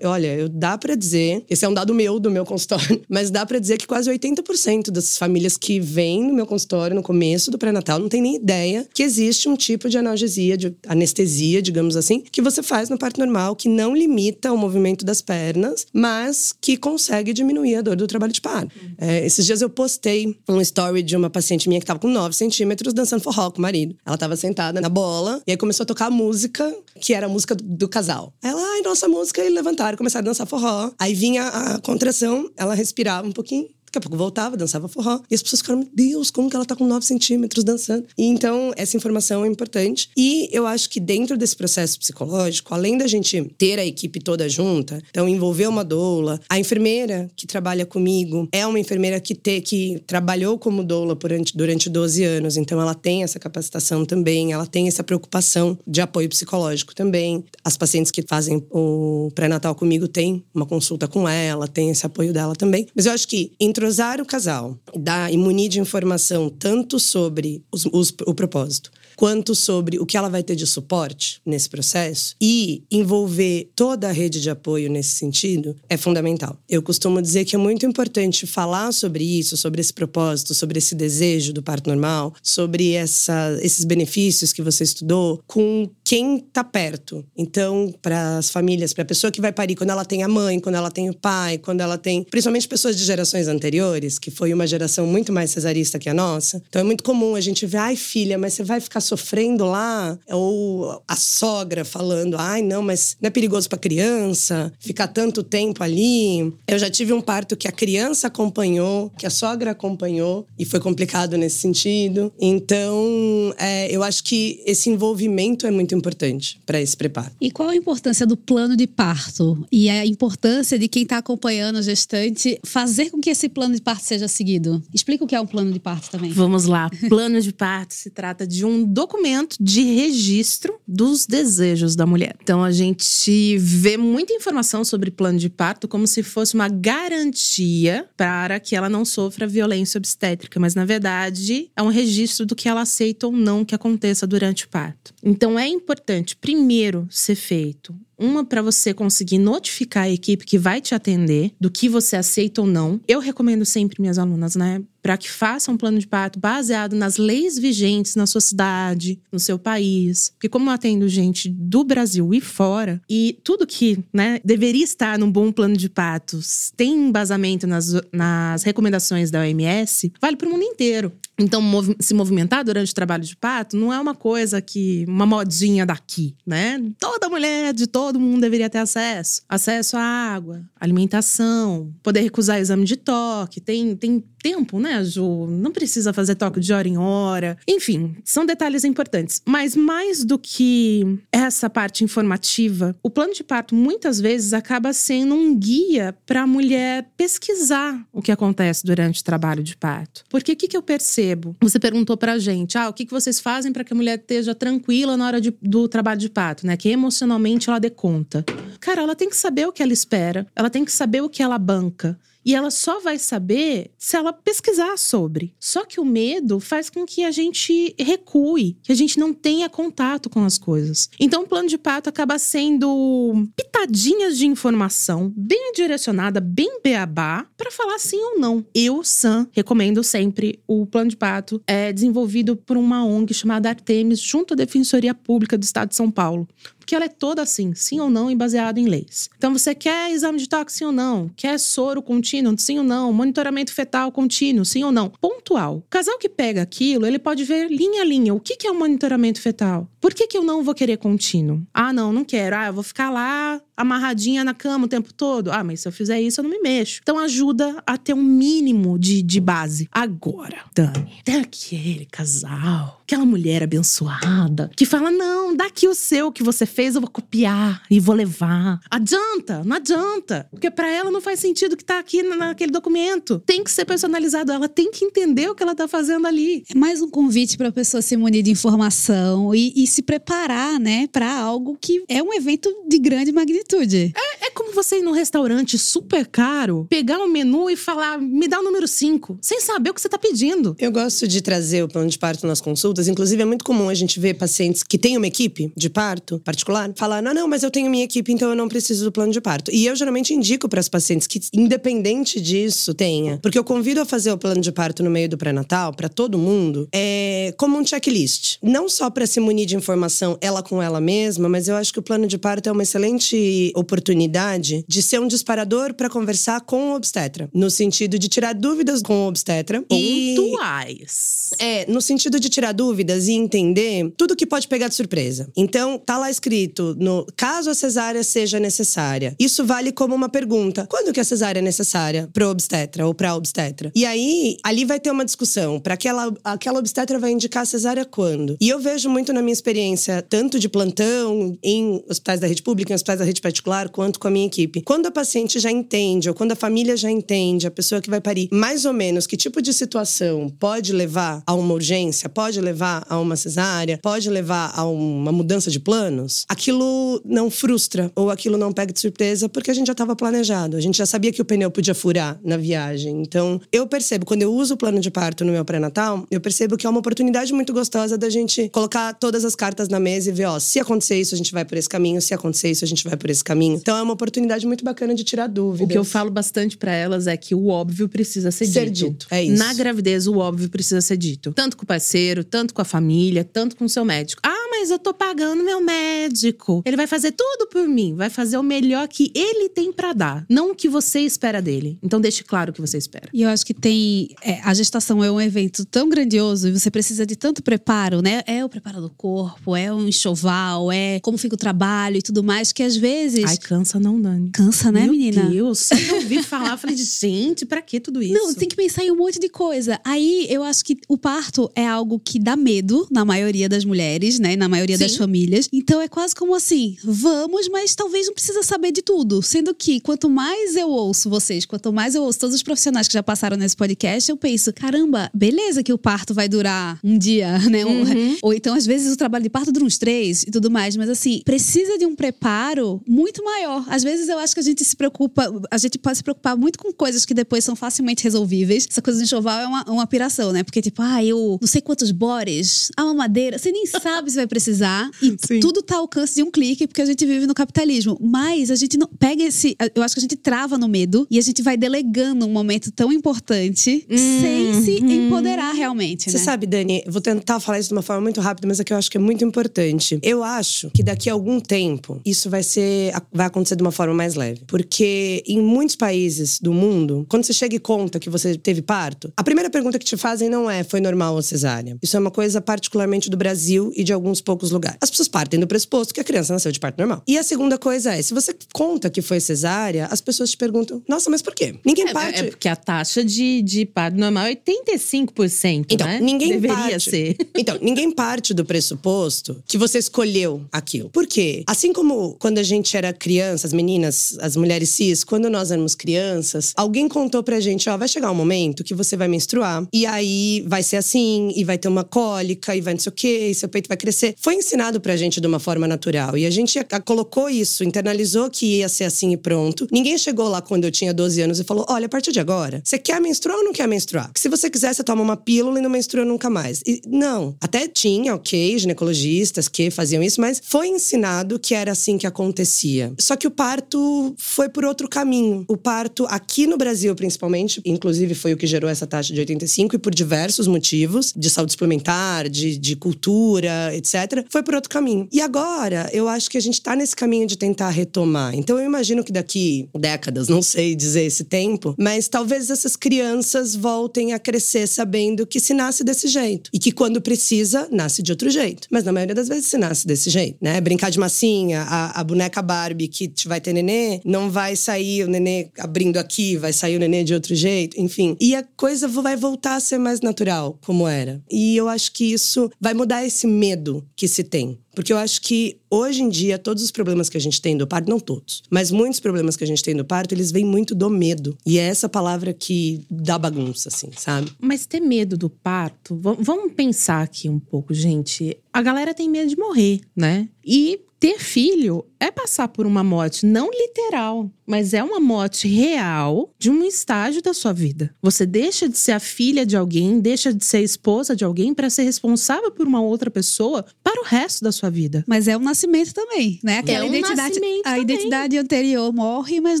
é, 0.00 0.06
olha, 0.06 0.48
dá 0.48 0.76
para 0.76 0.94
dizer, 0.94 1.44
esse 1.48 1.64
é 1.64 1.68
um 1.68 1.74
dado 1.74 1.94
meu, 1.94 2.18
do 2.18 2.30
meu 2.30 2.44
consultório, 2.44 3.02
mas 3.08 3.30
dá 3.30 3.44
para 3.46 3.58
dizer 3.58 3.76
que 3.76 3.86
quase 3.86 4.10
80% 4.10 4.90
das 4.90 5.16
famílias 5.16 5.56
que 5.56 5.78
vêm 5.78 6.22
no 6.26 6.34
meu 6.34 6.46
consultório 6.46 6.94
no 6.94 7.02
começo 7.02 7.50
do 7.50 7.58
pré-natal 7.58 7.98
não 7.98 8.08
tem 8.08 8.22
nem 8.22 8.36
ideia 8.36 8.86
que 8.92 9.02
existe 9.02 9.48
um 9.48 9.56
tipo 9.56 9.88
de 9.88 9.98
analgesia, 9.98 10.56
de 10.56 10.74
anestesia, 10.86 11.62
digamos 11.62 11.96
assim, 11.96 12.20
que 12.20 12.42
você 12.42 12.62
faz 12.62 12.88
no 12.88 12.98
parto 12.98 13.18
normal, 13.18 13.54
que 13.54 13.68
não 13.68 13.94
limita 13.94 14.52
o 14.52 14.58
movimento 14.58 15.04
das 15.04 15.20
pernas, 15.20 15.86
mas 15.92 16.54
que 16.60 16.76
consegue 16.76 17.32
diminuir 17.32 17.76
a 17.76 17.82
dor 17.82 17.96
do 17.96 18.06
trabalho 18.06 18.32
de 18.32 18.40
parto. 18.40 18.74
Uhum. 18.80 18.94
É, 18.98 19.26
esses 19.26 19.44
dias 19.44 19.62
eu 19.62 19.70
postei 19.70 20.36
um 20.48 20.60
story 20.60 21.02
de 21.10 21.16
uma 21.16 21.28
paciente 21.28 21.68
minha 21.68 21.80
que 21.80 21.84
estava 21.84 21.98
com 21.98 22.08
9 22.08 22.34
centímetros 22.34 22.94
dançando 22.94 23.22
forró 23.22 23.50
com 23.50 23.58
o 23.58 23.62
marido. 23.62 23.96
Ela 24.06 24.14
estava 24.14 24.36
sentada 24.36 24.80
na 24.80 24.88
bola 24.88 25.42
e 25.46 25.50
aí 25.50 25.56
começou 25.56 25.84
a 25.84 25.86
tocar 25.86 26.06
a 26.06 26.10
música, 26.10 26.74
que 27.00 27.12
era 27.12 27.26
a 27.26 27.28
música 27.28 27.54
do, 27.54 27.62
do 27.62 27.88
casal. 27.88 28.32
Ela, 28.42 28.62
ai, 28.74 28.80
nossa 28.82 29.08
música, 29.08 29.44
e 29.44 29.50
levantaram, 29.50 29.98
começaram 29.98 30.24
a 30.24 30.30
dançar 30.30 30.46
forró. 30.46 30.90
Aí 30.98 31.14
vinha 31.14 31.46
a 31.46 31.80
contração, 31.80 32.50
ela 32.56 32.74
respirava 32.74 33.26
um 33.26 33.32
pouquinho 33.32 33.68
Daqui 33.90 33.98
a 33.98 34.00
pouco 34.02 34.16
voltava, 34.16 34.56
dançava 34.56 34.86
forró. 34.86 35.20
E 35.28 35.34
as 35.34 35.42
pessoas 35.42 35.60
ficaram, 35.60 35.80
meu 35.80 35.88
Deus, 35.92 36.30
como 36.30 36.48
que 36.48 36.54
ela 36.54 36.64
tá 36.64 36.76
com 36.76 36.86
9 36.86 37.04
centímetros 37.04 37.64
dançando? 37.64 38.06
E 38.16 38.24
então, 38.24 38.72
essa 38.76 38.96
informação 38.96 39.44
é 39.44 39.48
importante. 39.48 40.10
E 40.16 40.48
eu 40.52 40.64
acho 40.64 40.88
que 40.88 41.00
dentro 41.00 41.36
desse 41.36 41.56
processo 41.56 41.98
psicológico, 41.98 42.72
além 42.72 42.96
da 42.96 43.08
gente 43.08 43.42
ter 43.58 43.80
a 43.80 43.84
equipe 43.84 44.20
toda 44.20 44.48
junta, 44.48 45.02
então 45.10 45.28
envolver 45.28 45.66
uma 45.66 45.84
doula, 45.84 46.40
a 46.48 46.56
enfermeira 46.56 47.28
que 47.34 47.48
trabalha 47.48 47.84
comigo 47.84 48.48
é 48.52 48.64
uma 48.64 48.78
enfermeira 48.78 49.18
que, 49.18 49.34
te, 49.34 49.60
que 49.60 50.00
trabalhou 50.06 50.56
como 50.56 50.84
doula 50.84 51.16
durante, 51.16 51.56
durante 51.56 51.90
12 51.90 52.22
anos, 52.22 52.56
então 52.56 52.80
ela 52.80 52.94
tem 52.94 53.24
essa 53.24 53.40
capacitação 53.40 54.04
também, 54.04 54.52
ela 54.52 54.66
tem 54.66 54.86
essa 54.86 55.02
preocupação 55.02 55.76
de 55.84 56.00
apoio 56.00 56.28
psicológico 56.28 56.94
também. 56.94 57.44
As 57.64 57.76
pacientes 57.76 58.12
que 58.12 58.22
fazem 58.22 58.64
o 58.70 59.32
pré-natal 59.34 59.74
comigo 59.74 60.06
têm 60.06 60.44
uma 60.54 60.64
consulta 60.64 61.08
com 61.08 61.28
ela, 61.28 61.66
tem 61.66 61.90
esse 61.90 62.06
apoio 62.06 62.32
dela 62.32 62.54
também. 62.54 62.86
Mas 62.94 63.06
eu 63.06 63.12
acho 63.12 63.26
que 63.26 63.52
entrosar 63.80 64.20
o 64.20 64.26
casal, 64.26 64.78
dar 64.94 65.32
e 65.32 65.38
munir 65.38 65.70
de 65.70 65.80
informação 65.80 66.50
tanto 66.50 67.00
sobre 67.00 67.64
os, 67.72 67.86
os, 67.86 68.14
o 68.26 68.34
propósito, 68.34 68.90
quanto 69.20 69.54
sobre 69.54 69.98
o 69.98 70.06
que 70.06 70.16
ela 70.16 70.30
vai 70.30 70.42
ter 70.42 70.56
de 70.56 70.66
suporte 70.66 71.42
nesse 71.44 71.68
processo 71.68 72.34
e 72.40 72.84
envolver 72.90 73.70
toda 73.76 74.08
a 74.08 74.12
rede 74.12 74.40
de 74.40 74.48
apoio 74.48 74.88
nesse 74.88 75.10
sentido 75.10 75.76
é 75.90 75.98
fundamental. 75.98 76.56
Eu 76.66 76.80
costumo 76.80 77.20
dizer 77.20 77.44
que 77.44 77.54
é 77.54 77.58
muito 77.58 77.84
importante 77.84 78.46
falar 78.46 78.90
sobre 78.92 79.22
isso, 79.22 79.58
sobre 79.58 79.82
esse 79.82 79.92
propósito, 79.92 80.54
sobre 80.54 80.78
esse 80.78 80.94
desejo 80.94 81.52
do 81.52 81.62
parto 81.62 81.90
normal, 81.90 82.32
sobre 82.42 82.92
essa, 82.92 83.58
esses 83.60 83.84
benefícios 83.84 84.54
que 84.54 84.62
você 84.62 84.84
estudou 84.84 85.42
com 85.46 85.90
quem 86.02 86.38
está 86.38 86.64
perto. 86.64 87.22
Então, 87.36 87.92
para 88.00 88.38
as 88.38 88.48
famílias, 88.48 88.94
para 88.94 89.02
a 89.02 89.06
pessoa 89.06 89.30
que 89.30 89.42
vai 89.42 89.52
parir 89.52 89.74
quando 89.74 89.90
ela 89.90 90.06
tem 90.06 90.22
a 90.22 90.28
mãe, 90.28 90.58
quando 90.58 90.76
ela 90.76 90.90
tem 90.90 91.10
o 91.10 91.14
pai, 91.14 91.58
quando 91.58 91.82
ela 91.82 91.98
tem, 91.98 92.24
principalmente 92.24 92.66
pessoas 92.66 92.96
de 92.96 93.04
gerações 93.04 93.48
anteriores, 93.48 94.18
que 94.18 94.30
foi 94.30 94.54
uma 94.54 94.66
geração 94.66 95.06
muito 95.06 95.30
mais 95.30 95.50
cesarista 95.50 95.98
que 95.98 96.08
a 96.08 96.14
nossa. 96.14 96.62
Então 96.70 96.80
é 96.80 96.84
muito 96.84 97.04
comum 97.04 97.34
a 97.34 97.40
gente 97.42 97.66
ver, 97.66 97.76
ai 97.76 97.96
filha, 97.96 98.38
mas 98.38 98.54
você 98.54 98.64
vai 98.64 98.80
ficar 98.80 99.09
sofrendo 99.10 99.64
lá, 99.64 100.16
ou 100.28 101.02
a 101.06 101.16
sogra 101.16 101.84
falando, 101.84 102.36
ai 102.38 102.62
não, 102.62 102.82
mas 102.82 103.16
não 103.20 103.26
é 103.26 103.30
perigoso 103.30 103.68
para 103.68 103.78
criança 103.78 104.72
ficar 104.78 105.08
tanto 105.08 105.42
tempo 105.42 105.82
ali. 105.82 106.52
Eu 106.66 106.78
já 106.78 106.88
tive 106.88 107.12
um 107.12 107.20
parto 107.20 107.56
que 107.56 107.66
a 107.66 107.72
criança 107.72 108.28
acompanhou, 108.28 109.10
que 109.18 109.26
a 109.26 109.30
sogra 109.30 109.72
acompanhou 109.72 110.46
e 110.58 110.64
foi 110.64 110.80
complicado 110.80 111.36
nesse 111.36 111.58
sentido. 111.58 112.32
Então, 112.40 113.54
é, 113.58 113.94
eu 113.94 114.02
acho 114.02 114.22
que 114.22 114.62
esse 114.64 114.88
envolvimento 114.88 115.66
é 115.66 115.70
muito 115.70 115.94
importante 115.94 116.60
para 116.64 116.80
esse 116.80 116.96
preparo. 116.96 117.32
E 117.40 117.50
qual 117.50 117.68
a 117.68 117.76
importância 117.76 118.26
do 118.26 118.36
plano 118.36 118.76
de 118.76 118.86
parto 118.86 119.66
e 119.72 119.88
a 119.88 120.06
importância 120.06 120.78
de 120.78 120.88
quem 120.88 121.02
está 121.02 121.18
acompanhando 121.18 121.76
a 121.76 121.82
gestante 121.82 122.58
fazer 122.62 123.10
com 123.10 123.20
que 123.20 123.30
esse 123.30 123.48
plano 123.48 123.74
de 123.74 123.82
parto 123.82 124.04
seja 124.04 124.28
seguido? 124.28 124.82
Explica 124.94 125.24
o 125.24 125.26
que 125.26 125.34
é 125.34 125.40
um 125.40 125.46
plano 125.46 125.72
de 125.72 125.80
parto 125.80 126.10
também. 126.10 126.30
Vamos 126.30 126.66
lá. 126.66 126.88
Plano 127.08 127.40
de 127.40 127.52
parto 127.52 127.94
se 127.94 128.10
trata 128.10 128.46
de 128.46 128.64
um 128.64 128.84
documento 129.00 129.56
de 129.58 129.82
registro 129.82 130.78
dos 130.86 131.24
desejos 131.24 131.96
da 131.96 132.04
mulher. 132.04 132.36
Então 132.42 132.62
a 132.62 132.70
gente 132.70 133.56
vê 133.56 133.96
muita 133.96 134.34
informação 134.34 134.84
sobre 134.84 135.10
plano 135.10 135.38
de 135.38 135.48
parto 135.48 135.88
como 135.88 136.06
se 136.06 136.22
fosse 136.22 136.54
uma 136.54 136.68
garantia 136.68 138.06
para 138.14 138.60
que 138.60 138.76
ela 138.76 138.90
não 138.90 139.04
sofra 139.04 139.46
violência 139.46 139.96
obstétrica, 139.96 140.60
mas 140.60 140.74
na 140.74 140.84
verdade 140.84 141.70
é 141.74 141.82
um 141.82 141.88
registro 141.88 142.44
do 142.44 142.54
que 142.54 142.68
ela 142.68 142.82
aceita 142.82 143.26
ou 143.26 143.32
não 143.32 143.64
que 143.64 143.74
aconteça 143.74 144.26
durante 144.26 144.66
o 144.66 144.68
parto. 144.68 145.14
Então 145.22 145.58
é 145.58 145.66
importante 145.66 146.36
primeiro 146.36 147.08
ser 147.10 147.36
feito 147.36 147.94
uma 148.20 148.44
para 148.44 148.60
você 148.60 148.92
conseguir 148.92 149.38
notificar 149.38 150.04
a 150.04 150.10
equipe 150.10 150.44
que 150.44 150.58
vai 150.58 150.80
te 150.80 150.94
atender 150.94 151.52
do 151.58 151.70
que 151.70 151.88
você 151.88 152.16
aceita 152.16 152.60
ou 152.60 152.66
não. 152.66 153.00
Eu 153.08 153.18
recomendo 153.18 153.64
sempre 153.64 154.00
minhas 154.00 154.18
alunas, 154.18 154.54
né? 154.54 154.82
Para 155.02 155.16
que 155.16 155.30
façam 155.30 155.74
um 155.74 155.78
plano 155.78 155.98
de 155.98 156.06
parto 156.06 156.38
baseado 156.38 156.94
nas 156.94 157.16
leis 157.16 157.58
vigentes 157.58 158.14
na 158.16 158.26
sua 158.26 158.40
cidade, 158.42 159.18
no 159.32 159.40
seu 159.40 159.58
país. 159.58 160.30
Porque, 160.34 160.48
como 160.48 160.68
eu 160.68 160.74
atendo 160.74 161.08
gente 161.08 161.48
do 161.48 161.82
Brasil 161.82 162.34
e 162.34 162.40
fora, 162.40 163.00
e 163.08 163.38
tudo 163.42 163.66
que 163.66 164.04
né, 164.12 164.40
deveria 164.44 164.84
estar 164.84 165.18
num 165.18 165.32
bom 165.32 165.50
plano 165.50 165.76
de 165.76 165.88
partos 165.88 166.70
tem 166.76 166.92
embasamento 166.92 167.66
nas, 167.66 167.94
nas 168.12 168.62
recomendações 168.62 169.30
da 169.30 169.40
OMS, 169.40 170.12
vale 170.20 170.36
para 170.36 170.48
o 170.48 170.50
mundo 170.50 170.64
inteiro. 170.64 171.12
Então, 171.42 171.62
se 171.98 172.14
movimentar 172.14 172.64
durante 172.64 172.92
o 172.92 172.94
trabalho 172.94 173.24
de 173.24 173.36
parto 173.36 173.76
não 173.76 173.92
é 173.92 173.98
uma 173.98 174.14
coisa 174.14 174.60
que, 174.60 175.04
uma 175.08 175.26
modinha 175.26 175.86
daqui, 175.86 176.36
né? 176.46 176.80
Toda 176.98 177.28
mulher 177.28 177.72
de 177.72 177.86
todo 177.86 178.20
mundo 178.20 178.40
deveria 178.40 178.68
ter 178.68 178.78
acesso. 178.78 179.42
Acesso 179.48 179.96
à 179.96 180.02
água, 180.02 180.62
alimentação, 180.78 181.92
poder 182.02 182.20
recusar 182.20 182.58
exame 182.58 182.84
de 182.84 182.96
toque. 182.96 183.60
Tem, 183.60 183.96
tem 183.96 184.22
tempo, 184.42 184.80
né, 184.80 185.04
Ju? 185.04 185.46
Não 185.46 185.70
precisa 185.70 186.12
fazer 186.12 186.34
toque 186.34 186.60
de 186.60 186.72
hora 186.72 186.88
em 186.88 186.98
hora. 186.98 187.56
Enfim, 187.68 188.16
são 188.24 188.44
detalhes 188.44 188.84
importantes. 188.84 189.42
Mas 189.46 189.76
mais 189.76 190.24
do 190.24 190.38
que 190.38 191.18
essa 191.30 191.70
parte 191.70 192.04
informativa, 192.04 192.96
o 193.02 193.10
plano 193.10 193.34
de 193.34 193.44
parto 193.44 193.74
muitas 193.74 194.20
vezes 194.20 194.52
acaba 194.52 194.92
sendo 194.92 195.34
um 195.34 195.56
guia 195.56 196.16
para 196.26 196.42
a 196.42 196.46
mulher 196.46 197.08
pesquisar 197.16 198.04
o 198.12 198.22
que 198.22 198.32
acontece 198.32 198.84
durante 198.84 199.20
o 199.20 199.24
trabalho 199.24 199.62
de 199.62 199.76
parto. 199.76 200.24
Porque 200.28 200.52
o 200.52 200.56
que, 200.56 200.68
que 200.68 200.76
eu 200.76 200.82
percebo? 200.82 201.29
Você 201.60 201.78
perguntou 201.78 202.16
pra 202.16 202.38
gente, 202.38 202.76
ah, 202.78 202.88
o 202.88 202.92
que, 202.92 203.04
que 203.04 203.12
vocês 203.12 203.40
fazem 203.40 203.72
para 203.72 203.84
que 203.84 203.92
a 203.92 203.96
mulher 203.96 204.18
esteja 204.18 204.54
tranquila 204.54 205.16
na 205.16 205.26
hora 205.26 205.40
de, 205.40 205.54
do 205.62 205.88
trabalho 205.88 206.20
de 206.20 206.28
parto, 206.28 206.66
né? 206.66 206.76
Que 206.76 206.88
emocionalmente 206.88 207.68
ela 207.68 207.78
dê 207.78 207.90
conta. 207.90 208.44
Cara, 208.80 209.02
ela 209.02 209.14
tem 209.14 209.28
que 209.28 209.36
saber 209.36 209.66
o 209.66 209.72
que 209.72 209.82
ela 209.82 209.92
espera, 209.92 210.46
ela 210.54 210.70
tem 210.70 210.84
que 210.84 210.92
saber 210.92 211.22
o 211.22 211.28
que 211.28 211.42
ela 211.42 211.58
banca. 211.58 212.18
E 212.44 212.54
ela 212.54 212.70
só 212.70 213.00
vai 213.00 213.18
saber 213.18 213.90
se 213.98 214.16
ela 214.16 214.32
pesquisar 214.32 214.96
sobre. 214.96 215.54
Só 215.58 215.84
que 215.84 216.00
o 216.00 216.04
medo 216.04 216.58
faz 216.58 216.88
com 216.88 217.04
que 217.04 217.24
a 217.24 217.30
gente 217.30 217.94
recue, 217.98 218.76
que 218.82 218.92
a 218.92 218.94
gente 218.94 219.18
não 219.18 219.32
tenha 219.32 219.68
contato 219.68 220.30
com 220.30 220.44
as 220.44 220.56
coisas. 220.58 221.10
Então, 221.18 221.42
o 221.42 221.46
plano 221.46 221.68
de 221.68 221.78
parto 221.78 222.08
acaba 222.08 222.38
sendo 222.38 223.46
pitadinhas 223.54 224.38
de 224.38 224.46
informação, 224.46 225.32
bem 225.36 225.72
direcionada, 225.74 226.40
bem 226.40 226.80
beabá, 226.82 227.46
para 227.56 227.70
falar 227.70 227.98
sim 227.98 228.20
ou 228.20 228.38
não. 228.38 228.64
Eu, 228.74 229.04
Sam, 229.04 229.46
recomendo 229.52 230.02
sempre 230.02 230.60
o 230.66 230.86
plano 230.86 231.10
de 231.10 231.16
parto. 231.16 231.62
É 231.66 231.92
desenvolvido 231.92 232.56
por 232.56 232.76
uma 232.76 233.04
ONG 233.04 233.34
chamada 233.34 233.68
Artemis, 233.68 234.20
junto 234.20 234.54
à 234.54 234.56
Defensoria 234.56 235.14
Pública 235.14 235.58
do 235.58 235.62
Estado 235.62 235.90
de 235.90 235.96
São 235.96 236.10
Paulo 236.10 236.48
porque 236.90 236.96
ela 236.96 237.04
é 237.04 237.08
toda 237.08 237.42
assim, 237.42 237.72
sim 237.72 238.00
ou 238.00 238.10
não, 238.10 238.28
e 238.28 238.34
baseada 238.34 238.80
em 238.80 238.86
leis. 238.86 239.30
Então, 239.38 239.52
você 239.52 239.76
quer 239.76 240.10
exame 240.10 240.40
de 240.40 240.48
toque, 240.48 240.72
sim 240.72 240.84
ou 240.84 240.90
não? 240.90 241.30
Quer 241.36 241.56
soro 241.60 242.02
contínuo, 242.02 242.58
sim 242.58 242.78
ou 242.78 242.84
não? 242.84 243.12
Monitoramento 243.12 243.72
fetal 243.72 244.10
contínuo, 244.10 244.64
sim 244.64 244.82
ou 244.82 244.90
não? 244.90 245.08
Pontual. 245.08 245.76
O 245.76 245.84
casal 245.88 246.18
que 246.18 246.28
pega 246.28 246.62
aquilo, 246.62 247.06
ele 247.06 247.20
pode 247.20 247.44
ver 247.44 247.70
linha 247.70 248.02
a 248.02 248.04
linha. 248.04 248.34
O 248.34 248.40
que, 248.40 248.56
que 248.56 248.66
é 248.66 248.70
o 248.72 248.74
um 248.74 248.78
monitoramento 248.80 249.40
fetal? 249.40 249.88
Por 250.00 250.12
que, 250.12 250.26
que 250.26 250.36
eu 250.36 250.42
não 250.42 250.64
vou 250.64 250.74
querer 250.74 250.96
contínuo? 250.96 251.62
Ah, 251.72 251.92
não, 251.92 252.12
não 252.12 252.24
quero. 252.24 252.56
Ah, 252.56 252.66
eu 252.66 252.72
vou 252.72 252.82
ficar 252.82 253.08
lá 253.08 253.60
amarradinha 253.80 254.44
na 254.44 254.54
cama 254.54 254.84
o 254.84 254.88
tempo 254.88 255.12
todo. 255.12 255.50
Ah, 255.50 255.64
mas 255.64 255.80
se 255.80 255.88
eu 255.88 255.92
fizer 255.92 256.20
isso, 256.20 256.40
eu 256.40 256.44
não 256.44 256.50
me 256.50 256.58
mexo. 256.60 257.00
Então 257.02 257.18
ajuda 257.18 257.82
a 257.86 257.96
ter 257.96 258.14
um 258.14 258.22
mínimo 258.22 258.98
de, 258.98 259.22
de 259.22 259.40
base. 259.40 259.88
Agora, 259.92 260.64
Dani, 260.74 261.20
tem 261.24 261.36
aquele 261.36 262.06
casal, 262.06 263.00
aquela 263.02 263.24
mulher 263.24 263.62
abençoada, 263.62 264.70
que 264.76 264.84
fala: 264.84 265.10
não, 265.10 265.56
dá 265.56 265.66
aqui 265.66 265.88
o 265.88 265.94
seu 265.94 266.30
que 266.30 266.42
você 266.42 266.66
fez, 266.66 266.79
eu 266.88 267.00
vou 267.00 267.10
copiar 267.10 267.82
e 267.90 268.00
vou 268.00 268.14
levar. 268.14 268.80
Adianta, 268.90 269.62
não 269.64 269.76
adianta. 269.76 270.46
Porque 270.50 270.70
para 270.70 270.90
ela 270.90 271.10
não 271.10 271.20
faz 271.20 271.40
sentido 271.40 271.76
que 271.76 271.84
tá 271.84 271.98
aqui 271.98 272.22
naquele 272.22 272.72
documento. 272.72 273.42
Tem 273.46 273.62
que 273.62 273.70
ser 273.70 273.84
personalizado, 273.84 274.52
ela 274.52 274.68
tem 274.68 274.90
que 274.90 275.04
entender 275.04 275.48
o 275.48 275.54
que 275.54 275.62
ela 275.62 275.74
tá 275.74 275.86
fazendo 275.86 276.26
ali. 276.26 276.64
É 276.70 276.74
mais 276.74 277.00
um 277.02 277.08
convite 277.08 277.56
para 277.56 277.68
a 277.68 277.72
pessoa 277.72 278.02
se 278.02 278.16
munir 278.16 278.42
de 278.42 278.50
informação 278.50 279.54
e, 279.54 279.72
e 279.76 279.86
se 279.86 280.02
preparar, 280.02 280.78
né, 280.78 281.06
para 281.08 281.32
algo 281.32 281.76
que 281.80 282.04
é 282.08 282.22
um 282.22 282.32
evento 282.32 282.70
de 282.88 282.98
grande 282.98 283.32
magnitude. 283.32 284.12
É, 284.16 284.46
é 284.46 284.50
como 284.50 284.72
você 284.72 284.98
ir 284.98 285.02
num 285.02 285.12
restaurante 285.12 285.78
super 285.78 286.26
caro, 286.26 286.86
pegar 286.88 287.18
um 287.18 287.28
menu 287.28 287.70
e 287.70 287.76
falar, 287.76 288.18
me 288.18 288.48
dá 288.48 288.60
o 288.60 288.62
número 288.62 288.86
5, 288.86 289.38
sem 289.40 289.60
saber 289.60 289.90
o 289.90 289.94
que 289.94 290.00
você 290.00 290.08
tá 290.08 290.18
pedindo. 290.18 290.74
Eu 290.78 290.92
gosto 290.92 291.26
de 291.26 291.40
trazer 291.40 291.84
o 291.84 291.88
plano 291.88 292.08
de 292.08 292.18
parto 292.18 292.46
nas 292.46 292.60
consultas. 292.60 293.08
Inclusive, 293.08 293.42
é 293.42 293.44
muito 293.44 293.64
comum 293.64 293.88
a 293.88 293.94
gente 293.94 294.18
ver 294.20 294.34
pacientes 294.34 294.82
que 294.82 294.98
têm 294.98 295.16
uma 295.16 295.26
equipe 295.26 295.72
de 295.76 295.90
parto 295.90 296.40
particular 296.60 296.92
falar: 296.94 297.22
não, 297.22 297.34
não, 297.34 297.48
mas 297.48 297.62
eu 297.62 297.70
tenho 297.70 297.90
minha 297.90 298.04
equipe, 298.04 298.32
então 298.32 298.50
eu 298.50 298.56
não 298.56 298.68
preciso 298.68 299.04
do 299.04 299.12
plano 299.12 299.32
de 299.32 299.40
parto. 299.40 299.70
E 299.72 299.86
eu 299.86 299.96
geralmente 299.96 300.34
indico 300.34 300.68
para 300.68 300.80
as 300.80 300.88
pacientes 300.88 301.26
que, 301.26 301.40
independente 301.52 302.40
disso, 302.40 302.94
tenha. 302.94 303.38
Porque 303.42 303.58
eu 303.58 303.64
convido 303.64 304.00
a 304.00 304.04
fazer 304.04 304.30
o 304.30 304.38
plano 304.38 304.60
de 304.60 304.70
parto 304.70 305.02
no 305.02 305.10
meio 305.10 305.28
do 305.28 305.38
pré-natal, 305.38 305.94
para 305.94 306.08
todo 306.08 306.38
mundo, 306.38 306.88
é 306.92 307.54
como 307.56 307.78
um 307.78 307.84
checklist. 307.84 308.58
Não 308.62 308.88
só 308.88 309.10
para 309.10 309.26
se 309.26 309.40
munir 309.40 309.66
de 309.66 309.76
informação 309.76 310.36
ela 310.40 310.62
com 310.62 310.82
ela 310.82 311.00
mesma, 311.00 311.48
mas 311.48 311.68
eu 311.68 311.76
acho 311.76 311.92
que 311.92 311.98
o 311.98 312.02
plano 312.02 312.26
de 312.26 312.38
parto 312.38 312.68
é 312.68 312.72
uma 312.72 312.82
excelente 312.82 313.72
oportunidade 313.74 314.84
de 314.86 315.02
ser 315.02 315.20
um 315.20 315.26
disparador 315.26 315.94
para 315.94 316.10
conversar 316.10 316.60
com 316.60 316.90
o 316.90 316.94
obstetra, 316.94 317.48
no 317.52 317.70
sentido 317.70 318.18
de 318.18 318.28
tirar 318.28 318.52
dúvidas 318.54 319.02
com 319.02 319.24
o 319.24 319.28
obstetra 319.28 319.82
e 319.90 320.34
Pontuais. 320.36 321.50
é, 321.58 321.90
no 321.90 322.00
sentido 322.00 322.38
de 322.38 322.48
tirar 322.48 322.72
dúvidas 322.72 323.28
e 323.28 323.32
entender 323.32 324.12
tudo 324.16 324.36
que 324.36 324.46
pode 324.46 324.68
pegar 324.68 324.88
de 324.88 324.94
surpresa. 324.94 325.50
Então, 325.56 325.98
tá 325.98 326.18
lá 326.18 326.30
escrito 326.30 326.49
no 326.98 327.26
caso 327.36 327.70
a 327.70 327.74
cesárea 327.74 328.22
seja 328.22 328.58
necessária. 328.58 329.34
Isso 329.38 329.64
vale 329.64 329.92
como 329.92 330.14
uma 330.14 330.28
pergunta: 330.28 330.86
quando 330.88 331.12
que 331.12 331.20
a 331.20 331.24
cesárea 331.24 331.60
é 331.60 331.62
necessária 331.62 332.28
pro 332.32 332.48
obstetra 332.48 333.06
ou 333.06 333.14
pra 333.14 333.34
obstetra? 333.34 333.92
E 333.94 334.04
aí, 334.04 334.56
ali 334.64 334.84
vai 334.84 334.98
ter 334.98 335.10
uma 335.10 335.24
discussão 335.24 335.78
para 335.80 335.94
aquela 335.94 336.32
aquela 336.44 336.78
obstetra 336.78 337.18
vai 337.18 337.32
indicar 337.32 337.62
a 337.62 337.66
cesárea 337.66 338.04
quando? 338.04 338.56
E 338.60 338.68
eu 338.68 338.78
vejo 338.78 339.08
muito 339.08 339.32
na 339.32 339.42
minha 339.42 339.52
experiência, 339.52 340.22
tanto 340.22 340.58
de 340.58 340.68
plantão 340.68 341.56
em 341.62 342.02
hospitais 342.08 342.40
da 342.40 342.46
rede 342.46 342.62
pública, 342.62 342.92
em 342.92 342.94
hospitais 342.94 343.18
da 343.18 343.24
rede 343.24 343.40
particular, 343.40 343.88
quanto 343.88 344.18
com 344.18 344.28
a 344.28 344.30
minha 344.30 344.46
equipe. 344.46 344.82
Quando 344.82 345.06
a 345.06 345.10
paciente 345.10 345.58
já 345.58 345.70
entende 345.70 346.28
ou 346.28 346.34
quando 346.34 346.52
a 346.52 346.56
família 346.56 346.96
já 346.96 347.10
entende, 347.10 347.66
a 347.66 347.70
pessoa 347.70 348.00
que 348.00 348.10
vai 348.10 348.20
parir, 348.20 348.48
mais 348.52 348.84
ou 348.84 348.92
menos 348.92 349.26
que 349.26 349.36
tipo 349.36 349.62
de 349.62 349.72
situação 349.72 350.48
pode 350.58 350.92
levar 350.92 351.42
a 351.46 351.54
uma 351.54 351.74
urgência, 351.74 352.28
pode 352.28 352.60
levar 352.60 353.04
a 353.08 353.18
uma 353.18 353.36
cesárea, 353.36 353.98
pode 354.02 354.28
levar 354.28 354.72
a 354.74 354.84
uma 354.84 355.32
mudança 355.32 355.70
de 355.70 355.78
planos, 355.80 356.39
aquilo 356.48 357.20
não 357.24 357.50
frustra 357.50 358.10
ou 358.14 358.30
aquilo 358.30 358.56
não 358.56 358.72
pega 358.72 358.92
de 358.92 359.00
surpresa 359.00 359.48
porque 359.48 359.70
a 359.70 359.74
gente 359.74 359.86
já 359.86 359.92
estava 359.92 360.14
planejado. 360.16 360.76
A 360.76 360.80
gente 360.80 360.98
já 360.98 361.06
sabia 361.06 361.32
que 361.32 361.40
o 361.40 361.44
pneu 361.44 361.70
podia 361.70 361.94
furar 361.94 362.38
na 362.44 362.56
viagem. 362.56 363.20
Então, 363.20 363.60
eu 363.72 363.86
percebo, 363.86 364.26
quando 364.26 364.42
eu 364.42 364.52
uso 364.52 364.74
o 364.74 364.76
plano 364.76 365.00
de 365.00 365.10
parto 365.10 365.44
no 365.44 365.52
meu 365.52 365.64
pré-natal, 365.64 366.26
eu 366.30 366.40
percebo 366.40 366.76
que 366.76 366.86
é 366.86 366.90
uma 366.90 367.00
oportunidade 367.00 367.52
muito 367.52 367.72
gostosa 367.72 368.16
da 368.16 368.30
gente 368.30 368.68
colocar 368.70 369.12
todas 369.14 369.44
as 369.44 369.54
cartas 369.54 369.88
na 369.88 370.00
mesa 370.00 370.30
e 370.30 370.32
ver, 370.32 370.46
ó, 370.46 370.58
se 370.58 370.78
acontecer 370.78 371.20
isso, 371.20 371.34
a 371.34 371.38
gente 371.38 371.52
vai 371.52 371.64
por 371.64 371.76
esse 371.76 371.88
caminho, 371.88 372.20
se 372.20 372.34
acontecer 372.34 372.70
isso, 372.70 372.84
a 372.84 372.88
gente 372.88 373.04
vai 373.04 373.16
por 373.16 373.30
esse 373.30 373.42
caminho. 373.42 373.76
Então, 373.76 373.96
é 373.96 374.02
uma 374.02 374.12
oportunidade 374.12 374.66
muito 374.66 374.84
bacana 374.84 375.14
de 375.14 375.24
tirar 375.24 375.46
dúvidas. 375.46 375.86
O 375.86 375.88
que 375.88 375.98
eu 375.98 376.04
falo 376.04 376.30
bastante 376.30 376.76
pra 376.76 376.92
elas 376.92 377.26
é 377.26 377.36
que 377.36 377.54
o 377.54 377.68
óbvio 377.68 378.08
precisa 378.08 378.50
ser, 378.50 378.66
Ser 378.66 378.90
dito, 378.90 379.26
é 379.30 379.42
isso. 379.42 379.56
Na 379.56 379.72
gravidez, 379.74 380.26
o 380.26 380.38
óbvio 380.38 380.68
precisa 380.68 381.00
ser 381.00 381.16
dito. 381.16 381.52
Tanto 381.52 381.76
com 381.76 381.84
o 381.84 381.86
parceiro, 381.86 382.44
tanto 382.44 382.72
com 382.74 382.82
a 382.82 382.84
família, 382.84 383.44
tanto 383.44 383.76
com 383.76 383.84
o 383.84 383.88
seu 383.88 384.04
médico. 384.04 384.40
Ah, 384.44 384.59
mas 384.80 384.90
eu 384.90 384.98
tô 384.98 385.12
pagando 385.12 385.62
meu 385.62 385.78
médico. 385.82 386.82
Ele 386.86 386.96
vai 386.96 387.06
fazer 387.06 387.32
tudo 387.32 387.66
por 387.70 387.86
mim. 387.86 388.14
Vai 388.14 388.30
fazer 388.30 388.56
o 388.56 388.62
melhor 388.62 389.06
que 389.08 389.30
ele 389.34 389.68
tem 389.68 389.92
pra 389.92 390.14
dar. 390.14 390.46
Não 390.48 390.70
o 390.70 390.74
que 390.74 390.88
você 390.88 391.20
espera 391.20 391.60
dele. 391.60 391.98
Então, 392.02 392.18
deixe 392.18 392.42
claro 392.42 392.70
o 392.70 392.74
que 392.74 392.80
você 392.80 392.96
espera. 392.96 393.28
E 393.32 393.42
eu 393.42 393.50
acho 393.50 393.64
que 393.66 393.74
tem. 393.74 394.34
é, 394.42 394.58
a 394.62 394.72
gestação 394.72 395.22
é 395.22 395.30
um 395.30 395.38
evento 395.38 395.84
tão 395.84 396.08
grandioso 396.08 396.68
e 396.68 396.72
você 396.72 396.90
precisa 396.90 397.26
de 397.26 397.36
tanto 397.36 397.62
preparo, 397.62 398.22
né? 398.22 398.42
É 398.46 398.64
o 398.64 398.70
preparo 398.70 399.02
do 399.02 399.10
corpo, 399.10 399.76
é 399.76 399.92
um 399.92 400.08
enxoval, 400.08 400.90
é 400.90 401.20
como 401.20 401.36
fica 401.36 401.54
o 401.56 401.58
trabalho 401.58 402.16
e 402.16 402.22
tudo 402.22 402.42
mais, 402.42 402.72
que 402.72 402.82
às 402.82 402.96
vezes. 402.96 403.44
Ai, 403.44 403.58
cansa 403.58 404.00
não, 404.00 404.18
Dani. 404.18 404.50
cansa, 404.50 404.90
né, 404.90 405.02
Meu 405.02 405.12
menina? 405.12 405.42
Deus, 405.42 405.80
só 405.80 405.94
de 405.94 406.10
ouvir 406.12 406.42
falar, 406.42 406.70
eu 406.70 406.78
falei, 406.78 406.96
gente, 406.96 407.66
pra 407.66 407.82
que 407.82 408.00
tudo 408.00 408.22
isso? 408.22 408.32
Não, 408.32 408.54
tem 408.54 408.66
que 408.68 408.76
pensar 408.76 409.04
em 409.04 409.10
um 409.10 409.16
monte 409.16 409.38
de 409.38 409.50
coisa. 409.50 410.00
Aí 410.02 410.46
eu 410.48 410.62
acho 410.62 410.82
que 410.82 410.96
o 411.06 411.18
parto 411.18 411.70
é 411.74 411.86
algo 411.86 412.18
que 412.18 412.38
dá 412.38 412.56
medo 412.56 413.06
na 413.10 413.26
maioria 413.26 413.68
das 413.68 413.84
mulheres, 413.84 414.38
né? 414.38 414.56
Na 414.56 414.69
maioria 414.70 414.96
das 414.96 415.12
Sim. 415.12 415.18
famílias. 415.18 415.68
Então 415.72 416.00
é 416.00 416.08
quase 416.08 416.34
como 416.34 416.54
assim: 416.54 416.96
vamos, 417.04 417.68
mas 417.68 417.94
talvez 417.94 418.26
não 418.26 418.34
precisa 418.34 418.62
saber 418.62 418.92
de 418.92 419.02
tudo. 419.02 419.42
Sendo 419.42 419.74
que 419.74 420.00
quanto 420.00 420.30
mais 420.30 420.76
eu 420.76 420.88
ouço 420.88 421.28
vocês, 421.28 421.66
quanto 421.66 421.92
mais 421.92 422.14
eu 422.14 422.22
ouço 422.22 422.38
todos 422.38 422.54
os 422.54 422.62
profissionais 422.62 423.06
que 423.08 423.14
já 423.14 423.22
passaram 423.22 423.56
nesse 423.56 423.76
podcast, 423.76 424.30
eu 424.30 424.36
penso: 424.36 424.72
caramba, 424.72 425.30
beleza 425.34 425.82
que 425.82 425.92
o 425.92 425.98
parto 425.98 426.32
vai 426.32 426.48
durar 426.48 426.98
um 427.04 427.18
dia, 427.18 427.58
né? 427.68 427.84
Um- 427.84 428.00
Uhum. 428.00 428.36
Ou 428.42 428.54
então, 428.54 428.74
às 428.74 428.86
vezes, 428.86 429.12
o 429.12 429.16
trabalho 429.16 429.42
de 429.44 429.50
parto 429.50 429.70
dura 429.70 429.84
uns 429.84 429.98
três 429.98 430.42
e 430.44 430.50
tudo 430.50 430.70
mais. 430.70 430.96
Mas 430.96 431.08
assim, 431.10 431.42
precisa 431.44 431.98
de 431.98 432.06
um 432.06 432.14
preparo 432.14 433.00
muito 433.06 433.44
maior. 433.44 433.84
Às 433.88 434.02
vezes 434.02 434.28
eu 434.28 434.38
acho 434.38 434.54
que 434.54 434.60
a 434.60 434.62
gente 434.62 434.84
se 434.84 434.96
preocupa, 434.96 435.52
a 435.70 435.76
gente 435.78 435.98
pode 435.98 436.16
se 436.18 436.22
preocupar 436.24 436.56
muito 436.56 436.78
com 436.78 436.92
coisas 436.92 437.24
que 437.26 437.34
depois 437.34 437.64
são 437.64 437.76
facilmente 437.76 438.24
resolvíveis. 438.24 438.86
Essa 438.90 439.02
coisa 439.02 439.18
do 439.18 439.22
enxoval 439.24 439.60
é 439.60 439.66
uma, 439.66 439.84
uma 439.90 440.06
piração, 440.06 440.52
né? 440.52 440.62
Porque, 440.62 440.80
tipo, 440.80 441.02
ah, 441.02 441.22
eu 441.24 441.58
não 441.60 441.68
sei 441.68 441.80
quantos 441.80 442.10
bores, 442.10 442.90
a 442.96 443.04
mamadeira, 443.04 443.58
você 443.58 443.70
nem 443.72 443.86
sabe 443.86 444.30
se 444.30 444.36
vai 444.36 444.46
precisar. 444.50 445.10
E 445.22 445.34
Sim. 445.38 445.60
tudo 445.60 445.80
tá 445.80 445.94
ao 445.94 446.02
alcance 446.02 446.34
de 446.34 446.42
um 446.42 446.50
clique, 446.50 446.86
porque 446.86 447.00
a 447.00 447.06
gente 447.06 447.24
vive 447.24 447.46
no 447.46 447.54
capitalismo. 447.54 448.18
Mas 448.20 448.70
a 448.70 448.74
gente 448.74 448.98
não 448.98 449.06
pega 449.06 449.42
esse. 449.44 449.76
Eu 449.94 450.02
acho 450.02 450.14
que 450.14 450.20
a 450.20 450.22
gente 450.22 450.36
trava 450.36 450.76
no 450.76 450.88
medo 450.88 451.26
e 451.30 451.38
a 451.38 451.42
gente 451.42 451.62
vai 451.62 451.76
delegando 451.76 452.44
um 452.44 452.50
momento 452.50 452.90
tão 452.92 453.12
importante 453.12 454.06
sem 454.08 454.82
se 454.82 454.98
empoderar 455.02 455.72
realmente. 455.72 456.30
Você 456.30 456.38
né? 456.38 456.44
sabe, 456.44 456.66
Dani, 456.66 457.02
vou 457.06 457.20
tentar 457.20 457.60
falar 457.60 457.78
isso 457.78 457.88
de 457.88 457.94
uma 457.94 458.02
forma 458.02 458.22
muito 458.22 458.40
rápida, 458.40 458.66
mas 458.66 458.80
é 458.80 458.84
que 458.84 458.92
eu 458.92 458.96
acho 458.96 459.10
que 459.10 459.16
é 459.16 459.20
muito 459.20 459.44
importante. 459.44 460.18
Eu 460.22 460.42
acho 460.42 460.90
que 460.90 461.02
daqui 461.02 461.30
a 461.30 461.32
algum 461.32 461.60
tempo 461.60 462.20
isso 462.24 462.50
vai 462.50 462.62
ser 462.62 463.12
vai 463.32 463.46
acontecer 463.46 463.76
de 463.76 463.82
uma 463.82 463.92
forma 463.92 464.14
mais 464.14 464.34
leve, 464.34 464.62
porque 464.66 465.42
em 465.46 465.60
muitos 465.60 465.96
países 465.96 466.58
do 466.60 466.72
mundo, 466.72 467.24
quando 467.28 467.44
você 467.44 467.52
chega 467.52 467.76
e 467.76 467.78
conta 467.78 468.18
que 468.18 468.28
você 468.28 468.56
teve 468.56 468.82
parto, 468.82 469.32
a 469.36 469.44
primeira 469.44 469.70
pergunta 469.70 469.98
que 469.98 470.04
te 470.04 470.16
fazem 470.16 470.48
não 470.48 470.70
é 470.70 470.82
foi 470.82 471.00
normal 471.00 471.34
ou 471.34 471.42
cesárea. 471.42 471.96
Isso 472.02 472.16
é 472.16 472.20
uma 472.20 472.30
coisa 472.30 472.60
particularmente 472.60 473.30
do 473.30 473.36
Brasil 473.36 473.92
e 473.94 474.02
de 474.02 474.12
alguns 474.12 474.39
poucos 474.40 474.70
lugares. 474.70 474.98
As 475.00 475.10
pessoas 475.10 475.28
partem 475.28 475.58
do 475.60 475.66
pressuposto 475.66 476.12
que 476.14 476.20
a 476.20 476.24
criança 476.24 476.52
nasceu 476.52 476.72
de 476.72 476.80
parto 476.80 476.98
normal. 476.98 477.22
E 477.26 477.38
a 477.38 477.42
segunda 477.42 477.78
coisa 477.78 478.14
é, 478.14 478.22
se 478.22 478.32
você 478.34 478.54
conta 478.72 479.08
que 479.10 479.22
foi 479.22 479.40
cesárea, 479.40 480.06
as 480.10 480.20
pessoas 480.20 480.50
te 480.50 480.56
perguntam: 480.56 481.02
"Nossa, 481.08 481.30
mas 481.30 481.42
por 481.42 481.54
quê?" 481.54 481.74
Ninguém 481.84 482.08
É, 482.08 482.12
parte 482.12 482.40
é 482.40 482.42
porque 482.44 482.68
a 482.68 482.76
taxa 482.76 483.24
de, 483.24 483.62
de 483.62 483.84
parto 483.86 484.16
normal 484.18 484.46
é 484.46 484.54
85%, 484.54 485.86
Então, 485.90 486.06
né? 486.06 486.20
ninguém 486.20 486.50
Deveria 486.50 486.76
parte. 486.76 487.10
ser. 487.10 487.36
Então, 487.56 487.76
ninguém 487.82 488.10
parte 488.10 488.54
do 488.54 488.64
pressuposto 488.64 489.62
que 489.66 489.76
você 489.76 489.98
escolheu 489.98 490.64
aquilo. 490.72 491.10
Por 491.10 491.26
quê? 491.26 491.62
Assim 491.66 491.92
como 491.92 492.34
quando 492.38 492.58
a 492.58 492.62
gente 492.62 492.96
era 492.96 493.12
criança, 493.12 493.66
as 493.66 493.72
meninas, 493.72 494.36
as 494.40 494.56
mulheres 494.56 494.88
cis, 494.90 495.24
quando 495.24 495.50
nós 495.50 495.70
éramos 495.70 495.94
crianças, 495.94 496.72
alguém 496.76 497.08
contou 497.08 497.42
pra 497.42 497.60
gente, 497.60 497.88
ó, 497.88 497.96
vai 497.96 498.08
chegar 498.08 498.30
um 498.30 498.34
momento 498.34 498.82
que 498.82 498.94
você 498.94 499.16
vai 499.16 499.28
menstruar 499.28 499.86
e 499.92 500.06
aí 500.06 500.64
vai 500.66 500.82
ser 500.82 500.96
assim, 500.96 501.52
e 501.54 501.64
vai 501.64 501.76
ter 501.76 501.88
uma 501.88 502.04
cólica, 502.04 502.74
e 502.74 502.80
vai 502.80 502.94
não 502.94 503.00
sei 503.00 503.10
o 503.10 503.14
quê, 503.14 503.48
e 503.50 503.54
seu 503.54 503.68
peito 503.68 503.88
vai 503.88 503.96
crescer. 503.96 504.29
Foi 504.38 504.54
ensinado 504.54 505.00
pra 505.00 505.16
gente 505.16 505.40
de 505.40 505.46
uma 505.46 505.58
forma 505.58 505.86
natural. 505.86 506.36
E 506.36 506.46
a 506.46 506.50
gente 506.50 506.78
colocou 507.04 507.48
isso, 507.48 507.84
internalizou 507.84 508.50
que 508.50 508.78
ia 508.78 508.88
ser 508.88 509.04
assim 509.04 509.32
e 509.32 509.36
pronto. 509.36 509.86
Ninguém 509.90 510.16
chegou 510.18 510.48
lá 510.48 510.60
quando 510.60 510.84
eu 510.84 510.90
tinha 510.90 511.12
12 511.12 511.40
anos 511.42 511.60
e 511.60 511.64
falou: 511.64 511.84
olha, 511.88 512.06
a 512.06 512.08
partir 512.08 512.32
de 512.32 512.40
agora, 512.40 512.80
você 512.84 512.98
quer 512.98 513.20
menstruar 513.20 513.58
ou 513.58 513.64
não 513.64 513.72
quer 513.72 513.88
menstruar? 513.88 514.26
Porque 514.26 514.40
se 514.40 514.48
você 514.48 514.70
quiser, 514.70 514.94
você 514.94 515.02
toma 515.02 515.22
uma 515.22 515.36
pílula 515.36 515.78
e 515.78 515.82
não 515.82 515.90
menstrua 515.90 516.24
nunca 516.24 516.50
mais. 516.50 516.82
E, 516.86 517.00
não. 517.06 517.54
Até 517.60 517.86
tinha, 517.86 518.34
ok, 518.34 518.78
ginecologistas 518.78 519.68
que 519.68 519.90
faziam 519.90 520.22
isso, 520.22 520.40
mas 520.40 520.60
foi 520.64 520.88
ensinado 520.88 521.58
que 521.58 521.74
era 521.74 521.92
assim 521.92 522.18
que 522.18 522.26
acontecia. 522.26 523.12
Só 523.18 523.36
que 523.36 523.46
o 523.46 523.50
parto 523.50 524.34
foi 524.36 524.68
por 524.68 524.84
outro 524.84 525.08
caminho. 525.08 525.64
O 525.68 525.76
parto, 525.76 526.26
aqui 526.28 526.66
no 526.66 526.76
Brasil, 526.76 527.14
principalmente, 527.14 527.80
inclusive 527.84 528.34
foi 528.34 528.52
o 528.52 528.56
que 528.56 528.66
gerou 528.66 528.90
essa 528.90 529.06
taxa 529.06 529.32
de 529.32 529.40
85, 529.40 529.96
e 529.96 529.98
por 529.98 530.14
diversos 530.14 530.66
motivos, 530.66 531.32
de 531.36 531.50
saúde 531.50 531.72
suplementar, 531.72 532.48
de, 532.48 532.78
de 532.78 532.96
cultura, 532.96 533.94
etc., 533.94 534.19
foi 534.48 534.62
por 534.62 534.74
outro 534.74 534.90
caminho. 534.90 535.28
E 535.32 535.40
agora, 535.40 536.08
eu 536.12 536.28
acho 536.28 536.50
que 536.50 536.58
a 536.58 536.60
gente 536.60 536.80
tá 536.80 536.94
nesse 536.96 537.14
caminho 537.14 537.46
de 537.46 537.56
tentar 537.56 537.90
retomar. 537.90 538.54
Então, 538.54 538.78
eu 538.78 538.84
imagino 538.84 539.24
que 539.24 539.32
daqui 539.32 539.88
décadas, 539.98 540.48
não 540.48 540.62
sei 540.62 540.94
dizer 540.94 541.24
esse 541.24 541.44
tempo, 541.44 541.94
mas 541.98 542.28
talvez 542.28 542.70
essas 542.70 542.96
crianças 542.96 543.74
voltem 543.74 544.32
a 544.32 544.38
crescer 544.38 544.86
sabendo 544.86 545.46
que 545.46 545.60
se 545.60 545.74
nasce 545.74 546.04
desse 546.04 546.28
jeito. 546.28 546.70
E 546.72 546.78
que 546.78 546.92
quando 546.92 547.20
precisa, 547.20 547.88
nasce 547.90 548.22
de 548.22 548.32
outro 548.32 548.50
jeito. 548.50 548.88
Mas 548.90 549.04
na 549.04 549.12
maioria 549.12 549.34
das 549.34 549.48
vezes 549.48 549.66
se 549.66 549.78
nasce 549.78 550.06
desse 550.06 550.30
jeito, 550.30 550.58
né? 550.60 550.80
Brincar 550.80 551.10
de 551.10 551.18
massinha, 551.18 551.82
a, 551.82 552.20
a 552.20 552.24
boneca 552.24 552.62
Barbie 552.62 553.08
que 553.08 553.28
te 553.28 553.48
vai 553.48 553.60
ter 553.60 553.72
nenê, 553.72 554.20
não 554.24 554.50
vai 554.50 554.76
sair 554.76 555.24
o 555.24 555.28
nenê 555.28 555.68
abrindo 555.78 556.16
aqui, 556.16 556.56
vai 556.56 556.72
sair 556.72 556.96
o 556.96 557.00
nenê 557.00 557.24
de 557.24 557.34
outro 557.34 557.54
jeito, 557.54 558.00
enfim. 558.00 558.36
E 558.40 558.54
a 558.54 558.62
coisa 558.76 559.08
vai 559.08 559.36
voltar 559.36 559.76
a 559.76 559.80
ser 559.80 559.98
mais 559.98 560.20
natural, 560.20 560.78
como 560.84 561.06
era. 561.06 561.42
E 561.50 561.76
eu 561.76 561.88
acho 561.88 562.12
que 562.12 562.32
isso 562.32 562.70
vai 562.80 562.94
mudar 562.94 563.24
esse 563.24 563.46
medo 563.46 564.06
que 564.20 564.28
se 564.28 564.44
tem. 564.44 564.78
Porque 564.94 565.14
eu 565.14 565.16
acho 565.16 565.40
que 565.40 565.78
hoje 565.90 566.20
em 566.22 566.28
dia, 566.28 566.58
todos 566.58 566.82
os 566.82 566.90
problemas 566.90 567.30
que 567.30 567.38
a 567.38 567.40
gente 567.40 567.58
tem 567.62 567.74
do 567.74 567.86
parto, 567.86 568.10
não 568.10 568.20
todos, 568.20 568.62
mas 568.68 568.90
muitos 568.90 569.18
problemas 569.18 569.56
que 569.56 569.64
a 569.64 569.66
gente 569.66 569.82
tem 569.82 569.96
do 569.96 570.04
parto, 570.04 570.34
eles 570.34 570.52
vêm 570.52 570.62
muito 570.62 570.94
do 570.94 571.08
medo. 571.08 571.56
E 571.64 571.78
é 571.78 571.84
essa 571.84 572.06
palavra 572.06 572.52
que 572.52 573.00
dá 573.10 573.38
bagunça, 573.38 573.88
assim, 573.88 574.10
sabe? 574.14 574.52
Mas 574.60 574.84
ter 574.84 575.00
medo 575.00 575.38
do 575.38 575.48
parto, 575.48 576.14
va- 576.20 576.36
vamos 576.38 576.74
pensar 576.74 577.22
aqui 577.22 577.48
um 577.48 577.58
pouco, 577.58 577.94
gente. 577.94 578.58
A 578.70 578.82
galera 578.82 579.14
tem 579.14 579.26
medo 579.26 579.48
de 579.48 579.56
morrer, 579.56 580.00
né? 580.14 580.50
E 580.62 581.00
ter 581.18 581.38
filho 581.38 582.04
é 582.20 582.30
passar 582.30 582.68
por 582.68 582.86
uma 582.86 583.02
morte 583.02 583.46
não 583.46 583.70
literal, 583.70 584.50
mas 584.66 584.92
é 584.92 585.02
uma 585.02 585.18
morte 585.18 585.66
real 585.66 586.50
de 586.58 586.70
um 586.70 586.84
estágio 586.84 587.40
da 587.42 587.54
sua 587.54 587.72
vida. 587.72 588.14
Você 588.22 588.44
deixa 588.44 588.88
de 588.88 588.98
ser 588.98 589.12
a 589.12 589.18
filha 589.20 589.64
de 589.64 589.74
alguém, 589.76 590.20
deixa 590.20 590.52
de 590.52 590.64
ser 590.64 590.76
a 590.76 590.82
esposa 590.82 591.34
de 591.34 591.44
alguém 591.44 591.72
para 591.72 591.88
ser 591.88 592.02
responsável 592.02 592.70
por 592.70 592.86
uma 592.86 593.00
outra 593.00 593.30
pessoa 593.30 593.84
para 594.04 594.20
o 594.20 594.24
resto 594.24 594.62
da 594.62 594.70
sua 594.70 594.90
vida. 594.90 595.24
Mas 595.26 595.48
é 595.48 595.56
um 595.56 595.60
nascimento 595.60 596.12
também, 596.12 596.60
né? 596.62 596.78
Aquela 596.78 597.04
É 597.04 597.08
um 597.08 597.14
identidade, 597.14 597.48
nascimento 597.48 597.80
a 597.86 597.90
também. 597.90 598.02
identidade 598.02 598.58
anterior 598.58 599.12
morre, 599.12 599.60
mas 599.60 599.80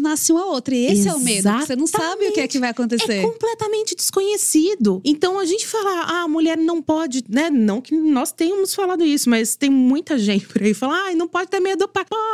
nasce 0.00 0.32
uma 0.32 0.46
outra. 0.46 0.74
E 0.74 0.86
esse 0.86 1.08
é 1.08 1.14
o 1.14 1.20
medo. 1.20 1.48
Você 1.60 1.76
não 1.76 1.86
sabe 1.86 2.28
o 2.28 2.32
que 2.32 2.40
é 2.40 2.48
que 2.48 2.58
vai 2.58 2.70
acontecer. 2.70 3.12
É 3.18 3.22
completamente 3.22 3.94
desconhecido. 3.94 5.00
Então 5.04 5.38
a 5.38 5.44
gente 5.44 5.66
fala, 5.66 5.90
ah, 6.04 6.22
a 6.22 6.28
mulher 6.28 6.56
não 6.56 6.80
pode, 6.80 7.22
né? 7.28 7.50
Não 7.50 7.80
que 7.80 7.94
nós 7.94 8.32
tenhamos 8.32 8.74
falado 8.74 9.04
isso, 9.04 9.28
mas 9.28 9.56
tem 9.56 9.68
muita 9.70 10.18
gente 10.18 10.46
por 10.46 10.62
aí 10.62 10.72
falando, 10.72 10.98
ah, 11.10 11.14
não 11.14 11.28
pode 11.28 11.50
ter 11.50 11.60
medo 11.60 11.80
do 11.80 11.88
pai. 11.88 12.04
Pode. 12.04 12.29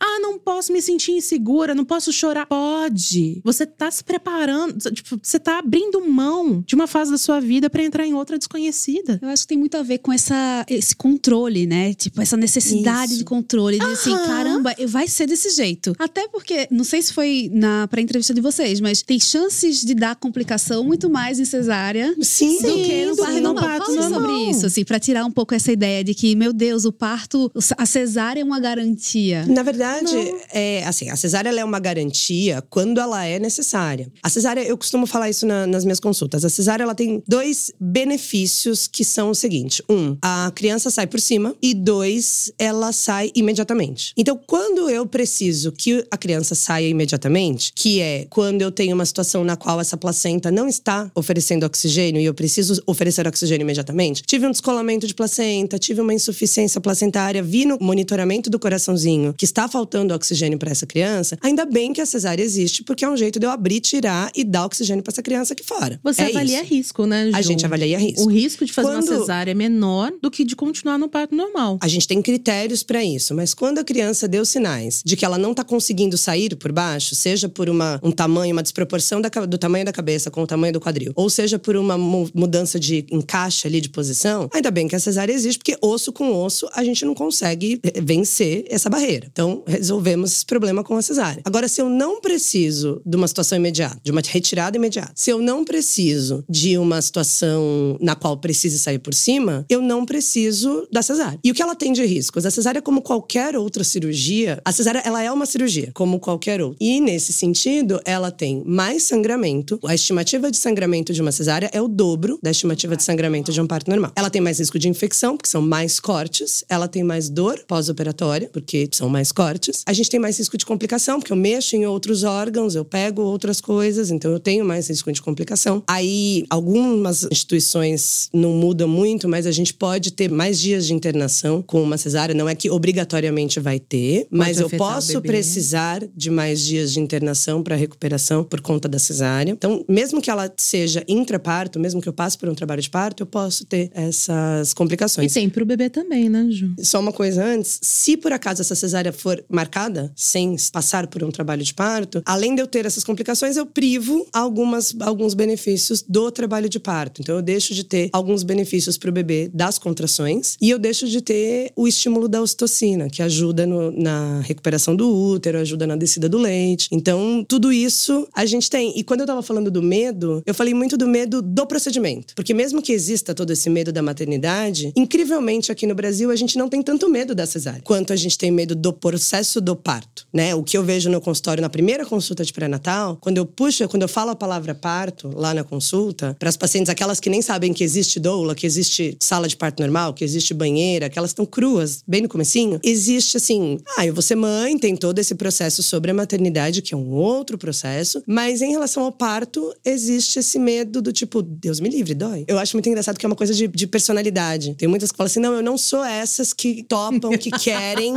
Ah, 0.00 0.20
não 0.20 0.38
posso 0.38 0.72
me 0.72 0.80
sentir 0.80 1.12
insegura, 1.12 1.74
não 1.74 1.84
posso 1.84 2.12
chorar. 2.12 2.46
Pode. 2.46 3.40
Você 3.44 3.66
tá 3.66 3.90
se 3.90 4.02
preparando, 4.04 4.78
tipo, 4.92 5.18
você 5.22 5.38
tá 5.38 5.58
abrindo 5.58 6.00
mão 6.06 6.62
de 6.66 6.74
uma 6.74 6.86
fase 6.86 7.10
da 7.10 7.18
sua 7.18 7.40
vida 7.40 7.68
pra 7.70 7.82
entrar 7.82 8.06
em 8.06 8.14
outra 8.14 8.38
desconhecida. 8.38 9.18
Eu 9.22 9.28
acho 9.28 9.42
que 9.42 9.48
tem 9.48 9.58
muito 9.58 9.76
a 9.76 9.82
ver 9.82 9.98
com 9.98 10.12
essa, 10.12 10.64
esse 10.68 10.94
controle, 10.94 11.66
né? 11.66 11.94
Tipo, 11.94 12.20
essa 12.20 12.36
necessidade 12.36 13.12
Isso. 13.12 13.18
de 13.18 13.24
controle. 13.24 13.78
De 13.78 13.84
assim, 13.84 14.12
Aham. 14.12 14.26
caramba, 14.26 14.74
vai 14.88 15.08
ser 15.08 15.26
desse 15.26 15.50
jeito. 15.50 15.94
Até 15.98 16.28
porque, 16.28 16.68
não 16.70 16.84
sei 16.84 17.02
se 17.02 17.12
foi 17.12 17.50
na 17.52 17.88
pré-entrevista 17.88 18.34
de 18.34 18.40
vocês, 18.40 18.80
mas 18.80 19.02
tem 19.02 19.18
chances 19.18 19.80
de 19.84 19.94
dar 19.94 20.16
complicação 20.16 20.84
muito 20.84 21.08
mais 21.10 21.38
em 21.40 21.44
cesárea 21.44 22.14
Sim, 22.20 22.58
do 22.62 22.74
que 22.74 23.04
no 23.06 23.16
parto 23.16 23.32
que 23.34 23.40
no 23.40 23.52
normal. 23.52 23.64
parto 23.64 23.86
Fala 23.86 24.08
normal. 24.08 24.20
sobre 24.20 24.50
isso, 24.50 24.66
assim, 24.66 24.84
pra 24.84 24.98
tirar 24.98 25.24
um 25.24 25.30
pouco 25.30 25.54
essa 25.54 25.72
ideia 25.72 26.02
de 26.04 26.14
que, 26.14 26.34
meu 26.36 26.52
Deus, 26.52 26.84
o 26.84 26.92
parto, 26.92 27.50
a 27.76 27.86
cesárea 27.86 28.40
é 28.40 28.44
uma 28.44 28.60
garantia. 28.60 29.13
Na 29.46 29.62
verdade, 29.62 30.14
é 30.52 30.84
assim, 30.84 31.08
a 31.10 31.16
cesárea 31.16 31.50
é 31.50 31.64
uma 31.64 31.78
garantia 31.78 32.62
quando 32.70 32.98
ela 33.00 33.24
é 33.24 33.38
necessária. 33.38 34.10
A 34.22 34.28
cesárea, 34.28 34.62
eu 34.62 34.76
costumo 34.76 35.06
falar 35.06 35.30
isso 35.30 35.46
na- 35.46 35.66
nas 35.66 35.84
minhas 35.84 36.00
consultas. 36.00 36.44
A 36.44 36.48
cesárea 36.48 36.82
ela 36.84 36.94
tem 36.94 37.22
dois 37.26 37.70
benefícios 37.80 38.86
que 38.86 39.04
são 39.04 39.30
o 39.30 39.34
seguinte: 39.34 39.82
um, 39.88 40.16
a 40.22 40.50
criança 40.54 40.90
sai 40.90 41.06
por 41.06 41.20
cima 41.20 41.54
e 41.62 41.74
dois, 41.74 42.52
ela 42.58 42.92
sai 42.92 43.30
imediatamente. 43.34 44.12
Então, 44.16 44.38
quando 44.46 44.88
eu 44.90 45.06
preciso 45.06 45.72
que 45.72 46.04
a 46.10 46.16
criança 46.16 46.54
saia 46.54 46.88
imediatamente, 46.88 47.72
que 47.74 48.00
é 48.00 48.26
quando 48.30 48.62
eu 48.62 48.70
tenho 48.70 48.94
uma 48.94 49.04
situação 49.06 49.44
na 49.44 49.56
qual 49.56 49.80
essa 49.80 49.96
placenta 49.96 50.50
não 50.50 50.68
está 50.68 51.10
oferecendo 51.14 51.64
oxigênio 51.66 52.20
e 52.20 52.24
eu 52.24 52.34
preciso 52.34 52.82
oferecer 52.86 53.26
oxigênio 53.26 53.64
imediatamente, 53.64 54.22
tive 54.22 54.46
um 54.46 54.50
descolamento 54.50 55.06
de 55.06 55.14
placenta, 55.14 55.78
tive 55.78 56.00
uma 56.00 56.14
insuficiência 56.14 56.80
placentária, 56.80 57.42
vi 57.42 57.64
no 57.64 57.78
monitoramento 57.80 58.48
do 58.50 58.58
coraçãozinho 58.58 59.03
que 59.36 59.44
está 59.44 59.68
faltando 59.68 60.14
oxigênio 60.14 60.58
para 60.58 60.70
essa 60.70 60.86
criança, 60.86 61.38
ainda 61.42 61.64
bem 61.64 61.92
que 61.92 62.00
a 62.00 62.06
cesárea 62.06 62.42
existe, 62.42 62.82
porque 62.82 63.04
é 63.04 63.08
um 63.08 63.16
jeito 63.16 63.38
de 63.38 63.46
eu 63.46 63.50
abrir, 63.50 63.80
tirar 63.80 64.30
e 64.34 64.44
dar 64.44 64.64
oxigênio 64.66 65.02
para 65.02 65.12
essa 65.12 65.22
criança 65.22 65.52
aqui 65.52 65.64
fora. 65.64 65.98
Você 66.02 66.22
é 66.22 66.26
avalia 66.30 66.62
isso. 66.62 66.74
risco, 66.74 67.06
né, 67.06 67.30
Ju? 67.30 67.36
A 67.36 67.42
gente 67.42 67.64
avalia 67.66 67.98
risco. 67.98 68.22
O 68.24 68.26
risco 68.30 68.64
de 68.64 68.72
fazer 68.72 68.88
Quando- 68.88 69.08
uma 69.10 69.18
cesárea 69.20 69.50
é 69.50 69.54
menor 69.54 70.12
do 70.22 70.30
que 70.30 70.44
de 70.44 70.56
continuar 70.56 70.98
no 70.98 71.08
parto 71.08 71.34
normal. 71.34 71.78
A 71.82 71.88
gente 71.88 72.06
tem 72.08 72.20
critérios 72.22 72.82
para 72.82 73.04
isso, 73.04 73.34
mas 73.34 73.52
quando 73.54 73.78
a 73.78 73.84
criança 73.84 74.26
deu 74.28 74.44
sinais 74.44 75.02
de 75.04 75.16
que 75.16 75.24
ela 75.24 75.38
não 75.38 75.50
está 75.50 75.62
conseguindo 75.64 76.16
sair 76.16 76.54
por 76.56 76.72
baixo, 76.72 77.14
seja 77.14 77.48
por 77.48 77.68
uma, 77.68 78.00
um 78.02 78.10
tamanho, 78.10 78.52
uma 78.54 78.62
desproporção 78.62 79.20
da 79.20 79.28
do 79.46 79.58
tamanho 79.58 79.84
da 79.84 79.92
cabeça 79.92 80.30
com 80.30 80.42
o 80.42 80.46
tamanho 80.46 80.72
do 80.72 80.80
quadril, 80.80 81.12
ou 81.16 81.28
seja 81.28 81.58
por 81.58 81.76
uma 81.76 81.98
mu- 81.98 82.30
mudança 82.32 82.78
de 82.78 83.04
encaixe 83.10 83.66
ali 83.66 83.80
de 83.80 83.88
posição, 83.88 84.48
ainda 84.54 84.70
bem 84.70 84.86
que 84.88 84.94
a 84.94 85.00
cesárea 85.00 85.32
existe, 85.32 85.58
porque 85.58 85.76
osso 85.82 86.12
com 86.12 86.32
osso 86.32 86.68
a 86.72 86.84
gente 86.84 87.04
não 87.04 87.14
consegue 87.14 87.80
eh, 87.82 88.00
vencer 88.00 88.64
essa 88.70 88.88
barreira. 88.94 89.28
Então, 89.30 89.62
resolvemos 89.66 90.32
esse 90.32 90.46
problema 90.46 90.84
com 90.84 90.96
a 90.96 91.02
cesárea. 91.02 91.42
Agora, 91.44 91.66
se 91.68 91.80
eu 91.80 91.88
não 91.88 92.20
preciso 92.20 93.02
de 93.04 93.16
uma 93.16 93.26
situação 93.26 93.58
imediata, 93.58 93.98
de 94.02 94.10
uma 94.10 94.22
retirada 94.24 94.76
imediata, 94.76 95.12
se 95.14 95.30
eu 95.30 95.40
não 95.40 95.64
preciso 95.64 96.44
de 96.48 96.78
uma 96.78 97.00
situação 97.02 97.96
na 98.00 98.14
qual 98.14 98.36
precise 98.36 98.78
sair 98.78 98.98
por 98.98 99.14
cima, 99.14 99.64
eu 99.68 99.82
não 99.82 100.06
preciso 100.06 100.86
da 100.92 101.02
cesárea. 101.02 101.38
E 101.42 101.50
o 101.50 101.54
que 101.54 101.62
ela 101.62 101.74
tem 101.74 101.92
de 101.92 102.04
riscos? 102.04 102.46
A 102.46 102.50
cesárea, 102.50 102.80
como 102.80 103.02
qualquer 103.02 103.56
outra 103.56 103.82
cirurgia, 103.82 104.60
a 104.64 104.72
cesárea 104.72 105.02
ela 105.04 105.22
é 105.22 105.30
uma 105.30 105.46
cirurgia, 105.46 105.90
como 105.94 106.20
qualquer 106.20 106.60
outra. 106.62 106.78
E 106.80 107.00
nesse 107.00 107.32
sentido, 107.32 108.00
ela 108.04 108.30
tem 108.30 108.62
mais 108.64 109.02
sangramento. 109.02 109.78
A 109.84 109.94
estimativa 109.94 110.50
de 110.50 110.56
sangramento 110.56 111.12
de 111.12 111.20
uma 111.20 111.32
cesárea 111.32 111.70
é 111.72 111.80
o 111.80 111.88
dobro 111.88 112.38
da 112.42 112.50
estimativa 112.50 112.96
de 112.96 113.02
sangramento 113.02 113.52
de 113.52 113.60
um 113.60 113.66
parto 113.66 113.90
normal. 113.90 114.12
Ela 114.14 114.30
tem 114.30 114.40
mais 114.40 114.58
risco 114.58 114.78
de 114.78 114.88
infecção, 114.88 115.36
porque 115.36 115.48
são 115.48 115.62
mais 115.62 115.98
cortes. 115.98 116.64
Ela 116.68 116.86
tem 116.86 117.02
mais 117.02 117.28
dor 117.28 117.64
pós-operatória, 117.66 118.48
porque 118.52 118.73
são 118.92 119.08
mais 119.08 119.32
cortes. 119.32 119.82
A 119.86 119.92
gente 119.92 120.10
tem 120.10 120.20
mais 120.20 120.38
risco 120.38 120.56
de 120.56 120.66
complicação, 120.66 121.18
porque 121.18 121.32
eu 121.32 121.36
mexo 121.36 121.76
em 121.76 121.86
outros 121.86 122.22
órgãos, 122.24 122.74
eu 122.74 122.84
pego 122.84 123.22
outras 123.22 123.60
coisas, 123.60 124.10
então 124.10 124.30
eu 124.32 124.40
tenho 124.40 124.64
mais 124.64 124.88
risco 124.88 125.12
de 125.12 125.22
complicação. 125.22 125.82
Aí, 125.86 126.44
algumas 126.50 127.24
instituições 127.30 128.28
não 128.32 128.52
mudam 128.52 128.88
muito, 128.88 129.28
mas 129.28 129.46
a 129.46 129.52
gente 129.52 129.72
pode 129.72 130.12
ter 130.12 130.30
mais 130.30 130.58
dias 130.58 130.86
de 130.86 130.94
internação 130.94 131.62
com 131.62 131.82
uma 131.82 131.96
cesárea. 131.96 132.34
Não 132.34 132.48
é 132.48 132.54
que 132.54 132.70
obrigatoriamente 132.70 133.60
vai 133.60 133.78
ter, 133.78 134.26
mas 134.30 134.58
eu 134.58 134.66
o 134.66 134.70
posso 134.70 135.20
precisar 135.20 136.02
de 136.16 136.30
mais 136.30 136.60
dias 136.60 136.92
de 136.92 137.00
internação 137.00 137.62
para 137.62 137.76
recuperação 137.76 138.42
por 138.42 138.60
conta 138.60 138.88
da 138.88 138.98
cesárea. 138.98 139.52
Então, 139.52 139.84
mesmo 139.88 140.20
que 140.20 140.30
ela 140.30 140.52
seja 140.56 141.04
intraparto, 141.06 141.78
mesmo 141.78 142.00
que 142.00 142.08
eu 142.08 142.12
passe 142.12 142.36
por 142.36 142.48
um 142.48 142.54
trabalho 142.54 142.82
de 142.82 142.90
parto, 142.90 143.22
eu 143.22 143.26
posso 143.26 143.64
ter 143.64 143.90
essas 143.94 144.72
E 144.72 144.74
complicações. 144.74 145.32
tem 145.32 145.48
pro 145.48 145.64
bebê 145.64 145.88
também, 145.88 146.28
né, 146.28 146.46
Ju? 146.50 146.74
Só 146.80 147.00
uma 147.00 147.12
coisa 147.12 147.44
antes, 147.44 147.78
se 147.82 148.16
por 148.16 148.32
acaso 148.32 148.63
essa 148.64 148.74
cesárea 148.74 149.12
for 149.12 149.44
marcada, 149.48 150.12
sem 150.16 150.56
passar 150.72 151.06
por 151.06 151.22
um 151.22 151.30
trabalho 151.30 151.62
de 151.62 151.74
parto, 151.74 152.22
além 152.24 152.54
de 152.54 152.62
eu 152.62 152.66
ter 152.66 152.86
essas 152.86 153.04
complicações, 153.04 153.56
eu 153.56 153.66
privo 153.66 154.26
algumas, 154.32 154.94
alguns 155.00 155.34
benefícios 155.34 156.02
do 156.06 156.30
trabalho 156.30 156.68
de 156.68 156.78
parto. 156.80 157.20
Então 157.20 157.36
eu 157.36 157.42
deixo 157.42 157.74
de 157.74 157.84
ter 157.84 158.08
alguns 158.12 158.42
benefícios 158.42 158.96
para 158.96 159.10
o 159.10 159.12
bebê 159.12 159.50
das 159.52 159.78
contrações 159.78 160.56
e 160.60 160.70
eu 160.70 160.78
deixo 160.78 161.06
de 161.08 161.20
ter 161.20 161.70
o 161.76 161.86
estímulo 161.86 162.28
da 162.28 162.40
ocitocina, 162.40 163.08
que 163.08 163.22
ajuda 163.22 163.66
no- 163.66 163.90
na 163.90 164.40
recuperação 164.40 164.96
do 164.96 165.08
útero, 165.14 165.58
ajuda 165.58 165.86
na 165.86 165.96
descida 165.96 166.28
do 166.28 166.38
leite. 166.38 166.88
Então, 166.90 167.44
tudo 167.48 167.72
isso 167.72 168.26
a 168.34 168.44
gente 168.46 168.68
tem. 168.70 168.92
E 168.98 169.04
quando 169.04 169.20
eu 169.20 169.26
tava 169.26 169.42
falando 169.42 169.70
do 169.70 169.82
medo, 169.82 170.42
eu 170.46 170.54
falei 170.54 170.74
muito 170.74 170.96
do 170.96 171.06
medo 171.06 171.40
do 171.42 171.66
procedimento. 171.66 172.34
Porque 172.34 172.54
mesmo 172.54 172.80
que 172.82 172.92
exista 172.92 173.34
todo 173.34 173.50
esse 173.52 173.68
medo 173.70 173.92
da 173.92 174.02
maternidade, 174.02 174.92
incrivelmente 174.96 175.70
aqui 175.70 175.86
no 175.86 175.94
Brasil 175.94 176.30
a 176.30 176.36
gente 176.36 176.56
não 176.58 176.68
tem 176.68 176.82
tanto 176.82 177.08
medo 177.08 177.34
da 177.34 177.46
cesárea 177.46 177.80
quanto 177.84 178.12
a 178.12 178.16
gente 178.16 178.36
tem 178.38 178.50
medo 178.54 178.74
do 178.74 178.92
processo 178.92 179.60
do 179.60 179.76
parto, 179.76 180.26
né? 180.32 180.54
O 180.54 180.62
que 180.62 180.76
eu 180.76 180.82
vejo 180.82 181.10
no 181.10 181.20
consultório 181.20 181.60
na 181.60 181.68
primeira 181.68 182.04
consulta 182.06 182.44
de 182.44 182.52
pré-natal, 182.52 183.18
quando 183.20 183.38
eu 183.38 183.46
puxo, 183.46 183.86
quando 183.88 184.02
eu 184.02 184.08
falo 184.08 184.30
a 184.30 184.36
palavra 184.36 184.74
parto 184.74 185.30
lá 185.34 185.52
na 185.52 185.64
consulta, 185.64 186.36
para 186.38 186.48
as 186.48 186.56
pacientes 186.56 186.88
aquelas 186.88 187.20
que 187.20 187.28
nem 187.28 187.42
sabem 187.42 187.72
que 187.72 187.84
existe 187.84 188.18
doula, 188.18 188.54
que 188.54 188.66
existe 188.66 189.16
sala 189.20 189.48
de 189.48 189.56
parto 189.56 189.80
normal, 189.80 190.14
que 190.14 190.24
existe 190.24 190.54
banheira, 190.54 191.08
que 191.08 191.18
elas 191.18 191.30
estão 191.30 191.44
cruas, 191.44 192.02
bem 192.06 192.22
no 192.22 192.28
comecinho, 192.28 192.80
existe 192.82 193.36
assim, 193.36 193.78
ah, 193.96 194.06
eu 194.06 194.14
vou 194.14 194.22
ser 194.22 194.36
mãe, 194.36 194.78
tem 194.78 194.96
todo 194.96 195.18
esse 195.18 195.34
processo 195.34 195.82
sobre 195.82 196.10
a 196.10 196.14
maternidade, 196.14 196.82
que 196.82 196.94
é 196.94 196.96
um 196.96 197.12
outro 197.12 197.58
processo, 197.58 198.22
mas 198.26 198.62
em 198.62 198.70
relação 198.70 199.02
ao 199.02 199.12
parto, 199.12 199.74
existe 199.84 200.38
esse 200.38 200.58
medo 200.58 201.02
do 201.02 201.12
tipo, 201.12 201.42
Deus 201.42 201.80
me 201.80 201.88
livre, 201.88 202.14
dói. 202.14 202.44
Eu 202.46 202.58
acho 202.58 202.76
muito 202.76 202.88
engraçado 202.88 203.18
que 203.18 203.26
é 203.26 203.28
uma 203.28 203.36
coisa 203.36 203.52
de, 203.52 203.66
de 203.68 203.86
personalidade. 203.86 204.74
Tem 204.74 204.88
muitas 204.88 205.10
que 205.10 205.16
falam 205.16 205.26
assim, 205.26 205.40
não, 205.40 205.54
eu 205.54 205.62
não 205.62 205.76
sou 205.76 206.04
essas 206.04 206.52
que 206.52 206.82
topam, 206.84 207.36
que 207.36 207.50
querem 207.50 208.14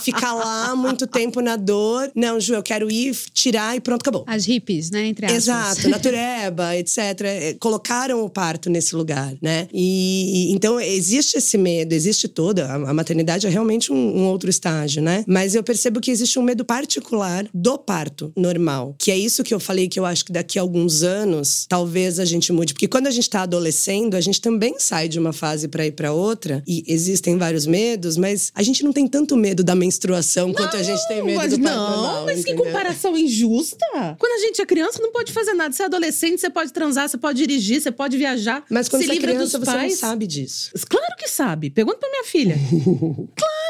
ficar 0.00 0.32
lá 0.34 0.74
muito 0.76 1.06
tempo 1.06 1.40
na 1.40 1.56
dor. 1.56 2.10
Não, 2.14 2.38
Ju, 2.40 2.54
eu 2.54 2.62
quero 2.62 2.90
ir, 2.90 3.16
tirar 3.32 3.76
e 3.76 3.80
pronto, 3.80 4.02
acabou. 4.02 4.24
As 4.26 4.44
hippies, 4.44 4.90
né? 4.90 5.06
Entre 5.06 5.26
aspas. 5.26 5.42
Exato, 5.42 5.88
natureba, 5.88 6.76
etc. 6.78 6.98
eh, 7.22 7.56
Colocaram 7.60 8.24
o 8.24 8.30
parto 8.30 8.70
nesse 8.70 8.94
lugar, 8.94 9.34
né? 9.40 9.68
E 9.72 10.52
então 10.52 10.80
existe 10.80 11.38
esse 11.38 11.56
medo, 11.58 11.92
existe 11.92 12.28
toda. 12.28 12.66
A, 12.66 12.74
a 12.90 12.94
maternidade 12.94 13.46
é 13.46 13.50
realmente 13.50 13.92
um, 13.92 14.18
um 14.18 14.26
outro 14.26 14.50
estágio, 14.50 15.02
né? 15.02 15.24
Mas 15.26 15.54
eu 15.54 15.62
percebo 15.62 16.00
que 16.00 16.10
existe 16.10 16.38
um 16.38 16.42
medo 16.42 16.64
particular 16.64 17.46
do 17.52 17.78
parto 17.78 18.32
normal, 18.36 18.94
que 18.98 19.10
é 19.10 19.16
isso 19.16 19.42
que 19.42 19.54
eu 19.54 19.60
falei 19.60 19.88
que 19.88 19.98
eu 19.98 20.04
acho 20.04 20.24
que 20.24 20.32
daqui 20.32 20.58
a 20.58 20.62
alguns 20.62 21.02
anos 21.02 21.66
talvez 21.68 22.18
a 22.18 22.24
gente 22.24 22.52
mude, 22.52 22.72
porque 22.72 22.88
quando 22.88 23.06
a 23.06 23.10
gente 23.10 23.28
tá 23.28 23.42
adolescendo, 23.42 24.16
a 24.16 24.20
gente 24.20 24.40
também 24.40 24.78
sai 24.78 25.08
de 25.08 25.18
uma 25.18 25.32
fase 25.32 25.68
para 25.68 25.86
ir 25.86 25.92
para 25.92 26.12
outra 26.12 26.62
e 26.66 26.84
existem 26.86 27.36
vários 27.36 27.66
medos, 27.66 28.16
mas 28.16 28.50
a 28.54 28.62
gente 28.62 28.82
não 28.84 28.92
tem 28.92 29.06
tanto 29.06 29.36
medo 29.36 29.62
da 29.68 29.74
menstruação 29.74 30.50
quanto 30.54 30.78
a 30.78 30.82
gente 30.82 31.06
tem 31.08 31.22
medo 31.22 31.36
mas 31.36 31.52
do 31.52 31.58
não, 31.58 32.24
mas 32.24 32.36
que 32.42 32.52
entendeu? 32.52 32.64
comparação 32.64 33.14
injusta. 33.18 34.16
Quando 34.18 34.32
a 34.32 34.46
gente 34.46 34.62
é 34.62 34.64
criança, 34.64 34.98
não 35.02 35.12
pode 35.12 35.30
fazer 35.30 35.52
nada. 35.52 35.74
Você 35.74 35.82
é 35.82 35.86
adolescente, 35.86 36.40
você 36.40 36.48
pode 36.48 36.72
transar, 36.72 37.06
você 37.06 37.18
pode 37.18 37.36
dirigir, 37.38 37.78
você 37.78 37.92
pode 37.92 38.16
viajar. 38.16 38.64
Mas 38.70 38.88
quando 38.88 39.02
se 39.02 39.08
você 39.08 39.12
é 39.12 39.14
livra 39.16 39.32
criança, 39.32 39.58
dos 39.58 39.66
você 39.68 39.76
pais. 39.76 39.92
não 39.92 39.98
sabe 39.98 40.26
disso. 40.26 40.70
Claro 40.88 41.14
que 41.18 41.28
sabe. 41.28 41.68
Pergunta 41.68 41.98
pra 41.98 42.08
minha 42.08 42.24
filha. 42.24 42.56